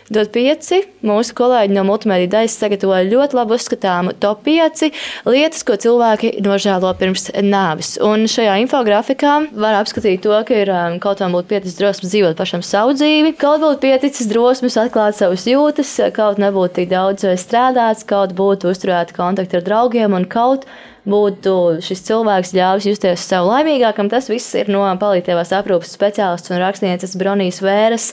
Dot 0.09 0.31
5. 0.33 0.87
Mūsu 1.05 1.35
kolēģi 1.37 1.75
no 1.77 1.83
multimediju 1.85 2.31
daļas 2.33 2.55
sagatavoja 2.57 3.05
ļoti 3.11 3.37
labu 3.37 3.57
uzskatāmu 3.59 4.15
top 4.17 4.41
5 4.47 4.87
lietas, 5.29 5.65
ko 5.69 5.77
cilvēki 5.77 6.31
nožēlo 6.45 6.95
pirms 6.97 7.29
nāves. 7.45 7.91
Un 8.01 8.25
šajā 8.31 8.55
infografikā 8.63 9.35
var 9.53 9.77
apskatīt 9.83 10.25
to, 10.25 10.33
ka 10.49 10.63
ir 10.63 10.73
um, 10.73 10.97
kaut 11.03 11.21
kam 11.21 11.37
būtu 11.37 11.53
pieticis 11.53 11.77
drosmes 11.77 12.15
dzīvot 12.15 12.41
pašam 12.41 12.65
savu 12.65 12.97
dzīvi, 12.97 13.35
kaut 13.37 13.61
būtu 13.67 13.83
pieticis 13.85 14.33
drosmes 14.33 14.81
atklāt 14.81 15.21
savas 15.21 15.45
jūtas, 15.51 15.93
kaut 16.17 16.41
nebūtu 16.41 16.81
tik 16.81 16.91
daudz 16.95 17.29
strādāts, 17.45 18.09
kaut 18.09 18.33
būtu 18.39 18.73
uzturēti 18.73 19.17
kontakti 19.19 19.61
ar 19.61 19.69
draugiem 19.69 20.17
un 20.17 20.25
kaut 20.25 20.65
būtu 21.09 21.85
šis 21.85 22.05
cilvēks 22.09 22.57
ļāvis 22.57 22.89
justies 22.95 23.29
sev 23.29 23.45
laimīgākam. 23.53 24.09
Tas 24.09 24.33
viss 24.33 24.57
ir 24.57 24.73
no 24.73 24.89
palīdzības 24.89 25.57
aprūpas 25.61 25.93
speciālists 25.93 26.53
un 26.53 26.65
rakstnieces 26.65 27.17
Bronijas 27.21 27.61
Vēras 27.65 28.13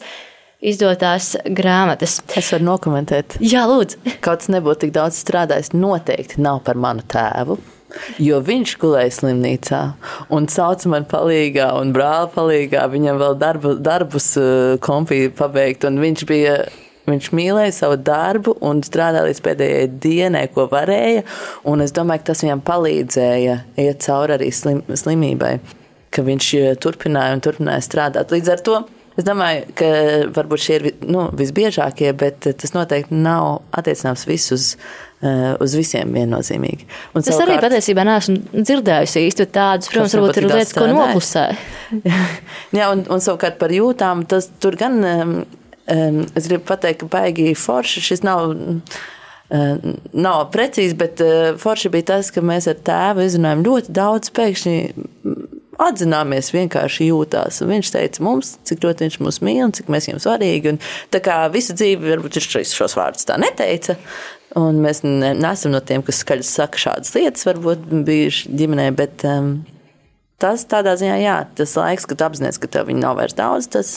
izdotās 0.63 1.33
grāmatas. 1.45 2.19
Es 2.37 2.51
varu 2.53 2.69
nokomentēt. 2.71 3.37
Jā, 3.43 3.65
lūdzu. 3.69 4.01
Kaut 4.23 4.43
kas 4.43 4.51
nebūtu 4.53 4.85
tik 4.85 4.95
daudz 4.95 5.19
strādājis, 5.21 5.73
noteikti 5.75 6.41
nav 6.43 6.63
par 6.67 6.79
manu 6.79 7.05
tēvu. 7.11 7.59
Jo 8.19 8.41
viņš 8.43 8.73
gulēja 8.81 9.13
slimnīcā 9.21 9.81
un 10.35 10.49
sauca 10.51 10.89
man 10.91 11.05
palīgā, 11.07 11.69
un 11.79 11.93
brāli 11.95 12.31
palīgā. 12.33 12.87
Viņam 12.91 13.21
vēl 13.21 13.37
darbu, 13.39 13.75
darbus 13.79 14.33
uh, 14.41 14.73
kompija 14.83 15.31
pabeigt, 15.37 15.87
un 15.87 16.01
viņš 16.03 16.27
bija 16.31 16.57
Viņš 17.05 17.27
mīlēja 17.37 17.69
savu 17.69 17.99
darbu 18.01 18.55
un 18.65 18.79
strādāja 18.81 19.27
līdz 19.27 19.41
pēdējai 19.45 19.89
dienai, 20.01 20.47
ko 20.49 20.63
varēja. 20.71 21.21
Es 21.83 21.93
domāju, 21.93 22.23
ka 22.23 22.31
tas 22.31 22.41
viņam 22.41 22.63
palīdzēja 22.65 23.57
iet 23.83 24.01
cauri 24.01 24.33
arī 24.33 24.47
slim, 24.49 24.79
slimībai, 24.89 25.51
ka 26.09 26.25
viņš 26.25 26.47
uh, 26.57 26.71
turpināja 26.81 27.37
un 27.37 27.43
turpināja 27.45 27.85
strādāt. 27.85 28.33
Līdz 28.33 28.53
ar 28.55 28.65
to 28.65 28.79
Es 29.15 29.23
domāju, 29.23 29.63
ka 29.79 29.89
varbūt 30.35 30.59
šie 30.59 30.77
ir 30.79 30.85
nu, 31.07 31.29
visbiežākie, 31.39 32.09
bet 32.19 32.49
tas 32.59 32.73
noteikti 32.75 33.15
nav 33.15 33.61
attiecināms 33.75 34.27
visus. 34.27 34.73
Eh, 35.25 35.53
uz 35.63 35.73
visiem 35.77 36.11
viennozīmīgi. 36.11 36.85
Un 37.15 37.23
es 37.23 37.29
savukārt, 37.31 37.47
arī 37.47 37.61
patiesībā 37.63 38.03
neesmu 38.05 38.35
dzirdējusi 38.51 39.21
īsti 39.29 39.45
tādus, 39.55 39.87
protams, 39.89 40.13
varbūt 40.17 40.39
ir 40.41 40.47
lietas, 40.51 40.73
ko 40.75 40.89
noklusē. 40.91 41.45
Jā, 42.75 42.89
un, 42.91 43.05
un 43.07 43.23
savukārt 43.23 43.55
par 43.61 43.71
jūtām, 43.73 44.25
tas 44.29 44.49
tur 44.61 44.75
gan, 44.77 44.99
um, 45.07 45.33
es 46.35 46.49
gribu 46.51 46.67
pateikt, 46.67 47.05
ka 47.05 47.09
baigi 47.15 47.55
forši 47.57 48.03
šis 48.11 48.25
nav. 48.27 48.57
Uh, 49.45 49.77
nav 50.17 50.39
precīzi, 50.49 50.95
bet 50.97 51.21
uh, 51.21 51.51
forši 51.61 51.91
bija 51.93 52.07
tas, 52.15 52.31
ka 52.33 52.41
mēs 52.41 52.65
ar 52.71 52.79
tēvu 52.81 53.27
izrunājām 53.27 53.61
ļoti 53.67 53.93
daudz 53.93 54.31
pēkšņi 54.33 54.77
atzināmies, 55.81 56.53
vienkārši 56.55 57.09
jūtās. 57.09 57.61
Un 57.63 57.73
viņš 57.73 57.91
teica 57.95 58.25
mums, 58.25 58.55
cik 58.67 58.85
ļoti 58.85 59.07
viņš 59.07 59.19
mūs 59.25 59.41
mīl 59.45 59.65
un 59.67 59.75
cik 59.75 59.91
mēs 59.91 60.09
viņam 60.09 60.23
svarīgi. 60.23 60.73
Un 60.75 60.81
tā 61.13 61.21
kā 61.25 61.43
visu 61.53 61.75
dzīvi 61.77 62.15
varbūt 62.15 62.39
viņš 62.39 62.73
šos 62.75 62.97
vārdus 62.97 63.27
tā 63.27 63.39
neteica. 63.41 63.97
Un 64.55 64.79
mēs 64.83 65.03
ne, 65.03 65.33
neesam 65.35 65.73
no 65.73 65.81
tiem, 65.83 66.03
kas 66.05 66.21
skaļi 66.23 66.45
saka 66.47 66.79
šādas 66.79 67.15
lietas, 67.17 67.43
varbūt 67.47 67.89
bijuši 68.07 68.53
ģimenē, 68.55 68.85
bet 68.95 69.25
um, 69.27 69.57
tas 70.39 70.63
tādā 70.71 70.93
ziņā, 70.99 71.15
jā, 71.19 71.33
tas 71.59 71.73
laiks, 71.75 72.05
kad 72.07 72.23
apzināties, 72.29 72.59
ka 72.63 72.69
tev 72.71 72.91
nav 72.95 73.17
vairs 73.19 73.35
daudz, 73.35 73.67
tas 73.73 73.89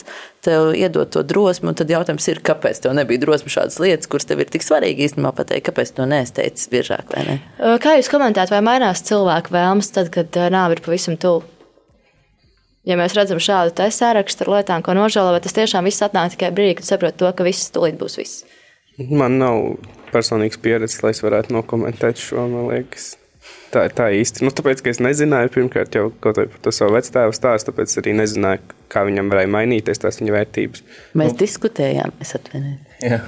tev 0.43 0.72
iedod 0.74 1.12
to 1.14 1.22
drosmi. 1.26 1.76
Tad 1.79 1.93
jautājums 1.95 2.26
ir, 2.33 2.41
kāpēc 2.43 2.83
tev 2.83 2.97
nebija 2.99 3.22
drosme 3.22 3.53
šādas 3.55 3.79
lietas, 3.83 4.11
kuras 4.11 4.26
tev 4.26 4.43
ir 4.43 4.51
tik 4.51 4.66
svarīgi 4.66 5.07
īstenībā 5.07 5.31
pateikt, 5.39 5.68
kāpēc 5.70 5.95
to 5.95 6.09
neesteicis 6.11 6.72
biežāk? 6.72 7.14
Kā 7.85 7.95
jūs 7.95 8.11
komentējat, 8.11 8.51
vai 8.57 8.64
mainās 8.72 9.05
cilvēku 9.07 9.55
vēlmes 9.55 9.95
tad, 9.95 10.11
kad 10.14 10.43
nāve 10.51 10.79
ir 10.79 10.83
pavisam 10.83 11.14
tuvu? 11.20 11.47
Ja 12.89 12.97
mēs 12.99 13.16
redzam 13.18 13.41
šādu 13.43 13.89
sārakstu 13.95 14.47
ar 14.47 14.55
lietām, 14.57 14.84
ko 14.84 14.97
nožēlo, 14.97 15.34
vai 15.36 15.43
tas 15.45 15.57
tiešām 15.57 15.89
viss 15.89 16.05
atnāk 16.05 16.34
tikai 16.34 16.51
brīdī, 16.57 16.78
kad 16.80 16.89
saprot 16.89 17.18
to, 17.20 17.30
ka 17.36 17.47
viss 17.47 17.70
tūlīt 17.74 17.99
būs 18.01 18.18
viss. 18.20 18.45
Man 18.99 19.39
nav 19.39 19.76
personīgas 20.12 20.59
pieredzes, 20.62 21.03
lai 21.05 21.12
es 21.14 21.22
varētu 21.22 21.55
nokomentēt 21.55 22.18
šo. 22.18 22.49
Man 22.51 22.66
liekas, 22.72 23.12
tā, 23.74 23.84
tā 23.95 24.09
īsti. 24.16 24.43
Nu, 24.47 24.53
tāpēc, 24.55 24.82
ka 24.82 24.91
es 24.91 25.03
nezināju, 25.05 25.53
pirmkārt, 25.55 25.99
jau 25.99 26.09
kaut 26.24 26.41
vai 26.41 26.49
par 26.51 26.64
to 26.64 26.74
savu 26.74 26.97
vecāku 26.97 27.36
stāstu, 27.36 27.70
tāpēc 27.70 27.99
arī 28.03 28.16
nezināju, 28.18 28.78
kā 28.91 29.05
viņam 29.07 29.30
varēja 29.30 29.53
mainīties 29.55 30.03
tās 30.03 30.18
viņa 30.22 30.34
vērtības. 30.34 30.86
Mēs 31.20 31.34
nu, 31.34 31.41
diskutējām, 31.45 32.16
es 32.24 32.34
atvainojos. 32.41 32.97
Jā. 33.05 33.20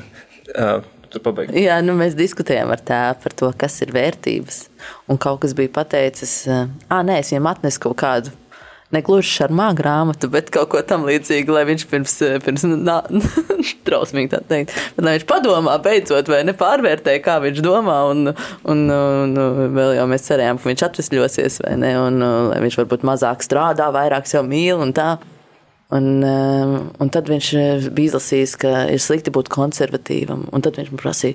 Uh, 0.56 0.80
Jā, 1.58 1.80
nu, 1.82 1.96
mēs 1.98 2.14
diskutējām 2.14 2.70
ar 2.70 2.82
tēvu 2.86 3.16
par 3.24 3.32
to, 3.40 3.48
kas 3.58 3.80
ir 3.82 3.90
vērtības. 3.96 4.60
Un 5.10 5.18
kaut 5.18 5.40
kas 5.42 5.56
bija 5.58 5.72
pateicis, 5.80 6.44
ah, 6.46 7.00
nē, 7.02 7.16
es 7.18 7.32
viņam 7.32 7.48
atnesu 7.50 7.82
kaut 7.82 7.96
kādu 7.98 8.34
ne 8.94 9.02
gluži 9.06 9.30
šarmā 9.38 9.70
grāmatu, 9.78 10.30
bet 10.32 10.50
kaut 10.54 10.70
ko 10.72 10.82
tam 10.86 11.06
līdzīgu, 11.08 11.54
lai 11.54 11.64
viņš 11.68 11.86
pirms, 11.90 12.14
pirms 12.44 12.66
trausmīgi 13.86 14.30
tā 14.34 14.40
teikt, 14.50 14.74
bet 14.96 15.06
lai 15.06 15.16
viņš 15.18 15.26
padomā 15.30 15.76
beidzot 15.84 16.30
vai 16.30 16.42
nepārvērtē, 16.48 17.16
kā 17.24 17.38
viņš 17.44 17.62
domā, 17.64 17.98
un, 18.10 18.32
un, 18.64 18.84
un, 18.90 19.42
vēl 19.76 19.96
jau 20.00 20.06
mēs 20.10 20.26
cerējām, 20.26 20.60
ka 20.60 20.70
viņš 20.72 20.86
atvesļosies, 20.88 21.60
vai 21.66 21.76
ne, 21.84 21.92
un 22.02 22.22
lai 22.50 22.62
viņš 22.66 22.80
varbūt 22.82 23.06
mazāk 23.06 23.46
strādā, 23.46 23.90
vairāk 23.94 24.30
sev 24.30 24.48
mīl 24.50 24.82
un 24.82 24.94
tā. 24.96 25.14
Un, 25.90 26.22
un 26.22 27.08
tad 27.10 27.26
viņš 27.26 27.46
bija 27.90 28.12
izlasījis, 28.12 28.52
ka 28.62 28.84
ir 28.94 29.00
slikti 29.02 29.32
būt 29.34 29.48
konservatīvam, 29.50 30.44
un 30.54 30.62
tad 30.62 30.78
viņš 30.78 30.92
man 30.92 31.00
prasīja, 31.02 31.34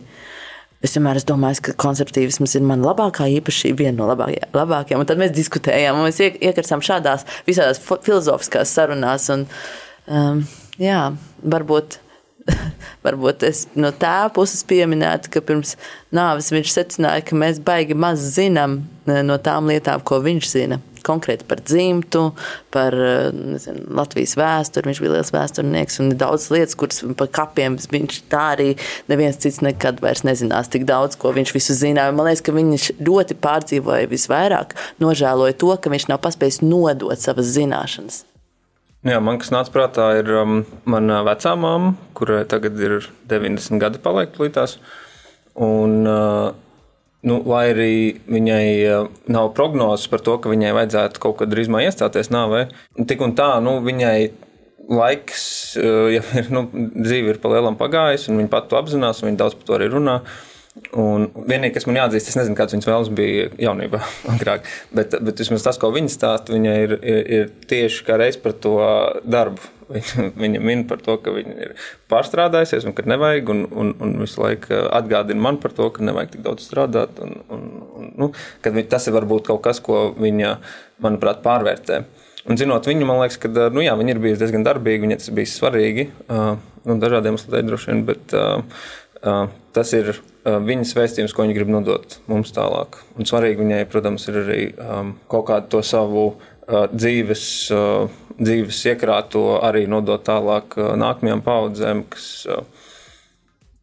Es 0.85 0.93
vienmēr 0.93 1.17
esmu 1.17 1.31
domājis, 1.33 1.63
ka 1.65 1.73
konservatīvisms 1.81 2.53
ir 2.59 2.65
mana 2.67 2.91
labākā 2.91 3.25
īpašība, 3.39 3.79
viena 3.79 3.97
no 3.97 4.09
labākajām. 4.11 4.51
labākajām. 4.53 5.01
Un 5.01 5.09
tad 5.09 5.21
mēs 5.21 5.33
diskutējām, 5.33 5.97
un 5.97 6.05
mēs 6.05 6.21
iekristām 6.21 6.83
šādās 6.85 7.25
visādās 7.47 7.81
filozofiskās 7.81 8.73
sarunās. 8.77 9.25
Un, 9.33 9.47
um, 10.05 10.43
jā, 10.77 11.01
varbūt, 11.41 11.97
varbūt 13.05 13.47
es 13.49 13.65
no 13.73 13.89
tā 13.97 14.29
puses 14.35 14.61
pieminētu, 14.69 15.33
ka 15.33 15.41
pirms 15.47 15.73
nāves 16.13 16.51
viņš 16.53 16.75
secināja, 16.77 17.25
ka 17.25 17.39
mēs 17.39 17.63
baigi 17.65 17.97
maz 17.97 18.21
zinām 18.35 18.83
eh, 19.09 19.23
no 19.25 19.39
tām 19.41 19.71
lietām, 19.73 20.05
ko 20.05 20.21
viņš 20.21 20.51
zina 20.53 20.83
konkrēti 21.05 21.47
par 21.47 21.61
dzimtu, 21.63 22.23
par 22.73 22.95
nezinu, 23.35 23.85
Latvijas 23.95 24.35
vēsturi. 24.39 24.91
Viņš 24.91 25.01
bija 25.03 25.15
liels 25.15 25.33
vēsturnieks 25.35 26.01
un 26.03 26.13
daudz 26.19 26.49
lietas, 26.53 26.77
kuras 26.79 27.03
par 27.19 27.31
kapiem 27.35 27.77
viņš 27.79 28.21
tā 28.31 28.43
arī 28.55 28.69
neviens 29.11 29.39
cits 29.41 29.61
nekad 29.65 30.01
vairs 30.03 30.25
nezinās. 30.27 30.71
Tik 30.73 30.87
daudz, 30.89 31.17
ko 31.21 31.33
viņš 31.35 31.55
visu 31.55 31.77
zināja. 31.77 32.15
Man 32.15 32.29
liekas, 32.29 32.43
ka 32.45 32.55
viņš 32.55 32.91
ļoti 33.05 33.39
pārdzīvoja 33.45 34.11
visvairāk, 34.11 34.77
nožēloja 35.03 35.57
to, 35.61 35.73
ka 35.77 35.93
viņš 35.93 36.09
nav 36.11 36.23
paspējis 36.25 36.63
nodot 36.65 37.21
savas 37.21 37.53
zināšanas. 37.55 38.23
Jā, 39.05 39.19
man 39.21 39.37
kas 39.37 39.51
nāca 39.53 39.69
prātā, 39.69 40.05
ir 40.17 40.31
um, 40.33 40.63
mana 40.89 41.19
vecā 41.27 41.51
māma, 41.61 41.91
kurai 42.17 42.41
tagad 42.49 42.79
ir 42.81 43.03
90 43.29 43.77
gadi 43.83 44.01
paliek 44.01 44.33
līdās. 44.41 44.79
Un, 45.61 45.99
uh, 46.09 46.55
Nu, 47.25 47.39
lai 47.49 47.63
arī 47.71 47.93
viņai 48.29 48.65
eh, 48.85 49.05
nav 49.33 49.51
prognozes 49.57 50.09
par 50.11 50.21
to, 50.25 50.37
ka 50.41 50.51
viņai 50.51 50.75
vajadzētu 50.77 51.21
kaut 51.23 51.39
kad 51.39 51.49
drīzumā 51.49 51.81
iestāties 51.87 52.29
nāvē, 52.33 52.67
tik 53.09 53.23
un 53.25 53.33
tā, 53.37 53.55
nu, 53.65 53.79
viņai 53.85 54.17
laiks, 54.93 55.45
eh, 55.81 56.17
ja 56.19 56.25
ir, 56.37 56.51
nu, 56.53 56.67
dzīve 56.73 57.33
ir 57.33 57.39
pa 57.41 57.55
lielam 57.55 57.79
pagājis, 57.79 58.27
un 58.29 58.43
viņa 58.43 58.51
pat 58.53 58.69
to 58.69 58.77
apzinās, 58.77 59.23
un 59.23 59.31
viņa 59.31 59.41
daudz 59.41 59.57
par 59.57 59.71
to 59.71 59.79
arī 59.79 59.89
runā. 59.93 60.19
Un 60.91 61.29
vienīgais, 61.33 61.77
kas 61.77 61.85
man 61.87 62.01
jāatzīst, 62.01 62.29
es 62.29 62.37
nezinu, 62.37 62.57
kāds 62.59 62.75
viņas 62.75 62.89
vēlmes 62.89 63.11
bija 63.15 63.47
jaunībā, 63.63 64.01
agrāk, 64.35 64.67
bet, 64.93 65.15
bet 65.23 65.41
vismaz 65.41 65.65
tas, 65.65 65.79
ko 65.81 65.89
viņa 65.95 66.11
stāsta, 66.11 66.53
viņai 66.53 66.75
ir, 66.83 66.97
ir, 66.99 67.21
ir 67.39 67.53
tieši 67.71 68.05
kā 68.05 68.19
reiz 68.21 68.37
par 68.37 68.53
to 68.59 68.75
darbu 69.23 69.71
Viņa, 69.91 70.29
viņa 70.43 70.61
min 70.63 70.83
par 70.89 71.01
to, 71.05 71.17
ka 71.21 71.33
viņa 71.35 71.55
ir 71.61 71.73
pārstrādājusies 72.11 72.87
un 72.87 72.95
ka 72.97 73.05
nevajag, 73.07 73.51
un, 73.53 73.63
un, 73.69 73.93
un 74.01 74.17
visu 74.23 74.41
laiku 74.41 74.85
atgādina 74.89 75.47
man 75.47 75.59
par 75.61 75.75
to, 75.77 75.89
ka 75.93 76.05
nevajag 76.05 76.35
tik 76.35 76.45
daudz 76.45 76.65
strādāt. 76.65 77.21
Un, 77.21 77.39
un, 77.53 77.65
un, 77.95 78.11
nu, 78.25 78.31
tas 78.89 79.07
ir 79.07 79.17
varbūt 79.17 79.49
kaut 79.51 79.63
kas, 79.65 79.81
ko 79.83 80.07
viņa, 80.17 80.57
manuprāt, 81.05 81.43
pārvērtē. 81.45 82.03
Un 82.45 82.59
zinot 82.61 82.85
viņu, 82.85 83.07
man 83.09 83.23
liekas, 83.23 83.39
ka 83.41 83.49
nu, 83.73 83.81
jā, 83.81 83.95
viņa 83.97 84.13
ir 84.13 84.21
bijusi 84.21 84.43
diezgan 84.43 84.65
darbīga, 84.65 85.05
viņai 85.07 85.17
tas 85.17 85.33
bija 85.33 85.49
svarīgi. 85.49 86.11
Uh, 86.29 86.53
nu, 86.85 86.99
dažādiem 87.01 87.33
iemesliem 87.33 87.71
droši 87.71 87.89
vien, 87.89 88.03
bet 88.05 88.35
uh, 88.37 88.83
uh, 89.25 89.47
tas 89.73 89.93
ir 89.97 90.13
viņas 90.45 90.91
vēstījums, 90.93 91.33
ko 91.33 91.41
viņa 91.41 91.55
grib 91.57 91.71
nodot 91.73 92.19
mums 92.29 92.53
tālāk. 92.53 92.99
Un 93.17 93.25
svarīgi 93.25 93.63
viņai, 93.63 93.79
protams, 93.89 94.27
ir 94.29 94.37
arī 94.43 94.59
um, 94.77 95.15
kaut 95.31 95.47
kādu 95.49 95.71
to 95.73 95.81
savu 95.81 96.27
uh, 96.27 96.51
dzīves, 96.67 97.47
uh, 97.75 98.07
dzīves 98.39 98.83
iekrāto 98.91 99.45
arī 99.65 99.85
nodot 99.91 100.23
tālāk 100.25 100.77
uh, 100.79 100.93
nākamajām 100.99 101.45
paudzēm, 101.45 102.07
kas. 102.13 102.29
Uh, 102.49 102.65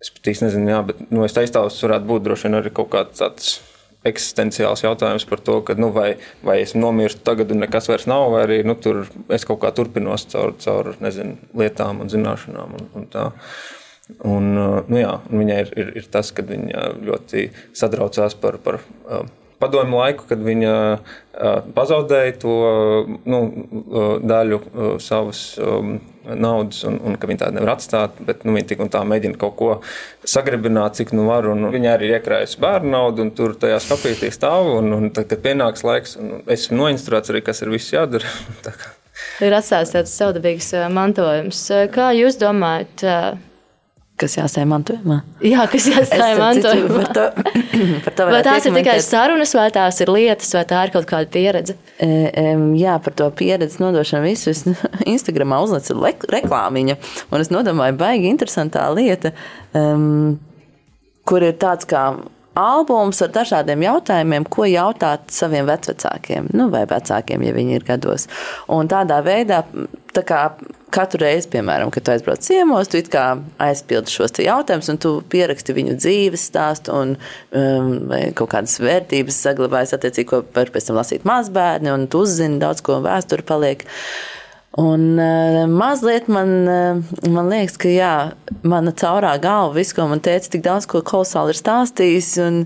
Es 0.03 0.09
pat 0.11 0.33
īsti 0.33 0.43
nezinu, 0.43 0.67
jā, 0.67 0.79
bet 0.83 0.99
nu, 1.15 1.21
es 1.23 1.31
teiktu, 1.31 1.53
tas 1.55 1.77
varētu 1.79 2.09
būt 2.09 2.25
droši 2.25 2.49
vien 2.49 2.59
arī 2.59 2.73
kaut 2.75 2.89
kāds 2.91 3.21
tāds 3.21 3.51
eksistenciāls 4.09 4.83
jautājums 4.83 5.27
par 5.31 5.43
to, 5.47 5.61
ka, 5.67 5.77
nu, 5.79 5.93
vai, 5.95 6.17
vai 6.43 6.59
es 6.63 6.75
nomirstu 6.75 7.23
tagad, 7.27 7.53
un 7.55 7.63
nekas 7.63 7.87
vairs 7.91 8.09
nav, 8.11 8.27
vai 8.35 8.43
arī 8.47 8.59
nu, 8.67 8.75
tur 8.75 9.05
es 9.33 9.47
kaut 9.47 9.61
kā 9.63 9.71
turpinos 9.75 10.27
caur, 10.33 10.57
caur 10.63 10.91
nezinu, 11.03 11.37
lietām 11.59 12.03
un 12.03 12.11
zināšanām. 12.11 12.75
Un, 12.79 12.89
un 12.99 13.07
tā. 13.13 13.29
Un, 14.27 14.49
nu, 14.59 14.97
jā, 14.99 15.13
un 15.31 15.45
viņai 15.45 15.61
ir, 15.63 15.71
ir, 15.79 15.93
ir 16.03 16.11
tas, 16.13 16.33
ka 16.35 16.43
viņa 16.45 16.89
ļoti 17.07 17.47
satraucās 17.79 18.35
par, 18.43 18.59
par 18.65 18.81
padomu 19.63 20.03
laiku, 20.03 20.27
kad 20.29 20.43
viņa 20.43 20.75
pazaudēja 21.77 22.35
to 22.43 22.57
nu, 23.25 23.43
daļu 24.27 24.59
savas 25.03 25.45
naudas, 26.23 26.83
un, 26.87 26.99
un 27.03 27.17
ka 27.19 27.29
viņi 27.31 27.41
tādu 27.41 27.59
nevar 27.59 27.75
atstāt. 27.75 28.19
Bet 28.27 28.45
nu, 28.47 28.55
viņi 28.57 28.69
tik 28.73 28.83
un 28.85 28.91
tā 28.93 29.03
mēģina 29.09 29.39
kaut 29.41 29.55
ko 29.59 29.71
sagribināt, 30.29 30.99
cik 30.99 31.15
nu 31.17 31.27
var. 31.29 31.49
Viņa 31.49 31.95
arī 31.95 32.11
ir 32.11 32.19
iekrājusi 32.19 32.61
bērnu 32.63 32.93
naudu, 32.95 33.27
un 33.27 33.33
tur 33.37 33.57
tajā 33.59 33.81
skapītī 33.83 34.33
stāv. 34.35 34.75
Un, 34.79 34.93
un 34.99 35.13
tad, 35.15 35.29
kad 35.31 35.43
pienāks 35.45 35.87
laiks, 35.87 36.17
un 36.21 36.43
esmu 36.51 36.83
noinstruēts 36.83 37.33
arī, 37.33 37.45
kas 37.47 37.65
ir 37.65 37.73
viss 37.75 37.95
jādara. 37.95 38.29
ir 39.47 39.57
atstājis 39.59 39.97
tāds 39.97 40.19
savdabīgs 40.19 40.75
mantojums. 40.93 41.65
Kā 41.95 42.13
jūs 42.17 42.39
domājat? 42.43 43.07
Kas 44.23 44.37
jāstāja 44.39 44.69
mantojumā? 44.71 45.17
Jā, 45.43 45.65
kas 45.71 45.89
jāstāja 45.91 46.37
mantojumā. 46.39 47.01
Par 47.01 47.09
to, 47.17 47.25
par 48.05 48.15
to 48.19 48.27
vai 48.29 48.43
tās 48.47 48.69
ir 48.69 48.77
tikai 48.77 48.99
sarunas, 49.03 49.55
vai 49.59 49.65
tās 49.75 49.99
ir 50.05 50.13
lietas, 50.15 50.53
vai 50.55 50.63
tā 50.71 50.83
ir 50.87 50.93
kaut 50.95 51.09
kāda 51.11 51.27
pieredze? 51.33 51.75
E, 51.99 52.29
jā, 52.79 52.95
par 53.03 53.17
to 53.19 53.27
pieredzi 53.35 53.83
nodošanu 53.83 54.29
visu. 54.29 54.53
Es 54.53 54.63
Instagramā 55.15 55.59
uzlicu 55.65 55.97
reklāmiņu, 56.31 56.99
un 57.35 57.43
es 57.43 57.51
nodomāju, 57.51 57.99
baigi 57.99 58.31
interesantā 58.31 58.85
lieta, 58.95 59.33
um, 59.75 60.37
kur 61.27 61.43
ir 61.43 61.59
tāds 61.59 61.89
kā 61.91 62.13
albums 62.59 63.23
ar 63.25 63.33
dažādiem 63.35 63.83
jautājumiem, 63.87 64.47
ko 64.53 64.69
jautāt 64.69 65.33
saviem 65.35 65.67
vecākiem, 65.67 66.53
nu, 66.55 66.69
vai 66.71 66.85
vecākiem, 66.87 67.43
ja 67.49 67.57
viņi 67.57 67.79
ir 67.79 67.89
gados. 67.89 68.29
Un 68.71 68.91
tādā 68.93 69.19
veidā, 69.25 69.65
tā 70.15 70.25
kā 70.29 70.45
katru 70.93 71.23
reizi, 71.25 71.49
piemēram, 71.53 71.93
kad 71.95 72.11
aizbrauc 72.13 72.43
ciemos, 72.45 72.91
tu 72.93 73.01
aizpildi 73.63 74.13
šos 74.13 74.37
jautājumus, 74.43 74.91
un 74.93 75.01
tu 75.03 75.15
pieraksti 75.33 75.77
viņu 75.77 75.97
dzīves 76.01 76.49
stāstu, 76.51 76.95
un 76.95 77.17
um, 77.17 78.13
kaut 78.39 78.53
kādas 78.55 78.79
vērtības 78.83 79.41
saglabājas, 79.47 79.97
attiecīgi, 79.97 80.29
ko 80.31 80.45
var 80.55 80.73
pēc 80.75 80.91
tam 80.91 81.01
lasīt 81.01 81.27
mazbērni, 81.29 81.93
un 81.95 82.07
tu 82.13 82.23
uzzini 82.27 82.61
daudz 82.63 82.85
ko 82.85 83.01
vēsture 83.05 83.47
paliek. 83.49 83.87
Un 84.81 85.19
uh, 85.21 85.67
mazliet 85.69 86.31
man, 86.33 86.55
uh, 86.65 87.27
man 87.29 87.51
liekas, 87.53 87.77
ka 87.81 87.91
jā, 87.93 88.15
mana 88.65 88.95
caurā 88.97 89.35
galva, 89.43 89.75
viss, 89.77 89.93
ko 89.93 90.07
man 90.09 90.23
teica, 90.25 90.49
tik 90.55 90.65
daudz 90.65 90.89
ko 90.89 91.03
kolosāli 91.05 91.53
ir 91.53 91.61
stāstījis. 91.61 92.31
Un, 92.47 92.63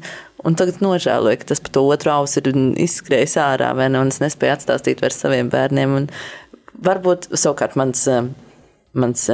un 0.47 0.55
tagad 0.55 0.79
nožēloju, 0.85 1.41
ka 1.41 1.51
tas 1.51 1.63
par 1.65 1.75
to 1.75 1.83
otru 1.91 2.13
ausu 2.15 2.45
ir 2.45 2.53
izskrējis 2.87 3.35
ārā, 3.43 3.73
vai 3.75 3.89
ne? 3.91 4.05
Un 4.05 4.15
es 4.15 4.23
nespēju 4.23 4.55
atstāstīt 4.55 5.03
vairs 5.03 5.19
saviem 5.19 5.51
bērniem. 5.51 5.97
Un 5.99 6.07
varbūt 6.83 7.31
savukārt 7.35 7.79
mans. 7.79 8.09
Uh, 8.11 8.33
mans 8.97 9.27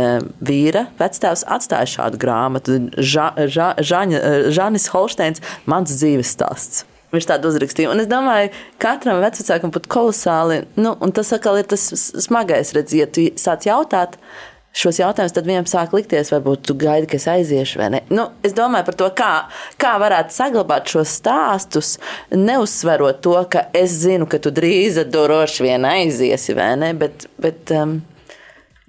vīra 0.42 0.88
vectēvs 0.98 1.44
atstāja 1.46 1.86
šādu 1.86 2.18
grāmatu. 2.18 2.78
Ža, 2.98 3.28
ža, 3.46 3.68
Žaņa, 3.78 4.22
Žanis 4.54 4.88
Holsteins, 4.90 5.42
mans 5.70 5.92
dzīves 5.94 6.32
stāsts. 6.34 6.82
Viņš 7.12 7.26
tādu 7.28 7.50
uzrakstīja. 7.50 7.90
Un 7.92 8.00
es 8.00 8.08
domāju, 8.08 8.48
katram 8.80 9.20
vecākam 9.20 9.72
būtu 9.74 9.90
kolosāli. 9.92 10.62
Nu, 10.80 10.94
un 11.04 11.12
tas 11.12 11.32
atkal 11.36 11.60
ir 11.60 11.68
tas 11.68 11.84
smagais, 12.24 12.72
redz, 12.72 12.94
ja 12.96 13.06
tu 13.06 13.26
sāc 13.36 13.68
jautāt. 13.68 14.16
Šos 14.72 15.02
jautājumus 15.02 15.34
tad 15.36 15.48
viņam 15.48 15.66
sāk 15.68 15.92
likties, 15.92 16.30
varbūt 16.32 16.62
tu 16.68 16.76
gaidi, 16.80 17.08
ka 17.10 17.18
es 17.18 17.26
aiziešu 17.28 17.80
vai 17.82 17.90
ne. 17.92 18.00
Nu, 18.08 18.30
es 18.46 18.54
domāju 18.56 18.86
par 18.88 18.96
to, 19.02 19.08
kā, 19.16 19.32
kā 19.80 19.90
varētu 20.00 20.32
saglabāt 20.32 20.88
šos 20.94 21.12
stāstus, 21.20 21.90
neuzsverot 22.32 23.20
to, 23.24 23.36
ka 23.52 23.66
es 23.76 23.98
zinu, 24.06 24.28
ka 24.30 24.40
tu 24.40 24.52
drīz 24.54 25.02
droši 25.12 25.68
vien 25.68 25.84
aiziesi 25.88 26.56
vai 26.56 26.70
ne. 26.80 26.94
Bet, 26.96 27.28
bet, 27.42 27.74
um, 27.76 27.98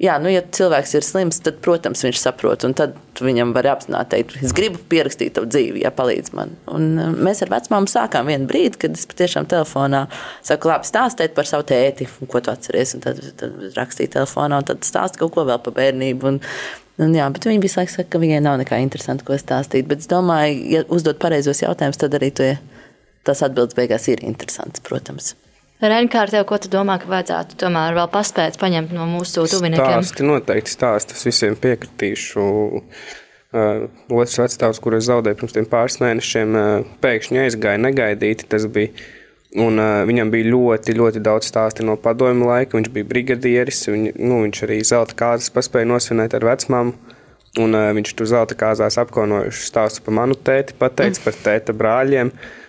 Jā, 0.03 0.17
nu, 0.19 0.27
ja 0.27 0.41
cilvēks 0.43 0.97
ir 0.97 1.05
slims, 1.07 1.37
tad, 1.45 1.61
protams, 1.63 2.01
viņš 2.03 2.19
saprot, 2.19 2.65
un 2.67 2.73
tad 2.75 2.97
viņam 3.23 3.53
var 3.55 3.69
apzināti 3.71 4.17
teikt, 4.17 4.33
es 4.43 4.51
gribu 4.55 4.81
pierakstīt 4.91 5.37
tavu 5.37 5.47
dzīvi, 5.47 5.83
ja 5.85 5.93
palīdz 5.95 6.33
man. 6.35 6.51
Un 6.67 6.89
uh, 6.99 7.13
mēs 7.15 7.39
ar 7.45 7.51
vecmāmu 7.53 7.87
sākām 7.87 8.27
vienu 8.27 8.49
brīdi, 8.49 8.81
kad 8.81 8.97
es 8.97 9.05
patiešām 9.07 9.47
telefonā 9.53 10.01
saku, 10.43 10.67
labi, 10.67 10.89
stāstiet 10.89 11.37
par 11.37 11.47
savu 11.47 11.63
tēti, 11.69 12.09
ko 12.27 12.41
tu 12.43 12.51
atceries, 12.51 12.97
un 12.97 13.05
tad, 13.05 13.21
tad 13.39 13.61
rakstīju 13.77 14.11
telefonā, 14.17 14.59
un 14.59 14.67
tad 14.73 14.83
stāst 14.83 15.21
kaut 15.21 15.31
ko 15.37 15.45
vēl 15.47 15.61
par 15.63 15.77
bērnību. 15.77 16.33
Un, 16.33 16.41
un 17.05 17.15
jā, 17.15 17.29
bet 17.37 17.47
viņi 17.47 17.63
visu 17.63 17.79
laiku 17.79 17.95
saka, 17.95 18.09
ka 18.17 18.23
viņai 18.25 18.41
nav 18.43 18.59
nekā 18.59 18.81
interesanta, 18.83 19.23
ko 19.29 19.39
stāstīt. 19.39 19.87
Bet 19.87 20.03
es 20.03 20.11
domāju, 20.11 20.59
ja 20.73 20.83
uzdot 20.91 21.21
pareizos 21.23 21.63
jautājumus, 21.63 22.01
tad 22.03 22.19
arī 22.19 22.33
tie, 22.41 22.51
tas 23.23 23.45
atbildes 23.47 23.79
beigās 23.79 24.11
ir 24.11 24.25
interesants, 24.27 24.83
protams. 24.83 25.31
Renkār, 25.84 26.31
tev, 26.31 26.45
ko 26.47 26.57
tu 26.63 26.69
domā, 26.71 26.95
ka 27.01 27.09
vajadzētu 27.11 27.57
tomēr 27.59 27.97
vēl 27.97 28.07
paspēt 28.13 28.55
paņemt 28.61 28.93
no 28.95 29.07
mūsu 29.09 29.43
tuviniekiem? 29.51 29.99
Stāsti 29.99 30.27
noteikti 30.27 30.71
stāsti, 30.71 31.17
es 31.17 31.27
visiem 31.27 31.57
piekritīšu. 31.59 32.45
Uh, 33.53 33.84
otrs 34.09 34.39
vecstāvs, 34.39 34.79
kuru 34.81 34.97
es 34.97 35.09
zaudēju 35.09 35.38
pirms 35.41 35.57
tiem 35.57 35.67
pāris 35.69 35.99
mēnešiem, 36.01 36.55
uh, 36.55 36.88
pēkšņi 37.03 37.43
aizgāja 37.43 37.81
negaidīti. 37.84 38.47
Tas 38.49 38.69
bija 38.71 38.95
Un, 39.53 39.77
uh, 39.77 39.99
viņam 40.09 40.31
bija 40.34 40.49
ļoti, 40.49 40.95
ļoti 40.97 41.19
daudz 41.21 41.45
stāstu 41.51 41.84
no 41.86 41.93
padomju 42.01 42.47
laika. 42.47 42.73
Viņš 42.73 42.88
bija 42.89 43.05
brigadieris. 43.05 43.84
Viņ, 43.86 44.07
nu, 44.17 44.39
viņš 44.47 44.63
arī 44.65 44.79
zelta 44.81 45.13
kāzas 45.19 45.53
paspēja 45.53 45.91
nosvinēt 45.91 46.34
ar 46.34 46.47
vecmāmu. 46.47 46.95
Un, 47.61 47.77
uh, 47.77 47.91
viņš 47.93 48.15
tur 48.17 48.31
zelta 48.31 48.57
kāzās 48.57 48.97
apkaunojuši 48.97 49.67
stāstu 49.67 50.01
par 50.07 50.17
manu 50.17 50.34
tēti, 50.34 50.73
pateicis 50.79 51.21
mm. 51.21 51.27
par 51.27 51.38
tēta 51.45 51.77
brāļiem. 51.77 52.34
Uh, 52.34 52.62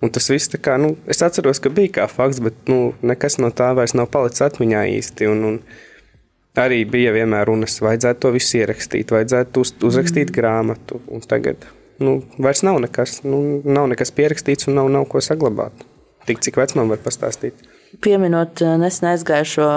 Un 0.00 0.08
tas 0.08 0.30
viss, 0.32 0.48
kā, 0.64 0.78
nu, 0.80 0.94
es 1.12 1.20
atceros, 1.24 1.60
ka 1.60 1.72
bija 1.76 1.98
kā 1.98 2.06
fakts, 2.08 2.40
bet 2.40 2.70
nu, 2.72 2.94
nekas 3.04 3.36
no 3.42 3.50
tā 3.52 3.74
vairs 3.76 3.92
nav 3.98 4.08
palicis 4.12 4.46
atmiņā 4.46 4.86
īsti. 4.94 5.28
Un, 5.28 5.42
un 5.44 5.58
arī 6.60 6.86
bija 6.88 7.12
vienmēr 7.12 7.50
runas, 7.50 7.76
vajadzētu 7.84 8.24
to 8.24 8.32
visu 8.38 8.62
ierakstīt, 8.62 9.12
vajadzētu 9.12 9.60
uz, 9.60 9.74
uzrakstīt 9.90 10.30
mm. 10.30 10.36
grāmatu. 10.38 11.02
Un 11.12 11.24
tagad 11.28 11.68
nu, 12.00 12.22
vairs 12.40 12.64
nav 12.64 12.80
nekas, 12.80 13.20
nu, 13.28 13.60
nav 13.68 13.90
nekas 13.92 14.14
pierakstīts 14.16 14.70
un 14.70 14.80
nav, 14.80 14.88
nav 14.92 15.04
ko 15.12 15.20
saglabāt. 15.24 15.84
Tik 16.28 16.40
cik 16.46 16.56
vecumam 16.60 16.92
var 16.92 17.04
pastāstīt. 17.04 17.60
Pieminot 18.00 18.62
eh, 18.64 18.76
nesen 18.80 19.12
aizgājušo 19.12 19.68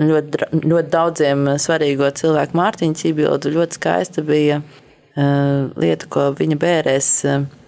ļoti, 0.00 0.44
ļoti 0.56 0.92
daudziem 0.92 1.48
svarīgo 1.60 2.08
cilvēku 2.16 2.56
Mārtiņu 2.56 2.96
Cibildu, 2.96 3.52
ļoti 3.52 3.76
skaista 3.76 4.24
bija 4.24 4.60
uh, 4.62 5.68
lieta, 5.76 6.08
ko 6.08 6.30
viņa 6.38 6.56
bērēs. 6.62 7.08
Uh, 7.28 7.59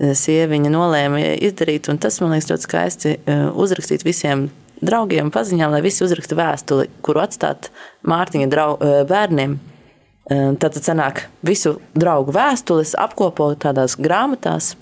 sieviņa 0.00 0.70
nolēma 0.72 1.22
izdarīt. 1.46 1.88
Tas 2.00 2.20
man 2.20 2.34
liekas 2.34 2.50
ļoti 2.50 2.68
skaisti 2.68 3.12
e, 3.16 3.36
uzrakstīt 3.56 4.04
visiem 4.06 4.48
draugiem, 4.84 5.30
paziņām, 5.32 5.72
lai 5.72 5.82
visi 5.84 6.04
uzraksta 6.04 6.36
vēstuli, 6.36 6.90
kuru 7.04 7.22
atstāt 7.24 7.70
Mārtiņa 8.08 8.48
drau, 8.52 8.76
e, 8.76 9.04
bērniem. 9.08 9.56
E, 9.56 10.40
Tad 10.60 10.76
sanāk 10.82 11.26
visu 11.46 11.78
draugu 11.96 12.34
vēstules, 12.36 12.96
apkopo 13.00 13.52
tādās 13.62 13.96
grāmatās, 13.96 14.74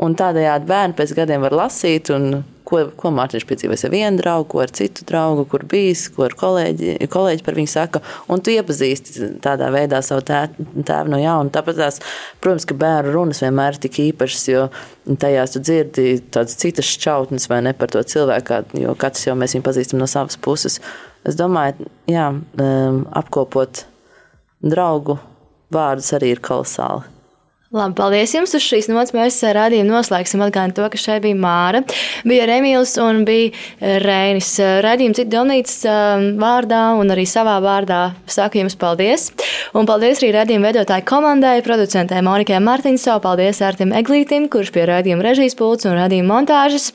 un 0.00 0.16
tādējādi 0.18 0.66
bērni 0.70 0.98
pēc 0.98 1.14
gadiem 1.18 1.46
var 1.46 1.56
lasīt 1.64 2.10
un 2.14 2.42
ko, 2.70 2.82
ko 2.98 3.10
Mārtiņš 3.14 3.46
piedzīvojis 3.48 3.84
ar 3.86 3.92
vienu 3.92 4.20
draugu, 4.20 4.46
ko 4.52 4.62
ar 4.64 4.72
citu 4.74 5.04
draugu, 5.08 5.44
kur 5.50 5.64
bijis, 5.68 6.06
ko 6.14 6.24
ar 6.28 6.36
kolēģi, 6.38 6.94
kolēģi 7.10 7.44
par 7.46 7.58
viņu 7.58 7.72
saka. 7.72 8.02
Un 8.30 8.42
tu 8.44 8.54
iepazīsti 8.54 9.32
tādā 9.44 9.70
veidā 9.74 10.00
savu 10.06 10.24
tēvu 10.26 11.10
no 11.10 11.20
jauna. 11.20 11.52
Tāpat 11.54 11.80
tās, 11.80 12.00
protams, 12.42 12.68
ka 12.68 12.78
bērnu 12.80 13.14
runas 13.16 13.42
vienmēr 13.44 13.76
ir 13.76 13.82
tik 13.84 14.00
īpašas, 14.06 14.48
jo 14.52 14.66
tajās 15.20 15.56
tu 15.56 15.64
dzirdi 15.64 16.08
tādas 16.32 16.58
citas 16.60 16.90
šķautnes 16.94 17.48
vai 17.50 17.62
ne 17.66 17.74
par 17.76 17.92
to 17.92 18.02
cilvēku, 18.06 18.62
jo 18.80 18.96
katrs 19.00 19.28
jau 19.28 19.36
mēs 19.38 19.56
viņu 19.56 19.66
pazīstam 19.66 20.02
no 20.02 20.10
savas 20.10 20.38
puses. 20.40 20.80
Es 21.26 21.36
domāju, 21.36 21.90
jā, 22.08 22.30
um, 22.32 23.02
apkopot 23.20 23.84
draugu 24.64 25.18
vārdus 25.72 26.14
arī 26.16 26.34
ir 26.34 26.44
kolosāli. 26.44 27.19
Labi, 27.70 27.94
paldies 27.94 28.32
jums 28.34 28.50
uz 28.58 28.64
šīs 28.66 28.88
nots. 28.90 29.12
Mēs 29.14 29.36
rādījumu 29.54 29.92
noslēgsim 29.92 30.40
atgādāt 30.42 30.74
to, 30.74 30.88
ka 30.90 30.98
šeit 30.98 31.22
bija 31.22 31.36
Māra, 31.38 31.84
bija 32.26 32.48
Remīls 32.50 32.96
un 32.98 33.20
bija 33.22 33.52
Rēnis. 34.02 34.48
Rādījumu 34.82 35.14
citu 35.14 35.30
domnīcas 35.30 35.76
um, 35.86 36.24
vārdā 36.42 36.80
un 36.98 37.14
arī 37.14 37.28
savā 37.30 37.60
vārdā 37.62 38.00
saku 38.26 38.58
jums 38.58 38.74
paldies. 38.74 39.28
Un 39.78 39.86
paldies 39.86 40.18
arī 40.18 40.32
rādījumu 40.34 40.66
veidotāju 40.66 41.06
komandai, 41.06 41.60
producentē 41.62 42.18
Monikai 42.26 42.58
Martinsau, 42.58 43.20
paldies 43.22 43.62
Ārtim 43.62 43.94
Eglītim, 43.94 44.50
kurš 44.50 44.74
pie 44.74 44.88
rādījuma 44.90 45.28
režijas 45.28 45.54
pults 45.54 45.86
un 45.86 45.94
rādījuma 45.94 46.40
montāžas, 46.40 46.88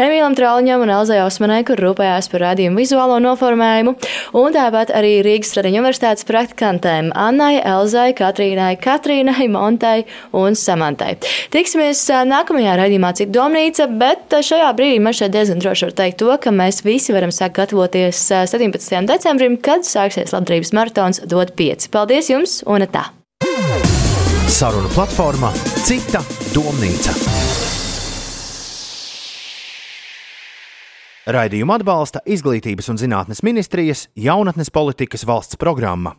Remīlam 0.00 0.32
Trauliņam 0.38 0.86
un 0.86 0.94
Elzai 0.96 1.20
Osmanai, 1.26 1.60
kur 1.68 1.76
rūpējās 1.76 2.32
par 2.32 2.46
rādījumu 2.46 2.80
vizuālo 2.80 3.20
noformējumu, 3.20 3.98
un 4.40 4.56
tāpat 4.56 4.96
arī 4.96 5.18
Rīgas 5.28 5.52
Stradiņu 5.52 5.84
universitātes 5.84 6.24
praktikantēm 6.24 7.12
Annai, 7.12 7.58
Elzai, 7.60 8.14
Katrīnai, 8.16 8.78
Katrīnai, 8.80 9.52
Montai 9.52 9.98
un 10.36 10.56
Samantai. 10.58 11.16
Tiksimies 11.54 12.04
nākamajā 12.28 12.76
raidījumā, 12.80 13.12
cik 13.18 13.32
domnīca, 13.34 13.88
bet 14.00 14.36
šajā 14.44 14.70
brīdī 14.78 15.00
man 15.02 15.16
šeit 15.16 15.34
diezgan 15.34 15.62
droši 15.62 15.88
var 15.88 15.96
teikt 16.02 16.20
to, 16.22 16.30
ka 16.42 16.54
mēs 16.54 16.82
visi 16.86 17.14
varam 17.16 17.34
sākt 17.34 17.58
gatavoties 17.58 18.26
17. 18.52 19.02
decembrim, 19.10 19.58
kad 19.60 19.86
sāksies 19.88 20.34
labdarības 20.36 20.74
maratons 20.76 21.22
DOT 21.26 21.56
5. 21.58 21.90
Paldies 21.92 22.30
jums 22.32 22.60
un 22.66 22.86
tā! 22.92 23.08
Saruna 24.52 24.90
platformā 24.92 25.48
Cita 25.82 26.20
domnīca. 26.52 27.14
Raidījumu 31.22 31.76
atbalsta 31.76 32.18
Izglītības 32.26 32.90
un 32.90 32.98
zinātnes 32.98 33.44
ministrijas 33.46 34.08
jaunatnes 34.18 34.72
politikas 34.74 35.22
valsts 35.26 35.58
programma. 35.58 36.16